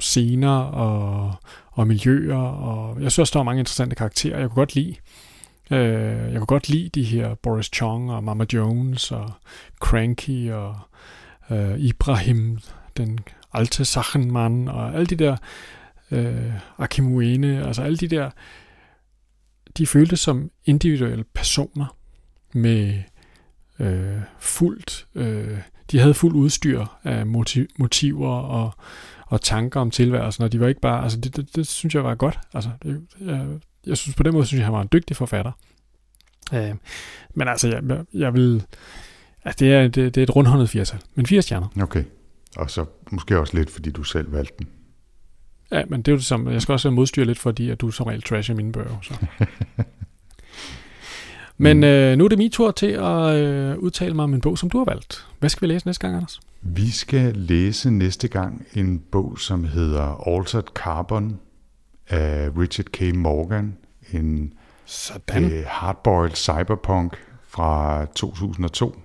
scener 0.00 0.58
og, 0.58 1.34
og 1.72 1.86
miljøer, 1.86 2.38
og 2.38 3.02
jeg 3.02 3.12
synes 3.12 3.18
også, 3.18 3.32
der 3.32 3.38
var 3.38 3.44
mange 3.44 3.60
interessante 3.60 3.96
karakterer, 3.96 4.38
jeg 4.38 4.48
kunne 4.48 4.60
godt 4.60 4.74
lide. 4.74 4.94
Øh, 5.70 6.32
jeg 6.32 6.36
kunne 6.36 6.46
godt 6.46 6.68
lide 6.68 6.88
de 6.88 7.04
her 7.04 7.34
Boris 7.34 7.70
Chong 7.74 8.10
og 8.10 8.24
Mama 8.24 8.44
Jones 8.52 9.12
og 9.12 9.32
Cranky 9.80 10.50
og 10.50 10.78
øh, 11.50 11.78
Ibrahim, 11.78 12.58
den 12.96 13.18
alte 13.52 13.84
Sachenmann 13.84 14.68
og 14.68 14.94
alle 14.94 15.06
de 15.06 15.16
der 15.16 15.36
øh, 16.10 16.52
Akimuene, 16.78 17.66
altså 17.66 17.82
alle 17.82 17.96
de 17.96 18.08
der, 18.08 18.30
de 19.78 19.86
føltes 19.86 20.20
som 20.20 20.50
individuelle 20.64 21.24
personer 21.24 21.96
med 22.52 23.02
øh, 23.78 24.20
fuldt, 24.38 25.06
øh, 25.14 25.58
de 25.90 25.98
havde 25.98 26.14
fuld 26.14 26.34
udstyr 26.34 26.84
af 27.04 27.26
motiv, 27.26 27.66
motiver 27.78 28.30
og, 28.30 28.74
og 29.26 29.40
tanker 29.40 29.80
om 29.80 29.90
tilværelsen, 29.90 30.44
og 30.44 30.52
de 30.52 30.60
var 30.60 30.68
ikke 30.68 30.80
bare, 30.80 31.02
altså 31.02 31.20
det, 31.20 31.36
det, 31.36 31.56
det 31.56 31.66
synes 31.66 31.94
jeg 31.94 32.04
var 32.04 32.14
godt, 32.14 32.38
altså 32.54 32.70
det, 32.82 33.06
jeg, 33.20 33.48
jeg 33.86 33.96
synes 33.96 34.16
på 34.16 34.22
den 34.22 34.32
måde, 34.32 34.46
synes 34.46 34.58
jeg, 34.58 34.66
han 34.66 34.74
var 34.74 34.82
en 34.82 34.88
dygtig 34.92 35.16
forfatter. 35.16 35.52
Øh, 36.54 36.74
men 37.34 37.48
altså, 37.48 37.68
jeg, 37.68 37.82
jeg, 37.88 38.04
jeg 38.14 38.34
vil, 38.34 38.64
altså 39.44 39.64
det 39.64 39.74
er, 39.74 39.82
det, 39.82 40.14
det 40.14 40.16
er 40.16 40.22
et 40.22 40.36
rundhåndet 40.36 40.70
firtal, 40.70 41.00
men 41.14 41.26
fire 41.26 41.42
stjerner. 41.42 41.68
Okay. 41.82 42.04
Og 42.56 42.70
så 42.70 42.84
måske 43.10 43.38
også 43.38 43.56
lidt, 43.56 43.70
fordi 43.70 43.90
du 43.90 44.02
selv 44.02 44.32
valgte 44.32 44.54
den. 44.58 44.68
Ja, 45.72 45.82
men 45.88 46.02
det 46.02 46.08
er 46.08 46.12
jo 46.12 46.16
det 46.16 46.24
samme. 46.24 46.50
Jeg 46.50 46.62
skal 46.62 46.72
også 46.72 46.90
modstyre 46.90 47.24
lidt, 47.24 47.38
fordi 47.38 47.70
at 47.70 47.80
du 47.80 47.90
som 47.90 48.06
regel 48.06 48.22
trasher 48.22 48.54
mine 48.54 48.72
bøger. 48.72 48.98
Så. 49.02 49.14
Men 51.58 51.84
øh, 51.84 52.18
nu 52.18 52.24
er 52.24 52.28
det 52.28 52.38
min 52.38 52.50
tur 52.50 52.70
til 52.70 52.86
at 52.86 53.34
øh, 53.34 53.78
udtale 53.78 54.14
mig 54.14 54.22
om 54.22 54.34
en 54.34 54.40
bog, 54.40 54.58
som 54.58 54.70
du 54.70 54.78
har 54.78 54.84
valgt. 54.84 55.26
Hvad 55.38 55.50
skal 55.50 55.68
vi 55.68 55.74
læse 55.74 55.86
næste 55.86 56.00
gang, 56.00 56.16
Anders? 56.16 56.40
Vi 56.62 56.90
skal 56.90 57.36
læse 57.36 57.90
næste 57.90 58.28
gang 58.28 58.66
en 58.74 59.02
bog, 59.12 59.38
som 59.38 59.64
hedder 59.64 60.28
Altered 60.28 60.62
Carbon 60.74 61.40
af 62.08 62.50
Richard 62.58 62.86
K. 62.86 63.14
Morgan. 63.14 63.76
En 64.12 64.52
Sådan. 64.84 65.52
øh, 65.52 65.64
hardboiled 65.66 66.34
cyberpunk 66.34 67.16
fra 67.48 68.04
2002, 68.04 68.96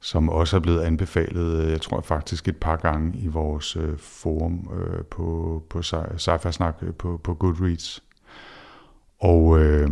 som 0.00 0.28
også 0.28 0.56
er 0.56 0.60
blevet 0.60 0.80
anbefalet, 0.82 1.64
øh, 1.64 1.70
jeg 1.70 1.80
tror 1.80 2.00
faktisk 2.00 2.48
et 2.48 2.56
par 2.56 2.76
gange 2.76 3.18
i 3.18 3.26
vores 3.26 3.76
øh, 3.76 3.98
forum 3.98 4.70
øh, 4.80 5.04
på, 5.04 5.62
på 5.70 5.78
sci- 5.78 6.50
Snak 6.50 6.76
på, 6.98 7.20
på 7.24 7.34
Goodreads. 7.34 8.02
Og 9.20 9.58
øh, 9.60 9.90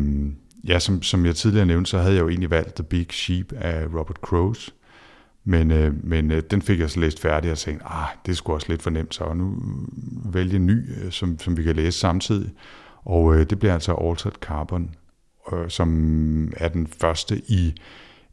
ja, 0.64 0.79
som, 0.79 1.03
som 1.03 1.27
jeg 1.27 1.37
tidligere 1.37 1.66
nævnte, 1.66 1.91
så 1.91 1.99
havde 1.99 2.14
jeg 2.14 2.22
jo 2.22 2.29
egentlig 2.29 2.51
valgt 2.51 2.74
The 2.74 2.85
Big 2.85 3.07
Sheep 3.11 3.53
af 3.53 3.87
Robert 3.87 4.16
Crows. 4.16 4.74
Men, 5.49 5.70
øh, 5.70 6.05
men 6.05 6.30
øh, 6.30 6.42
den 6.51 6.62
fik 6.62 6.80
jeg 6.80 6.90
så 6.90 7.01
læst 7.01 7.20
færdig 7.20 7.53
og 7.53 7.59
tænkte, 7.59 7.86
ah, 7.86 8.09
det 8.26 8.32
er 8.32 8.36
sgu 8.36 8.53
også 8.53 8.66
lidt 8.68 8.82
for 8.82 8.90
nemt, 8.90 9.14
så 9.14 9.32
nu 9.34 9.55
vælge 10.32 10.57
en 10.57 10.66
ny, 10.66 11.05
øh, 11.05 11.11
som, 11.11 11.38
som 11.38 11.57
vi 11.57 11.62
kan 11.62 11.76
læse 11.76 11.99
samtidig. 11.99 12.51
Og 13.05 13.34
øh, 13.34 13.51
det 13.51 13.59
bliver 13.59 13.74
altså 13.74 13.92
Altered 13.92 14.32
Carbon, 14.40 14.90
øh, 15.53 15.70
som 15.70 16.53
er 16.57 16.68
den 16.68 16.86
første 16.86 17.42
i 17.49 17.74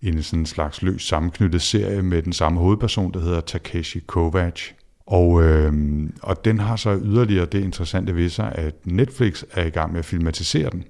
en 0.02 0.24
sådan 0.24 0.46
slags 0.46 0.82
løs 0.82 1.08
sammenknyttet 1.08 1.62
serie 1.62 2.02
med 2.02 2.22
den 2.22 2.34
samme 2.34 2.60
hovedperson, 2.60 3.14
der 3.14 3.20
hedder 3.20 3.42
Takeshi 3.42 4.00
Kovacs. 4.00 4.74
Og, 5.08 5.44
øh, 5.44 5.74
og 6.22 6.46
den 6.46 6.60
har 6.60 6.76
så 6.76 7.00
yderligere 7.04 7.46
det 7.46 7.64
interessante 7.64 8.16
ved 8.16 8.30
sig, 8.30 8.52
at 8.56 8.76
Netflix 8.86 9.44
er 9.52 9.66
i 9.66 9.70
gang 9.70 9.92
med 9.92 10.00
at 10.00 10.06
filmatisere 10.06 10.70
den, 10.70 10.84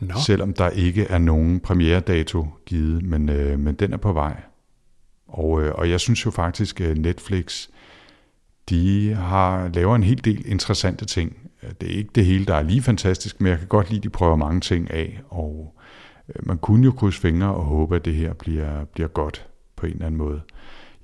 Nå, 0.00 0.14
selvom 0.26 0.52
der 0.52 0.70
ikke 0.70 1.04
er 1.04 1.18
nogen 1.18 1.60
premieredato 1.60 2.46
givet, 2.66 3.02
men, 3.02 3.28
øh, 3.28 3.58
men 3.58 3.74
den 3.74 3.92
er 3.92 3.96
på 3.96 4.12
vej. 4.12 4.40
Og, 5.28 5.62
øh, 5.62 5.72
og 5.74 5.90
jeg 5.90 6.00
synes 6.00 6.26
jo 6.26 6.30
faktisk, 6.30 6.80
at 6.80 6.98
Netflix, 6.98 7.68
de 8.68 9.14
har 9.14 9.68
laver 9.68 9.96
en 9.96 10.02
hel 10.02 10.24
del 10.24 10.42
interessante 10.46 11.04
ting. 11.04 11.36
Det 11.80 11.92
er 11.92 11.96
ikke 11.96 12.10
det 12.14 12.24
hele, 12.24 12.44
der 12.44 12.54
er 12.54 12.62
lige 12.62 12.82
fantastisk, 12.82 13.40
men 13.40 13.50
jeg 13.50 13.58
kan 13.58 13.68
godt 13.68 13.90
lide, 13.90 13.98
at 13.98 14.04
de 14.04 14.10
prøver 14.10 14.36
mange 14.36 14.60
ting 14.60 14.90
af, 14.90 15.20
og 15.28 15.74
øh, 16.28 16.46
man 16.46 16.58
kunne 16.58 16.84
jo 16.84 16.92
krydse 16.92 17.20
fingre 17.20 17.54
og 17.54 17.64
håbe, 17.64 17.96
at 17.96 18.04
det 18.04 18.14
her 18.14 18.32
bliver, 18.32 18.84
bliver 18.84 19.08
godt 19.08 19.46
på 19.76 19.86
en 19.86 19.92
eller 19.92 20.06
anden 20.06 20.18
måde. 20.18 20.40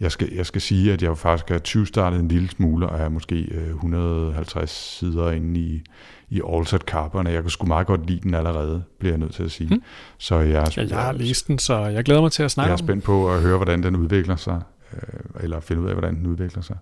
Jeg 0.05 0.13
skal, 0.13 0.33
jeg 0.33 0.47
skal 0.47 0.61
sige, 0.61 0.93
at 0.93 1.03
jeg 1.03 1.19
faktisk 1.19 1.51
er 1.51 1.59
20 1.59 1.87
startet 1.87 2.21
en 2.21 2.29
lille 2.29 2.49
smule, 2.49 2.89
og 2.89 2.99
er 2.99 3.09
måske 3.09 3.35
øh, 3.51 3.69
150 3.69 4.71
sider 4.71 5.31
inde 5.31 5.61
i, 5.61 5.83
i 6.29 6.41
Altered 6.53 6.81
Carbon, 6.81 7.27
og 7.27 7.33
jeg 7.33 7.43
kan 7.43 7.51
sgu 7.51 7.67
meget 7.67 7.87
godt 7.87 8.07
lide 8.07 8.21
den 8.21 8.35
allerede, 8.35 8.83
bliver 8.99 9.13
jeg 9.13 9.19
nødt 9.19 9.35
til 9.35 9.43
at 9.43 9.51
sige. 9.51 9.69
Hmm. 9.69 9.83
Så 10.19 10.39
jeg, 10.39 10.63
er- 10.63 10.75
ja, 10.77 10.87
jeg 10.89 10.99
har 10.99 11.13
læst 11.13 11.49
den, 11.49 11.59
så 11.59 11.77
jeg 11.79 12.05
glæder 12.05 12.21
mig 12.21 12.33
til 12.33 12.43
at 12.43 12.45
jeg 12.45 12.51
snakke 12.51 12.69
er 12.71 12.73
om 12.75 12.79
den. 12.79 12.87
spændt 12.87 13.05
på 13.05 13.33
at 13.35 13.41
høre, 13.43 13.57
hvordan 13.57 13.83
den 13.83 13.97
udvikler 13.97 14.37
sig, 14.37 14.61
øh, 14.93 15.43
eller 15.45 15.61
finde 15.61 15.83
ud 15.83 15.87
af, 15.89 15.95
hvordan 15.95 16.15
den 16.17 16.27
udvikler 16.27 16.63
sig. 16.63 16.77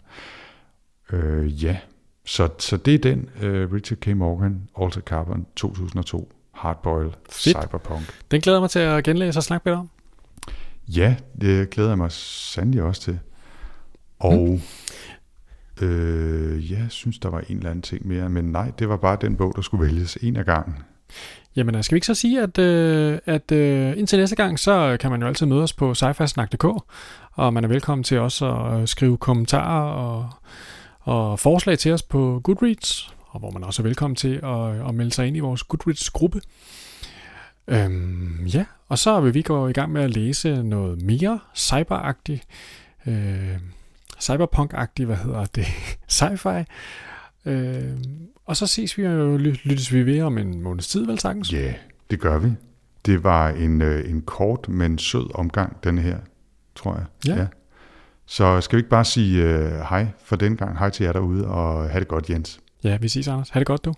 Øh, 1.13 1.65
ja, 1.65 1.77
så, 2.25 2.49
så 2.59 2.77
det 2.77 2.95
er 2.95 2.99
den, 2.99 3.29
øh, 3.43 3.73
Richard 3.73 3.99
K. 3.99 4.07
Morgan, 4.17 4.61
Altered 4.83 5.03
Carbon 5.03 5.47
2002, 5.57 6.33
Hardboiled. 6.55 7.11
Cyberpunk. 7.33 8.03
Den 8.31 8.41
glæder 8.41 8.57
jeg 8.59 8.63
mig 8.63 8.71
til 8.71 8.79
at 8.79 9.05
genlæse 9.05 9.39
og 9.39 9.43
snakke 9.43 9.63
med 9.65 9.73
dig 9.73 9.81
om. 9.81 9.91
Ja, 10.89 11.17
det 11.41 11.71
glæder 11.71 11.91
jeg 11.91 11.99
mig 11.99 12.13
sandelig 12.13 12.83
også 12.83 13.03
til. 13.03 13.19
Og 14.19 14.61
øh, 15.83 16.73
ja, 16.73 16.79
jeg 16.79 16.91
synes, 16.91 17.19
der 17.19 17.29
var 17.29 17.41
en 17.41 17.57
eller 17.57 17.71
anden 17.71 17.83
ting 17.83 18.07
mere, 18.07 18.29
men 18.29 18.45
nej, 18.45 18.73
det 18.79 18.89
var 18.89 18.97
bare 18.97 19.19
den 19.21 19.37
bog, 19.37 19.53
der 19.57 19.63
skulle 19.63 19.87
vælges 19.87 20.19
en 20.21 20.37
af 20.37 20.45
gangen. 20.45 20.75
Jamen, 21.57 21.75
øh, 21.75 21.85
skal 21.85 21.95
vi 21.95 21.97
ikke 21.97 22.07
så 22.07 22.15
sige, 22.15 22.43
at, 22.43 22.59
øh, 22.59 23.19
at 23.27 23.53
øh, 23.53 23.99
indtil 23.99 24.19
næste 24.19 24.37
gang, 24.37 24.59
så 24.59 24.97
kan 25.01 25.11
man 25.11 25.21
jo 25.21 25.27
altid 25.27 25.47
møde 25.47 25.63
os 25.63 25.73
på 25.73 25.95
sci 25.95 26.05
og 27.33 27.55
man 27.55 27.65
er 27.65 27.69
velkommen 27.69 28.05
til 28.05 28.19
også 28.19 28.55
at 28.55 28.81
øh, 28.81 28.89
skrive 28.89 29.17
kommentarer 29.17 29.93
og, 29.93 30.31
og 31.01 31.39
forslag 31.39 31.79
til 31.79 31.93
os 31.93 32.03
på 32.03 32.41
Goodreads, 32.45 33.15
og 33.27 33.41
hvor 33.41 33.51
man 33.51 33.65
også 33.65 33.83
er 33.83 33.85
velkommen 33.85 34.17
til 34.17 34.41
at, 34.43 34.89
at 34.89 34.95
melde 34.95 35.11
sig 35.11 35.27
ind 35.27 35.37
i 35.37 35.41
vores 35.41 35.63
Goodreads-gruppe. 35.63 36.41
Øhm, 37.69 38.47
ja, 38.47 38.65
og 38.93 38.99
så 38.99 39.21
vil 39.21 39.35
vi 39.35 39.43
gå 39.43 39.69
i 39.69 39.73
gang 39.73 39.93
med 39.93 40.03
at 40.03 40.11
læse 40.11 40.63
noget 40.63 41.03
mere 41.03 41.39
cyberagtigt, 41.55 42.45
øh, 43.07 43.57
cyberpunk-agtigt, 44.21 45.05
hvad 45.05 45.17
hedder 45.17 45.45
det, 45.45 45.65
sci-fi. 46.19 46.65
Øh, 47.47 47.93
og 48.47 48.57
så 48.57 48.67
ses 48.67 48.99
vi 48.99 49.03
ly- 49.03 49.57
lyttes 49.65 49.93
vi 49.93 50.07
ved 50.07 50.21
om 50.23 50.39
en 50.39 50.63
måneds 50.63 50.89
tid, 50.89 51.07
vel 51.07 51.19
sagtens? 51.19 51.53
Ja, 51.53 51.75
det 52.11 52.21
gør 52.21 52.39
vi. 52.39 52.49
Det 53.07 53.25
var 53.25 53.49
en, 53.49 53.83
øh, 53.83 54.11
en 54.11 54.23
kort, 54.23 54.69
men 54.69 54.99
sød 54.99 55.35
omgang, 55.35 55.85
den 55.85 55.99
her, 55.99 56.19
tror 56.75 56.95
jeg. 56.95 57.37
Ja. 57.37 57.47
Så 58.27 58.61
skal 58.61 58.77
vi 58.77 58.81
ikke 58.81 58.91
bare 58.91 59.05
sige 59.05 59.43
øh, 59.43 59.73
hej 59.73 60.07
for 60.25 60.37
den 60.37 60.57
gang. 60.57 60.79
Hej 60.79 60.91
til 60.91 61.05
jer 61.05 61.13
derude, 61.13 61.47
og 61.47 61.91
have 61.91 62.01
det 62.01 62.09
godt, 62.09 62.31
Jens. 62.31 62.61
Ja, 62.85 62.97
vi 62.97 63.09
ses, 63.09 63.29
Anders. 63.29 63.51
Ha' 63.51 63.59
det 63.59 63.67
godt, 63.67 63.85
du. 63.85 63.95